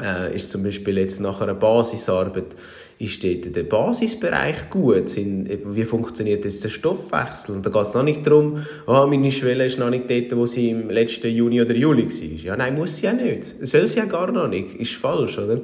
äh, 0.00 0.34
ist 0.34 0.50
zum 0.50 0.62
Beispiel 0.62 0.98
jetzt 0.98 1.20
nach 1.20 1.40
einer 1.40 1.54
Basisarbeit, 1.54 2.56
ist 2.98 3.24
dort 3.24 3.56
der 3.56 3.62
Basisbereich 3.62 4.68
gut? 4.68 5.08
Sind, 5.08 5.48
wie 5.64 5.84
funktioniert 5.84 6.44
jetzt 6.44 6.62
der 6.62 6.68
Stoffwechsel? 6.68 7.56
Und 7.56 7.66
da 7.66 7.70
geht 7.70 7.82
es 7.82 7.94
noch 7.94 8.02
nicht 8.02 8.26
darum, 8.26 8.64
oh, 8.86 9.06
meine 9.06 9.32
Schwelle 9.32 9.64
ist 9.64 9.78
noch 9.78 9.90
nicht 9.90 10.10
dort, 10.10 10.36
wo 10.36 10.44
sie 10.44 10.70
im 10.70 10.90
letzten 10.90 11.28
Juni 11.28 11.60
oder 11.60 11.74
Juli 11.74 12.06
war. 12.06 12.44
Ja, 12.44 12.56
nein, 12.56 12.74
muss 12.74 12.98
sie 12.98 13.06
ja 13.06 13.12
nicht. 13.14 13.54
Soll 13.62 13.86
sie 13.86 13.98
ja 13.98 14.04
gar 14.04 14.30
noch 14.30 14.48
nicht. 14.48 14.74
Ist 14.74 14.94
falsch, 14.94 15.38
oder? 15.38 15.62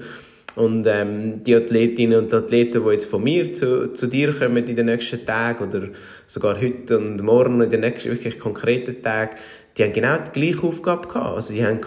Und 0.58 0.88
ähm, 0.88 1.44
die 1.44 1.54
Athletinnen 1.54 2.18
und 2.18 2.34
Athleten, 2.34 2.82
die 2.84 2.90
jetzt 2.90 3.06
von 3.06 3.22
mir 3.22 3.52
zu, 3.52 3.92
zu 3.92 4.08
dir 4.08 4.32
kommen 4.32 4.66
in 4.66 4.74
den 4.74 4.86
nächsten 4.86 5.24
Tagen 5.24 5.68
oder 5.68 5.88
sogar 6.26 6.60
heute 6.60 6.98
und 6.98 7.22
morgen 7.22 7.60
in 7.60 7.70
den 7.70 7.80
nächsten 7.80 8.10
wirklich 8.10 8.40
konkreten 8.40 9.00
Tagen, 9.00 9.36
die 9.76 9.84
haben 9.84 9.92
genau 9.92 10.16
die 10.18 10.32
gleiche 10.32 10.66
Aufgabe 10.66 11.06
gehabt. 11.06 11.36
Also 11.36 11.52
sie 11.52 11.64
haben 11.64 11.80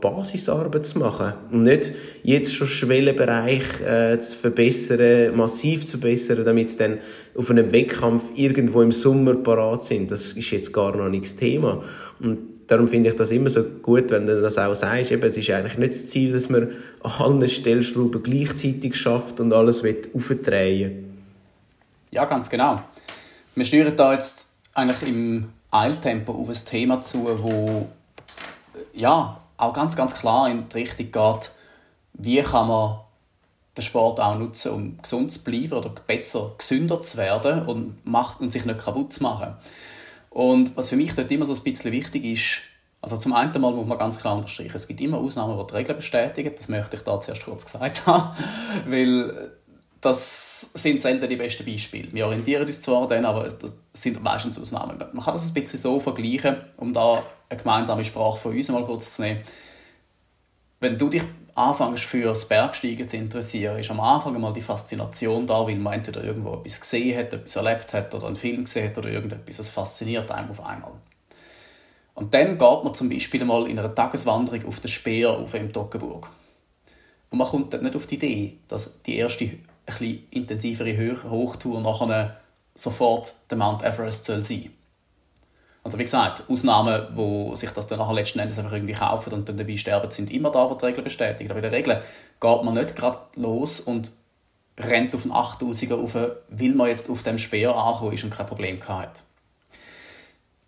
Basisarbeit 0.00 0.84
zu 0.84 0.98
machen 0.98 1.34
und 1.52 1.62
nicht 1.62 1.92
jetzt 2.24 2.52
schon 2.52 2.66
Schwellenbereich 2.66 3.80
äh, 3.86 4.18
zu 4.18 4.36
verbessern, 4.36 5.36
massiv 5.36 5.86
zu 5.86 5.98
verbessern, 5.98 6.44
damit 6.44 6.70
sie 6.70 6.78
dann 6.78 6.98
auf 7.36 7.48
einem 7.48 7.70
Wettkampf 7.70 8.24
irgendwo 8.34 8.82
im 8.82 8.90
Sommer 8.90 9.34
parat 9.36 9.84
sind. 9.84 10.10
Das 10.10 10.32
ist 10.32 10.50
jetzt 10.50 10.72
gar 10.72 10.96
noch 10.96 11.08
nicht 11.08 11.38
Thema. 11.38 11.84
Und 12.18 12.55
darum 12.66 12.88
finde 12.88 13.10
ich 13.10 13.16
das 13.16 13.30
immer 13.30 13.50
so 13.50 13.62
gut, 13.62 14.10
wenn 14.10 14.26
du 14.26 14.40
das 14.40 14.58
auch 14.58 14.74
sagst. 14.74 15.10
Eben, 15.10 15.22
es 15.22 15.36
ist 15.36 15.50
eigentlich 15.50 15.78
nicht 15.78 15.92
das 15.92 16.06
Ziel, 16.06 16.32
dass 16.32 16.48
man 16.48 16.72
an 17.02 17.12
allen 17.18 17.48
Stellschrauben 17.48 18.22
gleichzeitig 18.22 18.96
schafft 18.96 19.40
und 19.40 19.52
alles 19.52 19.82
aufdrehen 20.14 21.22
Ja, 22.10 22.24
ganz 22.24 22.50
genau. 22.50 22.80
Wir 23.54 23.64
steuern 23.64 23.96
da 23.96 24.12
jetzt 24.12 24.56
eigentlich 24.74 25.08
im 25.08 25.48
Eiltempo 25.70 26.32
auf 26.32 26.48
ein 26.48 26.64
Thema 26.66 27.00
zu, 27.00 27.26
wo 27.42 27.86
ja 28.92 29.40
auch 29.56 29.72
ganz, 29.72 29.96
ganz 29.96 30.14
klar 30.14 30.50
in 30.50 30.68
die 30.68 30.78
Richtung 30.78 31.10
geht, 31.10 31.50
wie 32.14 32.42
kann 32.42 32.68
man 32.68 33.00
den 33.76 33.82
Sport 33.82 34.20
auch 34.20 34.38
nutzen, 34.38 34.72
um 34.72 34.98
gesund 34.98 35.30
zu 35.32 35.44
bleiben 35.44 35.74
oder 35.74 35.90
besser 36.06 36.54
gesünder 36.56 37.00
zu 37.00 37.18
werden 37.18 37.66
und, 37.66 38.06
macht, 38.06 38.40
und 38.40 38.50
sich 38.50 38.64
nicht 38.64 38.78
kaputt 38.78 39.12
zu 39.12 39.22
machen. 39.22 39.54
Und 40.36 40.76
was 40.76 40.90
für 40.90 40.96
mich 40.96 41.14
dort 41.14 41.32
immer 41.32 41.46
so 41.46 41.54
ein 41.54 41.62
bisschen 41.62 41.92
wichtig 41.92 42.22
ist, 42.26 42.60
also 43.00 43.16
zum 43.16 43.32
einen 43.32 43.58
Mal 43.58 43.72
muss 43.72 43.86
man 43.86 43.96
ganz 43.96 44.18
klar 44.18 44.36
unterstreichen, 44.36 44.76
es 44.76 44.86
gibt 44.86 45.00
immer 45.00 45.16
Ausnahmen, 45.16 45.58
die 45.58 45.66
die 45.66 45.74
Regeln 45.74 45.96
bestätigen, 45.96 46.52
das 46.54 46.68
möchte 46.68 46.96
ich 46.96 47.02
da 47.04 47.18
zuerst 47.18 47.42
kurz 47.46 47.64
gesagt 47.64 48.06
haben, 48.06 48.36
weil 48.86 49.52
das 50.02 50.72
sind 50.74 51.00
selten 51.00 51.26
die 51.26 51.36
besten 51.36 51.64
Beispiele. 51.64 52.12
Wir 52.12 52.26
orientieren 52.26 52.66
uns 52.66 52.82
zwar 52.82 53.06
dann, 53.06 53.24
aber 53.24 53.44
das 53.44 53.78
sind 53.94 54.22
meistens 54.22 54.60
Ausnahmen. 54.60 54.98
Man 54.98 55.24
kann 55.24 55.32
das 55.32 55.48
ein 55.48 55.54
bisschen 55.54 55.78
so 55.78 56.00
vergleichen, 56.00 56.56
um 56.76 56.92
da 56.92 57.22
eine 57.48 57.58
gemeinsame 57.58 58.04
Sprache 58.04 58.36
von 58.36 58.54
uns 58.54 58.68
mal 58.68 58.84
kurz 58.84 59.16
zu 59.16 59.22
nehmen. 59.22 59.42
Wenn 60.80 60.98
du 60.98 61.08
dich 61.08 61.22
anfängst 61.56 62.04
für 62.04 62.26
das 62.26 62.46
Bergsteigen 62.46 63.08
zu 63.08 63.16
interessieren, 63.16 63.78
ist 63.78 63.90
am 63.90 64.00
Anfang 64.00 64.38
mal 64.40 64.52
die 64.52 64.60
Faszination 64.60 65.46
da, 65.46 65.66
weil 65.66 65.76
man 65.76 65.94
entweder 65.94 66.22
irgendwo 66.22 66.54
etwas 66.54 66.80
gesehen 66.80 67.18
hat, 67.18 67.32
etwas 67.32 67.56
erlebt 67.56 67.92
hat 67.92 68.14
oder 68.14 68.26
einen 68.26 68.36
Film 68.36 68.64
gesehen 68.64 68.88
hat 68.88 68.98
oder 68.98 69.08
irgendetwas. 69.08 69.56
Das 69.56 69.70
fasziniert 69.70 70.30
einem 70.30 70.50
auf 70.50 70.64
einmal. 70.64 70.92
Und 72.14 72.32
dann 72.32 72.58
geht 72.58 72.84
man 72.84 72.94
zum 72.94 73.08
Beispiel 73.08 73.44
mal 73.44 73.68
in 73.68 73.78
einer 73.78 73.94
Tageswanderung 73.94 74.66
auf 74.66 74.80
den 74.80 74.88
Speer 74.88 75.30
auf 75.30 75.54
im 75.54 75.72
Toggenburg. 75.72 76.30
Und 77.30 77.38
man 77.38 77.46
kommt 77.46 77.72
dort 77.72 77.82
nicht 77.82 77.96
auf 77.96 78.06
die 78.06 78.14
Idee, 78.16 78.58
dass 78.68 79.02
die 79.02 79.16
erste 79.16 79.58
bisschen 79.86 80.26
intensivere 80.30 81.30
Hochtour 81.30 81.80
nachher 81.80 82.40
sofort 82.74 83.34
der 83.50 83.58
Mount 83.58 83.82
Everest 83.82 84.24
soll 84.24 84.42
sein 84.42 84.72
also 85.86 86.00
wie 86.00 86.02
gesagt, 86.02 86.42
Ausnahmen, 86.48 87.06
wo 87.14 87.54
sich 87.54 87.70
das 87.70 87.86
dann 87.86 88.00
nachher 88.00 88.14
letzten 88.14 88.40
Endes 88.40 88.58
einfach 88.58 88.72
irgendwie 88.72 88.94
kaufen 88.94 89.32
und 89.32 89.48
dann 89.48 89.56
dabei 89.56 89.76
sterben, 89.76 90.10
sind 90.10 90.32
immer 90.32 90.50
da, 90.50 90.68
wo 90.68 90.74
die 90.74 90.84
Regel 90.84 91.04
bestätigt. 91.04 91.48
Aber 91.48 91.60
in 91.60 91.62
der 91.62 91.70
Regel 91.70 92.02
geht 92.40 92.62
man 92.64 92.74
nicht 92.74 92.96
gerade 92.96 93.20
los 93.36 93.78
und 93.78 94.10
rennt 94.80 95.14
auf 95.14 95.22
den 95.22 95.30
8000er 95.30 95.94
rauf, 95.94 96.14
weil 96.14 96.74
man 96.74 96.88
jetzt 96.88 97.08
auf 97.08 97.22
dem 97.22 97.38
Speer 97.38 97.76
angekommen 97.76 98.14
ist 98.14 98.24
und 98.24 98.30
kein 98.30 98.46
Problem 98.46 98.80
hat. 98.88 99.22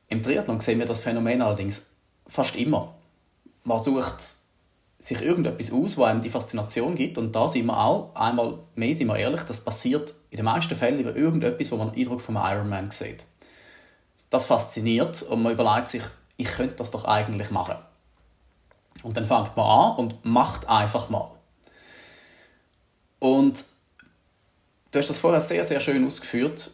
Im 0.07 0.23
Triathlon 0.23 0.61
sehen 0.61 0.79
wir 0.79 0.87
das 0.87 1.01
Phänomen 1.01 1.43
allerdings 1.43 1.91
fast 2.29 2.55
immer. 2.55 2.95
Man 3.65 3.81
sucht 3.81 4.23
sich 5.01 5.21
irgendetwas 5.21 5.73
aus, 5.73 5.97
wo 5.97 6.05
einem 6.05 6.21
die 6.21 6.31
Faszination 6.31 6.95
gibt. 6.95 7.19
Und 7.19 7.35
da 7.35 7.49
sind 7.49 7.67
wir 7.67 7.77
auch, 7.77 8.15
einmal 8.15 8.61
mehr 8.77 8.95
sind 8.95 9.09
wir 9.09 9.17
ehrlich, 9.17 9.43
das 9.43 9.65
passiert 9.65 10.15
in 10.31 10.37
den 10.37 10.45
meisten 10.45 10.77
Fällen 10.77 11.01
über 11.01 11.17
irgendetwas, 11.17 11.73
wo 11.73 11.77
man 11.77 11.89
einen 11.89 11.99
Eindruck 11.99 12.21
vom 12.21 12.37
Ironman 12.37 12.93
sieht. 12.93 13.27
Das 14.31 14.47
fasziniert 14.47 15.23
und 15.23 15.43
man 15.43 15.53
überlegt 15.53 15.89
sich, 15.89 16.03
ich 16.37 16.49
könnte 16.49 16.77
das 16.77 16.91
doch 16.91 17.05
eigentlich 17.05 17.51
machen. 17.51 17.77
Und 19.03 19.17
dann 19.17 19.25
fängt 19.25 19.57
man 19.57 19.67
an 19.67 19.97
und 19.97 20.25
macht 20.25 20.69
einfach 20.69 21.09
mal. 21.09 21.31
Und 23.19 23.65
du 24.91 24.99
hast 24.99 25.11
das 25.11 25.19
vorher 25.19 25.41
sehr, 25.41 25.65
sehr 25.65 25.81
schön 25.81 26.07
ausgeführt 26.07 26.71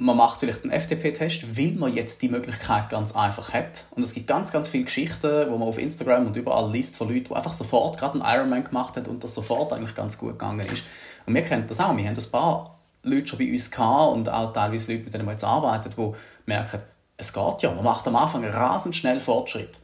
man 0.00 0.16
macht 0.16 0.40
vielleicht 0.40 0.64
einen 0.64 0.72
FTP-Test, 0.72 1.58
weil 1.58 1.72
man 1.72 1.94
jetzt 1.94 2.22
die 2.22 2.30
Möglichkeit 2.30 2.88
ganz 2.88 3.14
einfach 3.14 3.52
hat. 3.52 3.84
Und 3.90 4.02
es 4.02 4.14
gibt 4.14 4.26
ganz, 4.26 4.50
ganz 4.50 4.68
viele 4.68 4.84
Geschichten, 4.84 5.50
wo 5.50 5.58
man 5.58 5.68
auf 5.68 5.76
Instagram 5.76 6.26
und 6.26 6.36
überall 6.36 6.72
liest 6.72 6.96
von 6.96 7.08
Leuten, 7.08 7.24
die 7.24 7.34
einfach 7.34 7.52
sofort 7.52 7.98
gerade 7.98 8.14
einen 8.14 8.38
Ironman 8.38 8.64
gemacht 8.64 8.96
haben 8.96 9.06
und 9.08 9.22
das 9.22 9.34
sofort 9.34 9.74
eigentlich 9.74 9.94
ganz 9.94 10.16
gut 10.16 10.38
gegangen 10.38 10.66
ist. 10.66 10.86
Und 11.26 11.34
wir 11.34 11.42
kennen 11.42 11.66
das 11.66 11.80
auch. 11.80 11.94
Wir 11.94 12.06
haben 12.06 12.16
ein 12.16 12.30
paar 12.32 12.80
Leute 13.02 13.26
schon 13.26 13.38
bei 13.40 13.52
uns 13.52 13.70
gehabt 13.70 14.14
und 14.14 14.28
auch 14.30 14.54
teilweise 14.54 14.90
Leute, 14.90 15.04
mit 15.04 15.12
denen 15.12 15.26
wir 15.26 15.32
jetzt 15.32 15.44
arbeiten, 15.44 15.90
die 15.90 16.12
merken, 16.50 16.82
es 17.16 17.32
geht 17.32 17.62
ja. 17.62 17.72
Man 17.72 17.84
macht 17.84 18.06
am 18.06 18.16
Anfang 18.16 18.44
rasend 18.44 18.94
schnell 18.94 19.20
Fortschritt. 19.20 19.78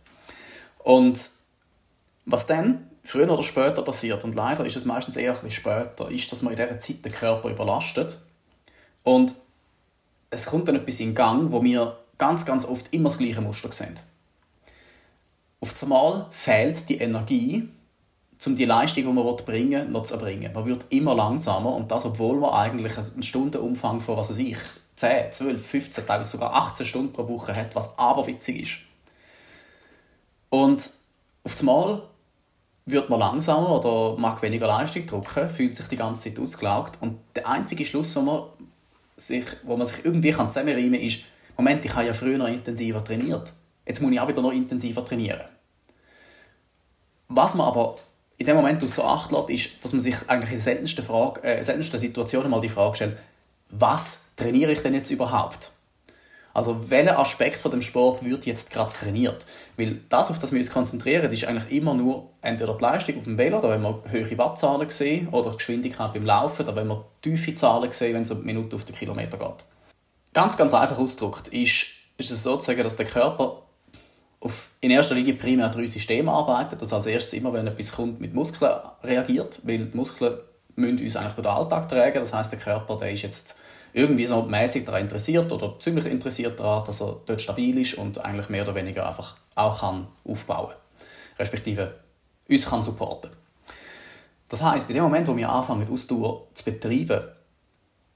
Und 0.79 1.31
was 2.25 2.47
dann 2.47 2.91
früher 3.03 3.31
oder 3.31 3.43
später 3.43 3.83
passiert, 3.83 4.25
und 4.25 4.35
leider 4.35 4.67
ist 4.67 4.77
es 4.77 4.85
meistens 4.85 5.17
eher 5.17 5.33
ein 5.33 5.41
bisschen 5.41 5.63
später, 5.63 6.11
ist, 6.11 6.31
dass 6.31 6.43
man 6.43 6.53
in 6.53 6.57
dieser 6.57 6.79
Zeit 6.79 7.05
den 7.05 7.13
Körper 7.13 7.49
überlastet. 7.49 8.19
Und 9.05 9.35
es 10.31 10.47
kommt 10.47 10.69
dann 10.69 10.77
etwas 10.77 11.01
in 11.01 11.15
Gang, 11.15 11.53
wo 11.53 11.63
wir 11.63 11.99
ganz, 12.19 12.45
ganz 12.45 12.65
oft 12.65 12.93
immer 12.93 13.09
das 13.09 13.19
gleiche 13.19 13.41
Muster 13.41 13.71
sehen. 13.71 13.95
Auf 15.61 15.73
einmal 15.83 16.27
fehlt 16.31 16.89
die 16.89 16.99
Energie, 16.99 17.69
um 18.45 18.57
die 18.57 18.65
Leistung, 18.65 19.05
die 19.05 19.13
man 19.13 19.37
bringen 19.37 19.71
will, 19.71 19.85
noch 19.89 20.03
zu 20.03 20.15
erbringen. 20.15 20.53
Man 20.53 20.67
wird 20.67 20.87
immer 20.91 21.15
langsamer 21.15 21.75
und 21.75 21.91
das, 21.91 22.05
obwohl 22.05 22.39
man 22.39 22.51
eigentlich 22.51 22.97
einen 22.99 23.23
Stundenumfang 23.23 24.01
von, 24.01 24.17
was 24.17 24.31
weiß 24.31 24.39
ich, 24.39 24.59
10, 24.97 25.33
12, 25.33 25.67
15, 25.67 26.07
teilweise 26.07 26.31
sogar 26.31 26.55
18 26.55 26.87
Stunden 26.87 27.13
pro 27.13 27.29
Woche 27.29 27.55
hat, 27.55 27.75
was 27.75 27.99
aber 27.99 28.27
witzig 28.27 28.63
ist. 28.63 28.79
Und 30.49 30.91
auf 31.45 31.61
einmal 31.61 32.03
wird 32.87 33.11
man 33.11 33.21
langsamer 33.21 33.71
oder 33.71 34.19
mag 34.19 34.41
weniger 34.43 34.67
Leistung 34.67 35.07
drücken, 35.07 35.51
fühlt 35.51 35.77
sich 35.77 35.89
die 35.89 35.97
ganze 35.97 36.31
Zeit 36.31 36.43
ausgelaugt 36.43 36.99
und 37.01 37.19
der 37.35 37.49
einzige 37.49 37.85
Schluss, 37.85 38.15
den 38.15 38.25
man 38.25 38.45
sich, 39.17 39.45
wo 39.65 39.77
man 39.77 39.87
sich 39.87 40.05
irgendwie 40.05 40.31
kann 40.31 40.49
zusammenreimen 40.49 40.93
kann, 40.93 41.01
ist, 41.01 41.21
Moment, 41.57 41.85
ich 41.85 41.95
habe 41.95 42.07
ja 42.07 42.13
früher 42.13 42.39
noch 42.39 42.49
intensiver 42.49 43.03
trainiert. 43.03 43.53
Jetzt 43.87 44.03
muss 44.03 44.13
ich 44.13 44.21
auch 44.21 44.29
wieder 44.29 44.43
noch 44.43 44.53
intensiver 44.53 45.05
trainieren. 45.05 45.41
Was 47.29 47.55
man 47.55 47.67
aber 47.67 47.97
in 48.37 48.47
dem 48.47 48.57
Moment 48.57 48.83
außer 48.83 49.05
Acht 49.05 49.33
lässt, 49.33 49.51
ist, 49.51 49.85
dass 49.85 49.93
man 49.93 50.01
sich 50.01 50.17
eigentlich 50.29 50.53
in 50.53 50.59
seltensten, 50.59 51.05
Frage, 51.05 51.43
äh, 51.43 51.63
seltensten 51.63 51.99
Situationen 51.99 52.51
mal 52.51 52.61
die 52.61 52.69
Frage 52.69 52.95
stellt, 52.95 53.17
was 53.71 54.33
trainiere 54.37 54.73
ich 54.73 54.83
denn 54.83 54.95
jetzt 54.95 55.11
überhaupt? 55.11 55.73
Also 56.57 56.89
welcher 56.89 57.19
Aspekt 57.19 57.59
von 57.59 57.71
dem 57.71 57.83
Sport 57.83 58.25
wird 58.25 58.47
jetzt 58.47 58.71
gerade 58.71 58.91
trainiert? 58.91 59.45
Weil 59.77 60.01
das, 60.09 60.31
auf 60.31 60.39
das 60.39 60.53
wir 60.53 60.59
uns 60.59 60.71
konzentrieren, 60.71 61.31
ist 61.31 61.45
eigentlich 61.45 61.71
immer 61.71 61.93
nur 61.93 62.31
entweder 62.41 62.75
die 62.75 62.83
Leistung 62.83 63.19
auf 63.19 63.25
dem 63.25 63.37
Velo, 63.37 63.61
da 63.61 63.69
wenn 63.69 63.83
wir 63.83 64.03
höhere 64.09 64.39
Wattzahlen 64.39 64.89
sehen, 64.89 65.29
oder 65.29 65.51
die 65.51 65.59
Geschwindigkeit 65.59 66.15
beim 66.15 66.25
Laufen, 66.25 66.65
da 66.65 66.75
wenn 66.75 66.89
wir 66.89 67.05
tiefe 67.21 67.55
Zahlen 67.55 67.93
sehen, 67.93 68.15
wenn 68.15 68.23
es 68.23 68.31
um 68.31 68.43
Minute 68.43 68.75
auf 68.75 68.85
den 68.85 68.97
Kilometer 68.97 69.37
geht. 69.37 69.65
Ganz, 70.33 70.57
ganz 70.57 70.73
einfach 70.73 70.99
ausgedrückt 70.99 71.49
ist, 71.49 71.89
ist 72.17 72.31
es 72.31 72.43
sozusagen, 72.43 72.83
dass 72.83 72.97
der 72.97 73.07
Körper 73.07 73.63
auf, 74.41 74.71
in 74.81 74.91
erster 74.91 75.15
Linie 75.15 75.35
primär 75.35 75.69
drei 75.69 75.87
Systeme 75.87 76.33
arbeitet. 76.33 76.81
Das 76.81 76.93
als 76.93 77.05
erstes 77.05 77.35
immer, 77.35 77.53
wenn 77.53 77.67
etwas 77.67 77.93
kommt, 77.93 78.21
mit 78.21 78.33
Muskeln 78.33 78.73
reagiert, 79.03 79.61
weil 79.65 79.87
die 79.87 79.97
Muskeln 79.97 80.39
müssen 80.77 81.03
uns 81.03 81.17
eigentlich 81.17 81.35
durch 81.35 81.47
den 81.47 81.55
Alltag 81.55 81.89
tragen. 81.89 82.19
Das 82.19 82.33
heißt, 82.33 82.53
der 82.53 82.59
Körper, 82.59 82.97
der 82.97 83.13
ist 83.13 83.23
jetzt 83.23 83.59
irgendwie 83.93 84.27
so 84.27 84.43
mäßig 84.43 84.85
daran 84.85 85.03
interessiert 85.03 85.51
oder 85.53 85.79
ziemlich 85.79 86.07
interessiert 86.07 86.61
daran, 86.61 86.85
dass 86.85 87.01
er 87.01 87.17
dort 87.27 87.41
stabil 87.41 87.79
ist 87.79 87.95
und 87.95 88.25
eigentlich 88.25 88.49
mehr 88.49 88.63
oder 88.63 88.75
weniger 88.75 89.09
einfach 89.09 89.37
auch 89.55 89.81
kann 89.81 90.07
aufbauen 90.25 90.75
respektive 91.39 91.95
uns 92.49 92.67
kann 92.67 92.83
supporten. 92.83 93.31
Das 94.49 94.63
heißt, 94.63 94.91
in 94.91 94.95
dem 94.95 95.05
Moment, 95.05 95.27
wo 95.27 95.37
wir 95.37 95.51
anfangen, 95.51 95.91
Ausdauer 95.91 96.47
zu 96.55 96.65
betreiben, 96.65 97.23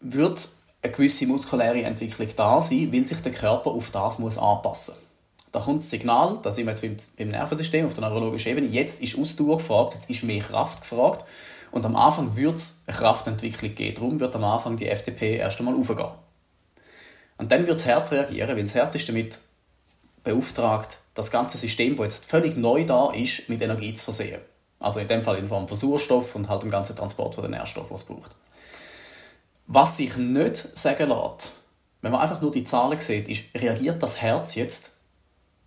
wird 0.01 0.49
eine 0.83 0.93
gewisse 0.93 1.27
muskuläre 1.27 1.83
Entwicklung 1.83 2.29
da 2.37 2.63
sein, 2.63 2.93
weil 2.93 3.07
sich 3.07 3.21
der 3.21 3.33
Körper 3.33 3.71
auf 3.71 3.91
das 3.91 4.19
muss 4.19 4.39
anpassen 4.39 4.95
muss. 4.95 5.05
Da 5.53 5.59
kommt 5.59 5.81
das 5.81 5.91
Signal, 5.91 6.39
da 6.43 6.53
sind 6.53 6.67
wir 6.67 6.71
jetzt 6.71 6.83
beim, 6.83 6.97
beim 7.19 7.29
Nervensystem 7.29 7.85
auf 7.85 7.95
der 7.95 8.09
neurologischen 8.09 8.53
Ebene, 8.53 8.69
jetzt 8.69 9.03
ist 9.03 9.19
Ausdauer 9.19 9.57
gefragt, 9.57 9.95
jetzt 9.95 10.09
ist 10.09 10.23
mehr 10.23 10.41
Kraft 10.41 10.83
gefragt 10.83 11.25
und 11.71 11.87
am 11.87 11.97
Anfang 11.97 12.37
wird 12.37 12.57
es 12.57 12.83
eine 12.87 12.97
Kraftentwicklung 12.97 13.75
geben. 13.75 13.95
Darum 13.95 14.21
wird 14.21 14.35
am 14.35 14.45
Anfang 14.45 14.77
die 14.77 14.89
FDP 14.89 15.37
erst 15.37 15.59
einmal 15.61 15.75
aufgehen. 15.75 16.11
Und 17.39 17.53
dann 17.53 17.67
wird 17.67 17.79
das 17.79 17.87
Herz 17.87 18.13
reagieren, 18.13 18.57
weil 18.57 18.63
das 18.63 18.75
Herz 18.75 18.95
ist 18.95 19.09
damit 19.09 19.41
beauftragt, 20.23 20.99
das 21.15 21.31
ganze 21.31 21.57
System, 21.59 21.97
das 21.97 22.05
jetzt 22.05 22.25
völlig 22.27 22.57
neu 22.57 22.85
da 22.85 23.11
ist, 23.13 23.49
mit 23.49 23.63
Energie 23.63 23.95
zu 23.95 24.05
versehen. 24.05 24.41
Also 24.79 25.01
in 25.01 25.09
dem 25.09 25.23
Fall 25.23 25.39
in 25.39 25.49
Form 25.49 25.69
von 25.69 25.77
Sauerstoff 25.77 26.35
und 26.35 26.49
halt 26.49 26.63
dem 26.63 26.71
ganzen 26.71 26.97
Transport 26.97 27.35
von 27.35 27.43
den 27.43 27.53
Nährstoffen, 27.53 27.93
was 27.93 28.03
es 28.03 28.07
braucht. 28.07 28.35
Was 29.67 29.97
sich 29.97 30.17
nicht 30.17 30.77
sagen 30.77 31.09
lässt, 31.09 31.53
wenn 32.03 32.13
man 32.13 32.21
einfach 32.21 32.41
nur 32.41 32.51
die 32.51 32.65
Zahlen 32.65 32.99
sieht, 32.99 33.29
ist, 33.29 33.45
reagiert 33.55 34.03
das 34.03 34.21
Herz 34.21 34.55
jetzt 34.55 35.00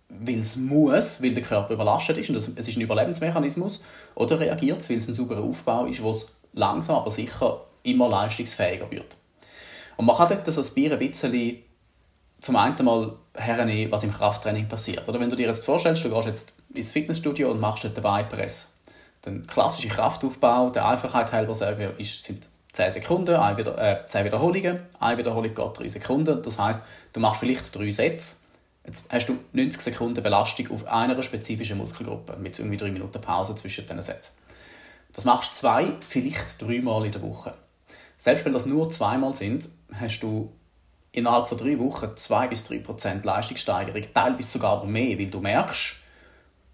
weil 0.08 0.38
es 0.38 0.56
muss, 0.56 1.22
weil 1.22 1.34
der 1.34 1.42
Körper 1.42 1.74
überlastet 1.74 2.18
ist 2.18 2.30
und 2.30 2.36
es 2.36 2.48
ist 2.48 2.76
ein 2.76 2.80
Überlebensmechanismus, 2.80 3.84
oder 4.14 4.38
reagiert 4.38 4.80
es, 4.80 4.90
weil 4.90 4.98
es 4.98 5.08
ein 5.08 5.14
sauberer 5.14 5.42
Aufbau 5.42 5.86
ist, 5.86 6.02
wo 6.02 6.10
es 6.10 6.32
langsam, 6.52 6.96
aber 6.96 7.10
sicher 7.10 7.62
immer 7.82 8.08
leistungsfähiger 8.08 8.90
wird. 8.90 9.16
Und 9.96 10.06
man 10.06 10.16
kann 10.16 10.28
dort 10.28 10.46
so 10.50 10.60
ein 10.60 10.98
bisschen 10.98 11.62
zum 12.40 12.56
einen 12.56 12.84
mal 12.84 13.14
hernehmen, 13.36 13.90
was 13.90 14.04
im 14.04 14.12
Krafttraining 14.12 14.68
passiert. 14.68 15.08
Oder 15.08 15.18
wenn 15.18 15.30
du 15.30 15.36
dir 15.36 15.46
jetzt 15.46 15.64
vorstellst, 15.64 16.04
du 16.04 16.10
gehst 16.10 16.26
jetzt 16.26 16.52
ins 16.74 16.92
Fitnessstudio 16.92 17.50
und 17.50 17.60
machst 17.60 17.84
dort 17.84 17.96
den 17.96 18.02
Beipress. 18.02 18.80
Der 19.24 19.40
klassische 19.40 19.88
Kraftaufbau, 19.88 20.68
der 20.70 20.86
Einfachheit 20.86 21.32
halber 21.32 21.54
sagen 21.54 21.92
ist, 21.96 22.22
sind 22.22 22.50
10 22.72 22.90
Sekunden, 22.90 23.36
ein 23.36 23.56
wieder, 23.56 23.78
äh, 23.78 24.04
10 24.06 24.26
Wiederholungen. 24.26 24.82
Eine 25.00 25.16
Wiederholung 25.16 25.54
geht 25.54 25.78
3 25.78 25.88
Sekunden. 25.88 26.42
Das 26.42 26.58
heißt, 26.58 26.84
du 27.14 27.20
machst 27.20 27.40
vielleicht 27.40 27.74
3 27.74 27.90
Sätze 27.90 28.43
Jetzt 28.86 29.06
hast 29.10 29.28
du 29.28 29.38
90 29.52 29.80
Sekunden 29.80 30.22
Belastung 30.22 30.70
auf 30.70 30.86
einer 30.86 31.20
spezifischen 31.22 31.78
Muskelgruppe 31.78 32.36
mit 32.36 32.58
irgendwie 32.58 32.76
drei 32.76 32.90
Minuten 32.90 33.20
Pause 33.20 33.54
zwischen 33.54 33.86
den 33.86 34.02
Sätzen. 34.02 34.34
Das 35.12 35.24
machst 35.24 35.52
du 35.52 35.56
zwei, 35.56 35.92
vielleicht 36.00 36.60
dreimal 36.60 37.06
in 37.06 37.12
der 37.12 37.22
Woche. 37.22 37.54
Selbst 38.16 38.44
wenn 38.44 38.52
das 38.52 38.66
nur 38.66 38.90
zweimal 38.90 39.32
sind, 39.34 39.68
hast 39.92 40.20
du 40.20 40.52
innerhalb 41.12 41.48
von 41.48 41.56
drei 41.56 41.78
Wochen 41.78 42.16
zwei 42.16 42.48
bis 42.48 42.64
drei 42.64 42.78
Prozent 42.78 43.24
Leistungssteigerung, 43.24 44.02
teilweise 44.12 44.48
sogar 44.50 44.76
noch 44.76 44.86
mehr, 44.86 45.18
weil 45.18 45.30
du 45.30 45.40
merkst, 45.40 45.96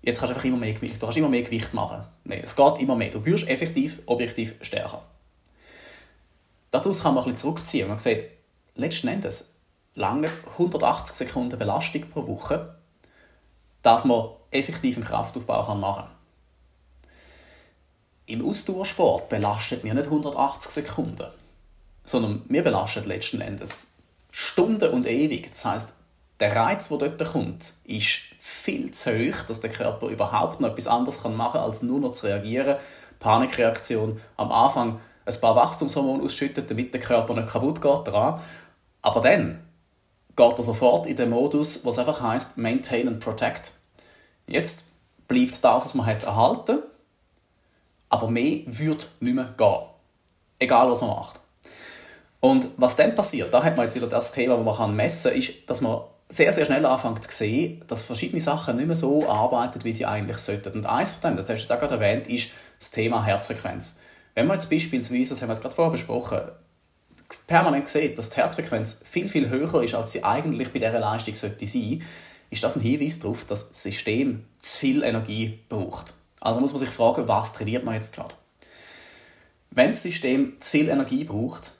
jetzt 0.03 0.19
kannst 0.19 0.31
du 0.31 0.35
einfach 0.35 0.49
immer 0.49 0.57
mehr 0.57 0.73
Gewicht, 0.73 0.97
du 0.97 1.01
kannst 1.07 1.19
immer 1.19 1.29
mehr 1.29 1.43
Gewicht 1.43 1.75
machen. 1.75 2.03
Nee, 2.25 2.41
es 2.43 2.57
geht 2.57 2.79
immer 2.79 2.97
mehr. 2.97 3.11
Du 3.11 3.25
wirst 3.25 3.49
effektiv, 3.49 4.01
objektiv 4.07 4.55
stärker. 4.63 5.03
Daraus 6.71 7.03
kann 7.03 7.15
man 7.15 7.25
ein 7.25 7.33
bisschen 7.33 7.37
zurückziehen. 7.37 7.89
Man 7.89 7.99
sagt, 7.99 8.25
letzten 8.75 9.09
Endes, 9.09 9.60
lange 9.95 10.31
180 10.53 11.17
Sekunden 11.17 11.59
Belastung 11.59 12.09
pro 12.09 12.27
Woche, 12.27 12.77
dass 13.83 14.05
man 14.05 14.31
effektiv 14.51 14.97
einen 14.97 15.07
Kraftaufbau 15.07 15.75
machen 15.75 15.95
kann. 15.95 16.11
Im 18.27 18.47
Ausdauersport 18.47 19.29
belastet 19.29 19.83
wir 19.83 19.95
nicht 19.95 20.07
180 20.07 20.71
Sekunden, 20.71 21.27
sondern 22.05 22.43
wir 22.49 22.63
belasten 22.63 23.05
letzten 23.05 23.41
Endes 23.41 24.03
Stunden 24.33 24.91
und 24.91 25.07
ewig. 25.07 25.49
Das 25.49 25.65
heißt, 25.65 25.95
der 26.39 26.55
Reiz, 26.55 26.89
der 26.89 26.99
dort 26.99 27.33
kommt, 27.33 27.75
ist 27.85 28.19
viel 28.39 28.91
zu 28.93 29.11
hoch, 29.11 29.43
dass 29.43 29.61
der 29.61 29.71
Körper 29.71 30.09
überhaupt 30.09 30.61
noch 30.61 30.71
etwas 30.71 30.87
anderes 30.87 31.23
machen 31.25 31.53
kann, 31.53 31.63
als 31.63 31.83
nur 31.83 32.01
noch 32.01 32.13
zu 32.13 32.27
reagieren. 32.27 32.79
Panikreaktion, 33.19 34.21
am 34.37 34.53
Anfang 34.53 35.01
ein 35.27 35.41
paar 35.41 35.57
Wachstumshormone 35.57 36.23
ausschütten, 36.23 36.67
damit 36.67 36.95
der 36.95 37.01
Körper 37.01 37.35
nicht 37.35 37.49
kaputt 37.49 37.83
geht 37.83 38.07
daran. 38.07 38.41
Aber 39.03 39.21
dann 39.21 39.63
geht 40.41 40.59
er 40.59 40.63
sofort 40.63 41.07
in 41.07 41.17
den 41.17 41.29
Modus, 41.29 41.85
was 41.85 41.99
einfach 41.99 42.23
heißt 42.23 42.57
Maintain 42.57 43.09
and 43.09 43.21
Protect. 43.21 43.73
Jetzt 44.47 44.85
bleibt 45.29 45.63
das, 45.63 45.85
was 45.85 45.95
man 45.95 46.07
hat 46.07 46.25
erhalten, 46.25 46.79
aber 48.09 48.31
mehr 48.31 48.63
wird 48.65 49.11
nicht 49.21 49.35
mehr 49.35 49.53
gehen. 49.57 49.83
Egal, 50.59 50.91
was 50.91 51.03
man 51.03 51.11
macht. 51.11 51.41
Und 52.41 52.69
was 52.79 52.97
dann 52.97 53.15
passiert, 53.15 53.53
da 53.53 53.63
hat 53.63 53.77
man 53.77 53.85
jetzt 53.85 53.95
wieder 53.95 54.07
das 54.07 54.33
Thema, 54.33 54.59
wo 54.59 54.63
man 54.63 54.97
messen 54.97 55.31
kann, 55.31 55.39
ist, 55.39 55.69
dass 55.69 55.83
man 55.83 56.01
sehr, 56.29 56.53
sehr 56.55 56.65
schnell 56.65 56.87
anfängt 56.87 57.23
zu 57.23 57.37
sehen, 57.37 57.85
dass 57.87 58.03
verschiedene 58.03 58.41
Sachen 58.41 58.77
nicht 58.77 58.87
mehr 58.87 58.97
so 58.97 59.29
arbeiten, 59.29 59.85
wie 59.85 59.93
sie 59.93 60.07
eigentlich 60.07 60.39
sollten. 60.39 60.73
Und 60.73 60.87
eins 60.87 61.11
von 61.11 61.21
denen, 61.23 61.37
das 61.37 61.51
hast 61.51 61.69
du 61.69 61.75
auch 61.75 61.81
gerade 61.81 61.97
erwähnt, 61.97 62.29
ist 62.29 62.51
das 62.79 62.91
Thema 62.91 63.23
Herzfrequenz. 63.25 64.01
Wenn 64.35 64.47
man 64.47 64.57
jetzt 64.57 64.71
beispielsweise, 64.71 65.31
das 65.31 65.43
haben 65.43 65.49
wir 65.49 65.55
jetzt 65.55 65.63
gerade 65.63 65.75
vorher 65.75 65.93
besprochen, 65.93 66.41
permanent 67.47 67.89
sieht, 67.89 68.19
dass 68.19 68.31
die 68.31 68.37
Herzfrequenz 68.37 69.01
viel, 69.05 69.29
viel 69.29 69.49
höher 69.49 69.83
ist, 69.83 69.95
als 69.95 70.13
sie 70.13 70.25
eigentlich 70.25 70.73
bei 70.73 70.79
dieser 70.79 70.99
Leistung 70.99 71.35
sollte 71.35 71.67
sein, 71.67 72.03
ist 72.51 72.65
das 72.65 72.77
ein 72.77 72.83
Hinweis 72.83 73.21
darauf, 73.21 73.45
dass 73.45 73.69
das 73.69 73.83
System 73.83 74.45
zu 74.59 74.79
viel 74.79 75.03
Energie 75.05 75.61
braucht. 75.69 76.15
Also 76.41 76.61
muss 76.61 76.73
man 76.73 76.81
sich 76.81 76.89
fragen, 76.89 77.29
was 77.29 77.53
trainiert 77.53 77.85
man 77.85 77.95
jetzt 77.95 78.15
gerade? 78.15 78.35
Wenn 79.71 79.89
das 79.89 80.03
System 80.03 80.55
zu 80.59 80.71
viel 80.71 80.89
Energie 80.89 81.25
braucht, 81.25 81.75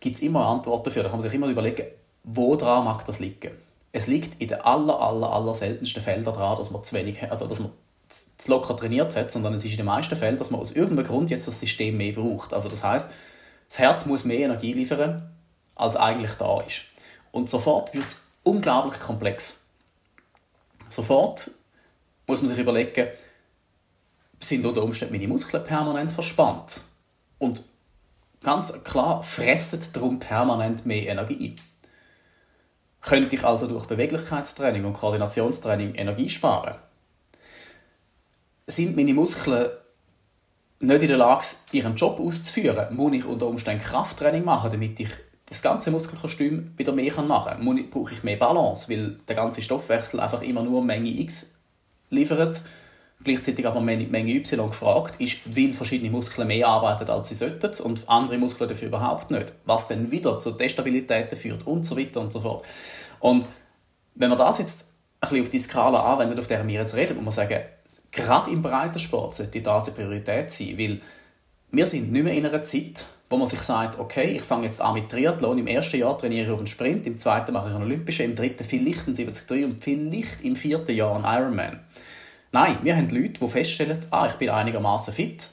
gibt 0.00 0.16
es 0.16 0.22
immer 0.22 0.46
Antworten 0.46 0.84
dafür. 0.84 1.04
Da 1.04 1.08
kann 1.10 1.18
man 1.18 1.22
sich 1.22 1.34
immer 1.34 1.48
überlegen, 1.48 1.86
wo 2.24 2.56
dran 2.56 2.84
mag 2.84 3.04
das 3.04 3.20
liegen. 3.20 3.52
Es 3.92 4.08
liegt 4.08 4.40
in 4.42 4.48
den 4.48 4.60
aller, 4.60 5.00
aller, 5.00 5.32
aller 5.32 5.54
seltensten 5.54 6.02
Fällen 6.02 6.24
daran, 6.24 6.56
dass 6.56 6.70
man 6.70 6.82
zu 6.82 6.94
wenig, 6.96 7.22
also 7.30 7.46
dass 7.46 7.60
man 7.60 7.70
zu 8.08 8.50
locker 8.50 8.76
trainiert 8.76 9.14
hat, 9.16 9.30
sondern 9.30 9.54
es 9.54 9.64
ist 9.64 9.72
in 9.72 9.78
den 9.78 9.86
meisten 9.86 10.16
Fällen, 10.16 10.36
dass 10.36 10.50
man 10.50 10.60
aus 10.60 10.72
irgendeinem 10.72 11.06
Grund 11.06 11.30
jetzt 11.30 11.46
das 11.46 11.60
System 11.60 11.96
mehr 11.96 12.12
braucht. 12.12 12.52
Also 12.52 12.68
das 12.68 12.82
heißt, 12.82 13.10
das 13.68 13.78
Herz 13.78 14.06
muss 14.06 14.24
mehr 14.24 14.40
Energie 14.40 14.72
liefern, 14.72 15.30
als 15.74 15.96
eigentlich 15.96 16.34
da 16.34 16.60
ist. 16.60 16.82
Und 17.32 17.48
sofort 17.48 17.94
wird 17.94 18.06
es 18.06 18.22
unglaublich 18.42 18.98
komplex. 19.00 19.62
Sofort 20.88 21.50
muss 22.26 22.42
man 22.42 22.48
sich 22.48 22.58
überlegen, 22.58 23.08
sind 24.38 24.64
unter 24.64 24.82
Umständen 24.82 25.14
meine 25.14 25.28
Muskeln 25.28 25.64
permanent 25.64 26.10
verspannt? 26.10 26.82
Und 27.38 27.62
ganz 28.42 28.84
klar, 28.84 29.22
fressen 29.22 29.80
darum 29.92 30.18
permanent 30.18 30.86
mehr 30.86 31.08
Energie. 31.08 31.56
Könnte 33.00 33.36
ich 33.36 33.44
also 33.44 33.66
durch 33.66 33.86
Beweglichkeitstraining 33.86 34.84
und 34.84 34.94
Koordinationstraining 34.94 35.94
Energie 35.94 36.28
sparen? 36.28 36.76
Sind 38.66 38.96
meine 38.96 39.14
Muskeln 39.14 39.70
nicht 40.80 41.02
in 41.02 41.08
der 41.08 41.16
Lage, 41.16 41.46
ihren 41.72 41.94
Job 41.94 42.20
auszuführen, 42.20 42.94
muss 42.94 43.14
ich 43.14 43.24
unter 43.24 43.46
Umständen 43.46 43.82
Krafttraining 43.82 44.44
machen, 44.44 44.70
damit 44.70 45.00
ich 45.00 45.10
das 45.48 45.62
ganze 45.62 45.90
Muskelkostüm 45.90 46.72
wieder 46.76 46.92
mehr 46.92 47.12
machen 47.22 47.64
kann. 47.64 47.90
Brauche 47.90 48.12
ich 48.12 48.22
mehr 48.22 48.36
Balance, 48.36 48.90
weil 48.90 49.16
der 49.28 49.36
ganze 49.36 49.62
Stoffwechsel 49.62 50.20
einfach 50.20 50.42
immer 50.42 50.62
nur 50.62 50.84
Menge 50.84 51.08
X 51.08 51.54
liefert, 52.10 52.62
gleichzeitig 53.22 53.66
aber 53.66 53.80
Menge 53.80 54.34
Y 54.34 54.66
gefragt 54.66 55.20
ist, 55.20 55.38
weil 55.56 55.72
verschiedene 55.72 56.10
Muskeln 56.10 56.48
mehr 56.48 56.66
arbeiten, 56.66 57.08
als 57.08 57.28
sie 57.28 57.36
sollten 57.36 57.70
und 57.84 58.08
andere 58.08 58.38
Muskeln 58.38 58.68
dafür 58.68 58.88
überhaupt 58.88 59.30
nicht. 59.30 59.52
Was 59.64 59.86
dann 59.88 60.10
wieder 60.10 60.36
zu 60.38 60.50
Destabilitäten 60.50 61.38
führt 61.38 61.66
und 61.66 61.86
so 61.86 61.96
weiter 61.96 62.20
und 62.20 62.32
so 62.32 62.40
fort. 62.40 62.64
Und 63.20 63.46
wenn 64.16 64.28
man 64.28 64.38
das 64.38 64.58
jetzt 64.58 64.95
bisschen 65.30 65.44
auf 65.44 65.48
die 65.50 65.58
Skala 65.58 66.12
anwendet, 66.12 66.38
auf 66.38 66.46
der 66.46 66.66
wir 66.66 66.74
jetzt 66.74 66.94
reden, 66.96 67.16
muss 67.16 67.36
man 67.36 67.48
sagen, 67.48 67.60
gerade 68.12 68.50
im 68.50 68.62
Breitensport 68.62 69.34
sollte 69.34 69.60
das 69.60 69.86
eine 69.86 69.96
Priorität 69.96 70.50
sein, 70.50 70.78
weil 70.78 70.98
wir 71.70 71.86
sind 71.86 72.12
nicht 72.12 72.24
mehr 72.24 72.32
in 72.34 72.46
einer 72.46 72.62
Zeit, 72.62 73.06
wo 73.28 73.36
man 73.36 73.46
sich 73.46 73.60
sagt, 73.60 73.98
okay, 73.98 74.36
ich 74.36 74.42
fange 74.42 74.64
jetzt 74.64 74.80
an 74.80 74.94
mit 74.94 75.08
Triathlon, 75.08 75.58
im 75.58 75.66
ersten 75.66 75.98
Jahr 75.98 76.16
trainiere 76.16 76.46
ich 76.46 76.50
auf 76.50 76.58
einen 76.58 76.66
Sprint, 76.66 77.06
im 77.06 77.18
zweiten 77.18 77.52
mache 77.52 77.68
ich 77.68 77.74
einen 77.74 77.84
Olympischen, 77.84 78.26
im 78.26 78.34
dritten 78.34 78.64
vielleicht 78.64 79.06
einen 79.06 79.14
73 79.14 79.64
und 79.64 79.82
vielleicht 79.82 80.42
im 80.42 80.54
vierten 80.54 80.94
Jahr 80.94 81.16
einen 81.16 81.24
Ironman. 81.24 81.80
Nein, 82.52 82.78
wir 82.82 82.96
haben 82.96 83.08
Leute, 83.08 83.40
die 83.40 83.48
feststellen, 83.48 83.98
ah, 84.10 84.26
ich 84.26 84.34
bin 84.34 84.48
einigermaßen 84.48 85.12
fit 85.12 85.50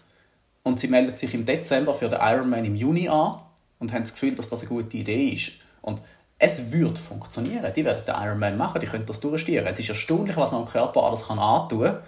und 0.62 0.80
sie 0.80 0.88
melden 0.88 1.16
sich 1.16 1.34
im 1.34 1.46
Dezember 1.46 1.94
für 1.94 2.10
den 2.10 2.20
Ironman 2.22 2.64
im 2.66 2.76
Juni 2.76 3.10
an 3.10 3.40
und 3.80 3.92
haben 3.92 4.04
das 4.04 4.14
Gefühl, 4.14 4.36
dass 4.36 4.48
das 4.48 4.62
eine 4.62 4.70
gute 4.70 4.96
Idee 4.98 5.30
ist. 5.30 5.54
Und 5.82 6.02
es 6.46 6.74
wird 6.74 6.98
funktionieren. 6.98 7.72
Die 7.74 7.86
werden 7.86 8.04
den 8.04 8.16
Ironman 8.16 8.58
machen, 8.58 8.82
die 8.82 8.86
können 8.86 9.06
das 9.06 9.22
durchstieren. 9.22 9.66
Es 9.66 9.80
ist 9.80 9.88
erstaunlich, 9.88 10.36
was 10.36 10.52
man 10.52 10.66
dem 10.66 10.70
Körper 10.70 11.04
alles 11.04 11.26
kann 11.26 11.40
antun 11.40 11.84
kann 11.84 12.00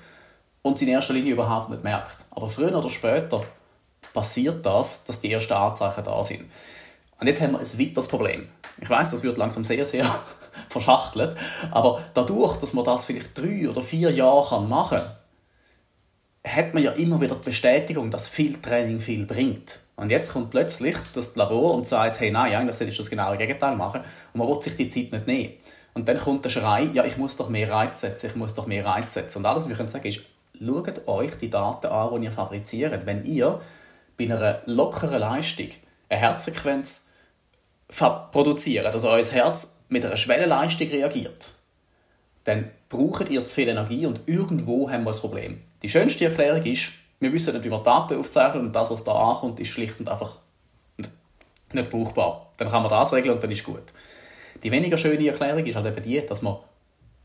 und 0.61 0.77
sie 0.77 0.83
in 0.83 0.91
erster 0.91 1.13
Linie 1.13 1.31
überhaupt 1.31 1.69
nicht 1.69 1.85
merkt. 1.85 2.25
Aber 2.31 2.49
früher 2.49 2.77
oder 2.77 2.89
später 2.89 3.45
passiert 4.13 4.65
das, 4.65 5.05
dass 5.05 5.21
die 5.21 5.31
ersten 5.31 5.53
Anzeichen 5.53 6.03
da 6.03 6.21
sind. 6.21 6.51
Und 7.17 7.27
jetzt 7.27 7.41
haben 7.41 7.53
wir 7.53 7.59
ein 7.59 7.79
weiteres 7.79 8.09
Problem. 8.09 8.49
Ich 8.81 8.89
weiß, 8.89 9.11
das 9.11 9.23
wird 9.23 9.37
langsam 9.37 9.63
sehr, 9.63 9.85
sehr 9.85 10.03
verschachtelt, 10.67 11.37
aber 11.71 12.01
dadurch, 12.13 12.57
dass 12.57 12.73
man 12.73 12.83
das 12.83 13.05
vielleicht 13.05 13.37
drei 13.37 13.69
oder 13.69 13.81
vier 13.81 14.11
Jahre 14.11 14.61
machen 14.61 14.97
kann, 14.97 15.11
hat 16.45 16.73
man 16.73 16.83
ja 16.83 16.91
immer 16.91 17.19
wieder 17.19 17.35
die 17.35 17.45
Bestätigung, 17.45 18.11
dass 18.11 18.27
viel 18.27 18.61
Training 18.61 18.99
viel 18.99 19.25
bringt. 19.25 19.79
Und 19.95 20.11
jetzt 20.11 20.31
kommt 20.31 20.51
plötzlich 20.51 20.95
das 21.13 21.35
Labor 21.35 21.73
und 21.73 21.87
sagt, 21.87 22.19
hey, 22.19 22.29
nein, 22.29 22.53
eigentlich 22.53 22.75
soll 22.75 22.87
ich 22.87 22.97
das 22.97 23.09
genaue 23.09 23.37
Gegenteil 23.37 23.75
machen 23.75 24.01
und 24.33 24.39
man 24.39 24.47
will 24.47 24.61
sich 24.61 24.75
die 24.75 24.89
Zeit 24.89 25.11
nicht 25.11 25.25
nehmen. 25.25 25.53
Und 25.93 26.07
dann 26.07 26.19
kommt 26.19 26.45
der 26.45 26.49
Schrei, 26.49 26.89
ja, 26.93 27.05
ich 27.05 27.17
muss 27.17 27.37
doch 27.37 27.49
mehr 27.49 27.71
Reiz 27.71 28.01
setzen, 28.01 28.27
ich 28.27 28.35
muss 28.35 28.53
doch 28.53 28.67
mehr 28.67 28.85
Reiz 28.85 29.13
setzen. 29.13 29.39
Und 29.39 29.45
alles, 29.45 29.63
was 29.63 29.69
wir 29.69 29.75
können 29.77 29.87
sagen, 29.87 30.07
ist, 30.07 30.21
schaut 30.59 31.07
euch 31.07 31.35
die 31.37 31.49
Daten 31.49 31.87
an, 31.87 32.21
die 32.21 32.25
ihr 32.25 32.31
fabriziert. 32.31 33.05
Wenn 33.05 33.23
ihr 33.23 33.61
bei 34.17 34.25
einer 34.25 34.59
lockeren 34.65 35.19
Leistung 35.19 35.69
eine 36.09 36.19
Herzsequenz 36.19 37.11
produziert, 38.31 38.85
also 38.85 39.09
euer 39.09 39.23
Herz 39.23 39.85
mit 39.87 40.05
einer 40.05 40.17
Schwellenleistung 40.17 40.89
reagiert, 40.89 41.53
dann 42.43 42.69
braucht 42.89 43.29
ihr 43.29 43.43
zu 43.43 43.55
viel 43.55 43.69
Energie 43.69 44.05
und 44.05 44.21
irgendwo 44.27 44.89
haben 44.89 45.05
wir 45.05 45.11
ein 45.11 45.19
Problem. 45.19 45.59
Die 45.85 45.89
schönste 45.89 46.25
Erklärung 46.25 46.63
ist, 46.63 46.93
wir 47.19 47.31
wissen 47.31 47.53
nicht, 47.53 47.63
wie 47.63 47.69
wir 47.69 47.77
Daten 47.77 48.17
aufzeichnen 48.17 48.65
und 48.65 48.75
das, 48.75 48.89
was 48.89 49.03
da 49.03 49.11
ankommt, 49.11 49.59
ist 49.59 49.67
schlicht 49.67 49.99
und 49.99 50.09
einfach 50.09 50.39
nicht 51.73 51.91
brauchbar. 51.91 52.49
Dann 52.57 52.71
kann 52.71 52.81
man 52.81 52.89
das 52.89 53.13
regeln 53.13 53.35
und 53.35 53.43
dann 53.43 53.51
ist 53.51 53.63
gut. 53.63 53.93
Die 54.63 54.71
weniger 54.71 54.97
schöne 54.97 55.27
Erklärung 55.27 55.63
ist 55.63 55.75
halt 55.75 55.85
eben 55.85 56.01
die, 56.01 56.25
dass 56.25 56.41
man 56.41 56.57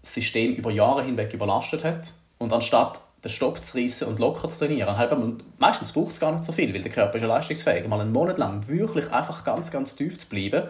das 0.03 0.13
System 0.13 0.57
über 0.57 0.71
Jahre 0.71 1.03
hinweg 1.03 1.33
überlastet 1.33 1.85
hat 1.85 2.13
und 2.37 2.53
anstatt 2.53 3.01
den 3.25 3.31
Stopp 3.31 3.65
zu 3.65 3.79
reissen 3.79 4.09
und 4.09 4.19
locker 4.19 4.47
zu 4.49 4.59
trainieren. 4.59 4.99
Halt, 4.99 5.11
meistens 5.59 5.93
braucht 5.93 6.11
es 6.11 6.21
gar 6.21 6.33
nicht 6.33 6.45
so 6.45 6.53
viel, 6.53 6.75
weil 6.75 6.83
der 6.83 6.93
Körper 6.93 7.15
ist 7.15 7.23
ja 7.23 7.29
leistungsfähig. 7.29 7.89
Mal 7.89 8.03
einen 8.03 8.13
Monat 8.13 8.37
lang 8.37 8.69
wirklich 8.69 9.11
einfach 9.11 9.43
ganz, 9.43 9.71
ganz 9.71 9.97
tief 9.97 10.19
zu 10.19 10.29
bleiben 10.29 10.69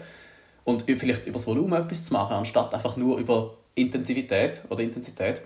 und 0.62 0.84
vielleicht 0.86 1.26
über 1.26 1.32
das 1.32 1.48
Volumen 1.48 1.82
etwas 1.82 2.04
zu 2.04 2.12
machen, 2.12 2.36
anstatt 2.36 2.72
einfach 2.72 2.96
nur 2.96 3.18
über 3.18 3.54
Intensivität 3.74 4.62
oder 4.68 4.80
Intensität, 4.80 5.40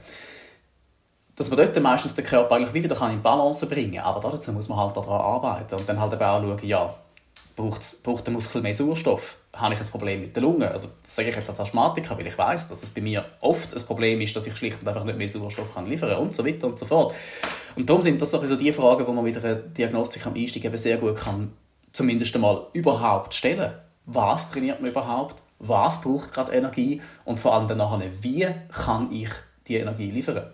dass 1.37 1.49
man 1.51 1.59
dort 1.59 1.80
meistens 1.80 2.14
den 2.14 2.24
Körper 2.24 2.55
eigentlich 2.55 2.74
wieder 2.74 3.11
in 3.11 3.22
Balance 3.22 3.66
bringen 3.66 3.95
kann. 3.95 4.05
Aber 4.05 4.30
dazu 4.30 4.53
muss 4.53 4.68
man 4.68 4.78
halt 4.78 4.97
daran 4.97 5.20
arbeiten 5.20 5.74
und 5.74 5.89
dann 5.89 6.01
halt 6.01 6.12
eben 6.12 6.22
auch 6.22 6.41
schauen, 6.41 6.59
ja, 6.62 6.95
braucht 7.57 8.26
der 8.26 8.32
Muskel 8.32 8.62
mehr 8.62 8.74
Sauerstoff? 8.74 9.37
Habe 9.55 9.74
ich 9.74 9.80
ein 9.80 9.87
Problem 9.87 10.20
mit 10.20 10.35
der 10.35 10.43
Lunge? 10.43 10.70
Also, 10.70 10.89
das 11.03 11.14
sage 11.14 11.28
ich 11.28 11.37
jetzt 11.37 11.49
als 11.49 11.61
Asthmatiker, 11.61 12.18
weil 12.18 12.26
ich 12.26 12.37
weiß, 12.37 12.68
dass 12.68 12.82
es 12.82 12.91
bei 12.91 13.01
mir 13.01 13.24
oft 13.41 13.74
ein 13.74 13.87
Problem 13.87 14.20
ist, 14.20 14.35
dass 14.35 14.47
ich 14.47 14.57
schlicht 14.57 14.80
und 14.80 14.89
einfach 14.89 15.05
nicht 15.05 15.16
mehr 15.16 15.28
Sauerstoff 15.28 15.74
kann 15.74 15.87
liefern 15.87 16.11
kann 16.11 16.18
und 16.18 16.35
so 16.35 16.45
weiter 16.45 16.66
und 16.66 16.78
so 16.78 16.87
fort. 16.87 17.14
Und 17.76 17.89
darum 17.89 18.03
sind 18.03 18.20
das 18.20 18.32
so 18.32 18.57
die 18.57 18.72
Fragen, 18.72 19.07
wo 19.07 19.12
man 19.12 19.24
mit 19.24 19.37
einer 19.37 19.55
Diagnostik 19.55 20.26
am 20.26 20.35
Einstieg 20.35 20.64
eben 20.64 20.76
sehr 20.76 20.97
gut 20.97 21.16
kann, 21.16 21.53
zumindest 21.93 22.35
einmal 22.35 22.66
überhaupt 22.72 23.35
stellen. 23.35 23.72
Was 24.07 24.49
trainiert 24.49 24.80
man 24.80 24.91
überhaupt? 24.91 25.43
Was 25.61 26.01
braucht 26.01 26.32
gerade 26.32 26.53
Energie? 26.53 27.01
Und 27.24 27.39
vor 27.39 27.55
allem 27.55 27.68
dann 27.68 27.78
nachher, 27.78 28.11
wie 28.20 28.47
kann 28.70 29.11
ich 29.12 29.30
die 29.68 29.76
Energie 29.76 30.11
liefern? 30.11 30.51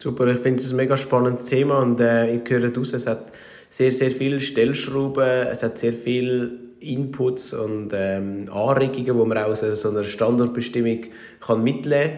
Super, 0.00 0.28
ich 0.28 0.38
finde 0.38 0.60
es 0.60 0.70
ein 0.70 0.76
mega 0.76 0.96
spannendes 0.96 1.46
Thema 1.46 1.80
und 1.80 1.98
äh, 1.98 2.36
ich 2.36 2.48
höre 2.48 2.70
daraus, 2.70 2.92
es 2.92 3.08
hat 3.08 3.32
sehr, 3.68 3.90
sehr 3.90 4.12
viele 4.12 4.38
Stellschrauben, 4.38 5.48
es 5.50 5.64
hat 5.64 5.76
sehr 5.80 5.92
viele 5.92 6.52
Inputs 6.78 7.52
und 7.52 7.90
ähm, 7.92 8.44
Anregungen, 8.48 9.04
die 9.04 9.12
man 9.12 9.38
aus 9.38 9.58
so 9.58 9.88
einer 9.88 10.04
Standardbestimmung 10.04 11.00
kann 11.40 11.64
mitnehmen 11.64 12.12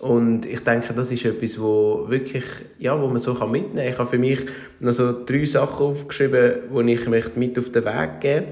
kann. 0.00 0.10
Und 0.10 0.46
ich 0.46 0.60
denke, 0.60 0.94
das 0.94 1.10
ist 1.10 1.26
etwas, 1.26 1.60
wo 1.60 2.06
wirklich, 2.08 2.44
ja, 2.78 2.98
wo 2.98 3.06
man 3.06 3.18
so 3.18 3.34
kann 3.34 3.50
mitnehmen 3.50 3.76
kann. 3.76 3.92
Ich 3.92 3.98
habe 3.98 4.08
für 4.08 4.18
mich 4.18 4.38
noch 4.80 4.92
so 4.92 5.12
drei 5.12 5.44
Sachen 5.44 5.88
aufgeschrieben, 5.88 6.52
die 6.74 6.92
ich 6.94 7.06
möchte 7.06 7.38
mit 7.38 7.58
auf 7.58 7.68
den 7.68 7.84
Weg 7.84 8.20
geben 8.20 8.46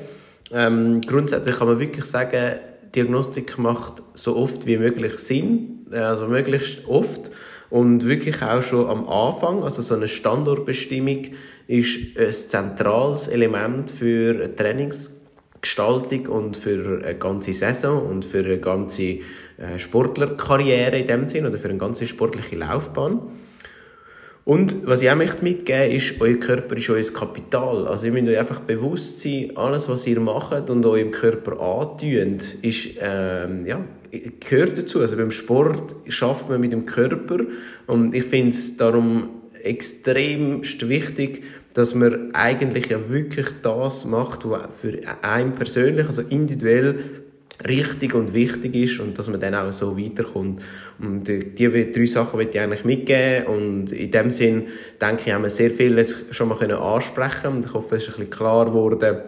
ähm, 0.52 1.00
Grundsätzlich 1.00 1.56
kann 1.56 1.68
man 1.68 1.78
wirklich 1.78 2.04
sagen, 2.04 2.58
Diagnostik 2.94 3.56
macht 3.56 4.02
so 4.12 4.36
oft 4.36 4.66
wie 4.66 4.76
möglich 4.76 5.14
Sinn, 5.14 5.86
also 5.90 6.28
möglichst 6.28 6.86
oft. 6.86 7.30
Und 7.74 8.06
wirklich 8.06 8.40
auch 8.40 8.62
schon 8.62 8.88
am 8.88 9.08
Anfang, 9.08 9.64
also 9.64 9.82
so 9.82 9.96
eine 9.96 10.06
Standortbestimmung 10.06 11.22
ist 11.66 12.16
ein 12.16 12.30
zentrales 12.32 13.26
Element 13.26 13.90
für 13.90 14.32
eine 14.32 14.54
Trainingsgestaltung 14.54 16.28
und 16.28 16.56
für 16.56 17.02
eine 17.04 17.18
ganze 17.18 17.52
Saison 17.52 18.06
und 18.06 18.24
für 18.24 18.44
eine 18.44 18.58
ganze 18.58 19.02
äh, 19.02 19.76
Sportlerkarriere 19.76 21.00
in 21.00 21.08
dem 21.08 21.28
Sinn 21.28 21.46
oder 21.46 21.58
für 21.58 21.68
eine 21.68 21.78
ganze 21.78 22.06
sportliche 22.06 22.54
Laufbahn. 22.54 23.22
Und 24.44 24.86
was 24.86 25.02
ich 25.02 25.10
auch 25.10 25.16
möchte 25.16 25.42
mitgeben 25.42 25.90
ist, 25.90 26.20
euer 26.20 26.36
Körper 26.36 26.76
ist 26.76 26.90
euer 26.90 27.12
Kapital. 27.12 27.88
Also 27.88 28.06
ihr 28.06 28.12
müsst 28.12 28.28
euch 28.28 28.38
einfach 28.38 28.60
bewusst 28.60 29.20
sein, 29.20 29.50
alles 29.56 29.88
was 29.88 30.06
ihr 30.06 30.20
macht 30.20 30.70
und 30.70 30.86
eurem 30.86 31.10
Körper 31.10 31.60
antünt, 31.60 32.54
ist, 32.62 32.90
ähm, 33.00 33.66
ja, 33.66 33.80
gehört 34.40 34.78
dazu. 34.78 35.00
Also 35.00 35.16
beim 35.16 35.30
Sport 35.30 35.94
schafft 36.08 36.48
man 36.48 36.60
mit 36.60 36.72
dem 36.72 36.86
Körper 36.86 37.38
und 37.86 38.14
ich 38.14 38.24
finde 38.24 38.50
es 38.50 38.76
darum 38.76 39.28
extremst 39.62 40.88
wichtig, 40.88 41.42
dass 41.74 41.94
man 41.94 42.34
eigentlich 42.34 42.88
ja 42.88 43.08
wirklich 43.08 43.48
das 43.62 44.04
macht, 44.04 44.48
was 44.48 44.68
für 44.80 45.00
einen 45.22 45.54
persönlich, 45.54 46.06
also 46.06 46.22
individuell 46.22 47.24
richtig 47.66 48.14
und 48.14 48.34
wichtig 48.34 48.74
ist 48.74 49.00
und 49.00 49.18
dass 49.18 49.28
man 49.28 49.40
dann 49.40 49.54
auch 49.54 49.72
so 49.72 49.98
weiterkommt. 49.98 50.60
Und 50.98 51.28
diese 51.28 51.86
drei 51.86 52.06
Sachen 52.06 52.36
möchte 52.36 52.58
ich 52.58 52.64
eigentlich 52.64 52.84
mitgeben 52.84 53.46
und 53.46 53.92
in 53.92 54.10
dem 54.10 54.30
Sinn 54.30 54.64
denke 55.00 55.22
ich, 55.26 55.32
haben 55.32 55.42
wir 55.42 55.50
sehr 55.50 55.70
viel 55.70 55.96
jetzt 55.96 56.34
schon 56.34 56.48
mal 56.48 56.72
ansprechen 56.72 57.52
und 57.52 57.64
ich 57.64 57.72
hoffe, 57.72 57.96
es 57.96 58.04
ist 58.04 58.08
ein 58.10 58.26
bisschen 58.26 58.30
klar 58.30 58.66
geworden, 58.66 59.18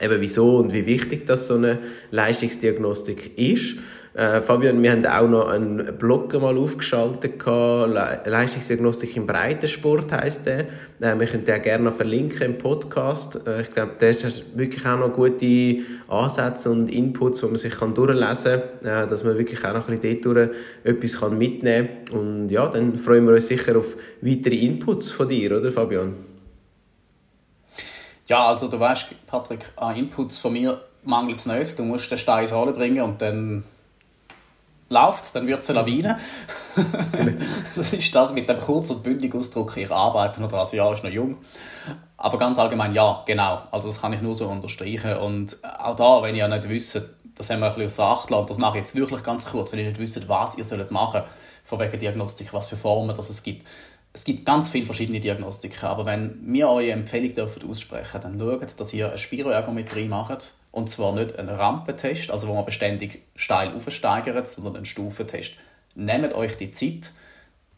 eben 0.00 0.20
wieso 0.20 0.56
und 0.56 0.72
wie 0.72 0.86
wichtig 0.86 1.26
das 1.26 1.46
so 1.46 1.54
eine 1.54 1.78
Leistungsdiagnostik 2.10 3.38
ist. 3.38 3.76
Äh, 4.12 4.40
Fabian, 4.40 4.82
wir 4.82 4.90
haben 4.90 5.06
auch 5.06 5.28
noch 5.28 5.48
einen 5.48 5.96
Blog 5.96 6.32
mal 6.40 6.58
aufgeschaltet, 6.58 7.38
gehabt. 7.38 8.26
Leistungsdiagnostik 8.26 9.16
im 9.16 9.24
Breitensport 9.24 10.10
heisst 10.10 10.46
der. 10.46 10.66
Äh, 10.98 11.16
wir 11.16 11.28
können 11.28 11.44
den 11.44 11.62
gerne 11.62 11.84
noch 11.84 11.94
verlinken 11.94 12.42
im 12.42 12.58
Podcast. 12.58 13.40
Äh, 13.46 13.62
ich 13.62 13.70
glaube, 13.70 13.92
der 14.00 14.12
hat 14.12 14.44
wirklich 14.56 14.84
auch 14.84 14.98
noch 14.98 15.12
gute 15.12 15.76
Ansätze 16.08 16.70
und 16.70 16.88
Inputs, 16.88 17.40
die 17.40 17.46
man 17.46 17.56
sich 17.56 17.72
kann 17.72 17.94
durchlesen 17.94 18.62
kann, 18.82 19.04
äh, 19.04 19.06
dass 19.06 19.22
man 19.22 19.38
wirklich 19.38 19.64
auch 19.64 19.74
noch 19.74 19.88
ein 19.88 20.00
bisschen 20.00 20.20
dort 20.22 20.50
etwas 20.82 21.20
kann 21.20 21.38
mitnehmen 21.38 21.88
kann. 22.06 22.18
Und 22.18 22.48
ja, 22.48 22.66
dann 22.66 22.98
freuen 22.98 23.24
wir 23.28 23.34
uns 23.34 23.46
sicher 23.46 23.78
auf 23.78 23.94
weitere 24.22 24.56
Inputs 24.56 25.12
von 25.12 25.28
dir, 25.28 25.56
oder 25.56 25.70
Fabian? 25.70 26.16
Ja, 28.26 28.48
also 28.48 28.68
du 28.68 28.78
weißt, 28.78 29.06
Patrick, 29.26 29.70
an 29.76 29.94
Inputs 29.94 30.38
von 30.38 30.52
mir 30.52 30.80
mangelt 31.04 31.36
es 31.36 31.46
nicht. 31.46 31.78
Du 31.78 31.84
musst 31.84 32.10
den 32.10 32.18
Stein 32.18 32.42
ins 32.42 32.52
bringen 32.52 33.02
und 33.02 33.22
dann 33.22 33.62
läuft 34.90 35.24
es, 35.24 35.32
dann 35.32 35.46
wird 35.46 35.60
es 35.60 35.70
eine 35.70 35.80
Lawine. 35.80 36.18
das 37.76 37.92
ist 37.92 38.14
das 38.14 38.34
mit 38.34 38.48
dem 38.48 38.58
kurz 38.58 38.90
und 38.90 39.02
bündig 39.02 39.34
Ausdruck, 39.34 39.76
ich 39.76 39.90
arbeite 39.90 40.42
noch 40.42 40.48
dran, 40.48 40.66
ja, 40.72 40.92
ist 40.92 41.04
noch 41.04 41.10
jung. 41.10 41.38
Aber 42.16 42.36
ganz 42.36 42.58
allgemein, 42.58 42.94
ja, 42.94 43.22
genau. 43.26 43.62
Also 43.70 43.88
das 43.88 44.00
kann 44.00 44.12
ich 44.12 44.20
nur 44.20 44.34
so 44.34 44.48
unterstreichen. 44.48 45.16
Und 45.16 45.56
auch 45.78 45.96
da, 45.96 46.22
wenn 46.22 46.34
ihr 46.34 46.48
nicht 46.48 46.68
wisst, 46.68 47.00
das 47.34 47.48
haben 47.48 47.60
wir 47.60 47.68
ein 47.68 47.74
bisschen 47.74 48.04
außer 48.04 48.04
Acht 48.04 48.30
lassen, 48.30 48.46
das 48.46 48.58
mache 48.58 48.72
ich 48.72 48.80
jetzt 48.80 48.94
wirklich 48.94 49.22
ganz 49.22 49.46
kurz, 49.46 49.72
wenn 49.72 49.78
ihr 49.78 49.86
nicht 49.86 49.98
wisst, 49.98 50.28
was 50.28 50.58
ihr 50.58 50.64
sollt 50.64 50.90
machen 50.90 51.22
von 51.64 51.80
wegen 51.80 51.98
Diagnostik, 51.98 52.52
was 52.52 52.66
für 52.66 52.76
Formen 52.76 53.16
das 53.16 53.30
es 53.30 53.42
gibt. 53.42 53.66
Es 54.12 54.24
gibt 54.24 54.44
ganz 54.44 54.68
viele 54.68 54.84
verschiedene 54.84 55.20
Diagnostiken, 55.20 55.88
aber 55.88 56.04
wenn 56.04 56.40
wir 56.42 56.68
eure 56.68 56.90
Empfehlung 56.90 57.32
dürfen 57.32 57.70
aussprechen, 57.70 58.20
dann 58.20 58.38
schaut, 58.38 58.80
dass 58.80 58.92
ihr 58.92 59.08
eine 59.08 59.18
Spiroergometrie 59.18 60.08
macht, 60.08 60.54
und 60.72 60.88
zwar 60.88 61.12
nicht 61.12 61.38
einen 61.38 61.48
Rampentest, 61.48 62.30
also 62.30 62.48
wo 62.48 62.54
man 62.54 62.64
beständig 62.64 63.22
steil 63.34 63.74
aufsteigert, 63.74 64.46
sondern 64.46 64.76
einen 64.76 64.84
Stufentest. 64.84 65.54
Nehmt 65.94 66.34
euch 66.34 66.56
die 66.56 66.70
Zeit. 66.70 67.12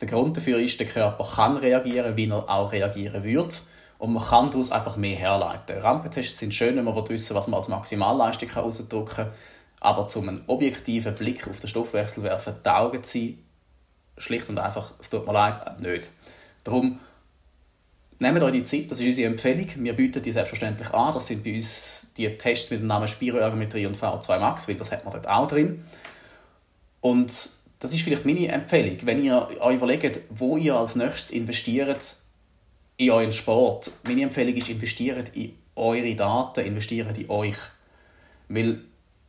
Der 0.00 0.08
Grund 0.08 0.36
dafür 0.36 0.58
ist, 0.58 0.78
der 0.78 0.86
Körper 0.86 1.26
kann 1.36 1.56
reagieren, 1.56 2.16
wie 2.16 2.28
er 2.28 2.48
auch 2.48 2.72
reagieren 2.72 3.24
würde. 3.24 3.54
Und 3.98 4.12
man 4.12 4.24
kann 4.24 4.50
daraus 4.50 4.72
einfach 4.72 4.96
mehr 4.96 5.16
herleiten. 5.16 5.78
Rampentests 5.78 6.38
sind 6.38 6.54
schön, 6.54 6.76
wenn 6.76 6.84
man 6.84 7.08
wissen 7.08 7.36
was 7.36 7.46
man 7.46 7.58
als 7.58 7.68
Maximalleistung 7.68 8.50
ausdrücken 8.56 9.06
kann. 9.06 9.32
Aber 9.80 10.06
zum 10.06 10.28
einen 10.28 10.42
objektiven 10.48 11.14
Blick 11.14 11.48
auf 11.48 11.60
den 11.60 11.68
Stoffwechsel 11.68 12.22
werfen, 12.24 12.54
taugen 12.62 13.02
sie 13.02 13.38
schlicht 14.18 14.48
und 14.48 14.58
einfach, 14.58 14.94
es 15.00 15.10
tut 15.10 15.26
mir 15.26 15.32
leid, 15.32 15.80
nicht. 15.80 16.10
Darum 16.64 16.98
Nehmt 18.22 18.40
euch 18.40 18.52
die 18.52 18.62
Zeit, 18.62 18.88
das 18.88 19.00
ist 19.00 19.06
unsere 19.06 19.32
Empfehlung. 19.32 19.66
Wir 19.78 19.94
bieten 19.94 20.22
die 20.22 20.30
selbstverständlich 20.30 20.94
an. 20.94 21.12
Das 21.12 21.26
sind 21.26 21.42
bei 21.42 21.54
uns 21.54 22.12
die 22.16 22.28
Tests 22.36 22.70
mit 22.70 22.78
dem 22.78 22.86
Namen 22.86 23.08
Spiroergometrie 23.08 23.84
und 23.84 23.96
VO2 23.96 24.38
Max, 24.38 24.68
weil 24.68 24.76
das 24.76 24.92
hat 24.92 25.04
man 25.04 25.12
dort 25.12 25.28
auch 25.28 25.48
drin. 25.48 25.84
Und 27.00 27.50
das 27.80 27.92
ist 27.92 28.02
vielleicht 28.02 28.24
meine 28.24 28.46
Empfehlung. 28.46 28.96
Wenn 29.02 29.24
ihr 29.24 29.48
euch 29.58 29.74
überlegt, 29.74 30.20
wo 30.30 30.56
ihr 30.56 30.76
als 30.76 30.94
nächstes 30.94 31.32
investiert 31.32 32.14
in 32.96 33.10
euren 33.10 33.32
Sport, 33.32 33.90
meine 34.04 34.22
Empfehlung 34.22 34.54
ist, 34.54 34.68
investiert 34.68 35.34
in 35.34 35.56
eure 35.74 36.14
Daten, 36.14 36.64
investiert 36.64 37.18
in 37.18 37.28
euch. 37.28 37.56
Weil 38.48 38.84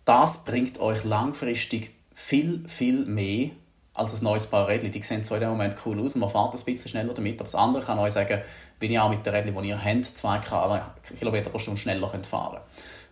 das 0.06 0.46
bringt 0.46 0.80
euch 0.80 1.04
langfristig 1.04 1.96
viel, 2.14 2.64
viel 2.68 3.06
mehr 3.06 3.50
als 3.94 4.20
ein 4.20 4.24
neues 4.24 4.48
Paar 4.48 4.68
Rädchen. 4.68 4.92
Die 4.92 5.02
sehen 5.02 5.24
zwar 5.24 5.38
in 5.38 5.44
dem 5.44 5.50
Moment 5.50 5.76
cool 5.86 6.00
aus 6.00 6.16
und 6.16 6.22
man 6.22 6.30
fährt 6.30 6.54
ein 6.54 6.66
bisschen 6.66 6.90
schneller 6.90 7.14
damit, 7.14 7.36
aber 7.36 7.46
das 7.46 7.56
andere 7.56 7.84
kann 7.84 8.00
euch 8.00 8.14
sagen, 8.14 8.42
wenn 8.80 8.92
ihr 8.92 9.04
auch 9.04 9.10
mit 9.10 9.26
den 9.26 9.34
Rädchen, 9.34 9.62
die 9.62 9.70
ihr 9.70 9.84
habt, 9.84 10.06
2 10.06 10.40
km 10.40 11.50
pro 11.50 11.58
Stunde 11.58 11.80
schneller 11.80 12.10
fahren 12.10 12.54
könnt. 12.54 12.64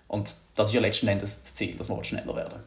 Und 0.07 0.35
das 0.55 0.67
ist 0.67 0.73
ja 0.73 0.81
letzten 0.81 1.07
Endes 1.07 1.41
das 1.41 1.53
Ziel, 1.53 1.75
dass 1.77 1.87
wir 1.87 2.03
schneller 2.03 2.35
werden 2.35 2.59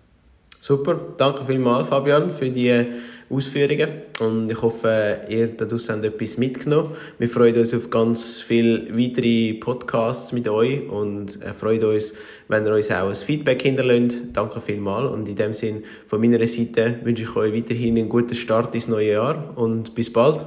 Super, 0.61 0.99
danke 1.18 1.45
vielmals 1.45 1.88
Fabian 1.88 2.30
für 2.30 2.49
die 2.49 2.86
Ausführungen 3.28 4.01
und 4.18 4.51
ich 4.51 4.62
hoffe, 4.62 5.20
ihr 5.28 5.49
daraus 5.49 5.90
habt 5.90 6.07
etwas 6.07 6.38
mitgenommen. 6.38 6.92
Wir 7.18 7.28
freuen 7.28 7.59
uns 7.59 7.74
auf 7.74 7.90
ganz 7.90 8.40
viele 8.40 8.88
weitere 8.99 9.53
Podcasts 9.53 10.32
mit 10.32 10.49
euch 10.49 10.88
und 10.88 11.38
freuen 11.61 11.84
uns, 11.84 12.14
wenn 12.49 12.64
ihr 12.64 12.72
uns 12.72 12.90
auch 12.90 13.09
ein 13.09 13.14
Feedback 13.14 13.61
hinterlässt. 13.61 14.20
Danke 14.32 14.62
vielmals 14.62 15.12
und 15.12 15.28
in 15.28 15.36
dem 15.36 15.53
Sinne 15.53 15.82
von 16.07 16.18
meiner 16.22 16.47
Seite 16.47 16.99
wünsche 17.03 17.24
ich 17.24 17.36
euch 17.36 17.53
weiterhin 17.53 17.99
einen 17.99 18.09
guten 18.09 18.34
Start 18.34 18.74
ins 18.74 18.88
neue 18.88 19.12
Jahr 19.12 19.53
und 19.59 19.95
bis 19.95 20.11
bald. 20.11 20.47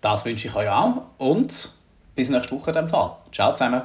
Das 0.00 0.24
wünsche 0.24 0.48
ich 0.48 0.54
euch 0.54 0.68
auch 0.68 1.02
und 1.18 1.70
bis 2.14 2.30
nächste 2.30 2.56
Woche 2.56 2.70
in 2.70 2.74
dem 2.74 2.88
Fall. 2.88 3.16
Ciao 3.32 3.52
zusammen. 3.52 3.82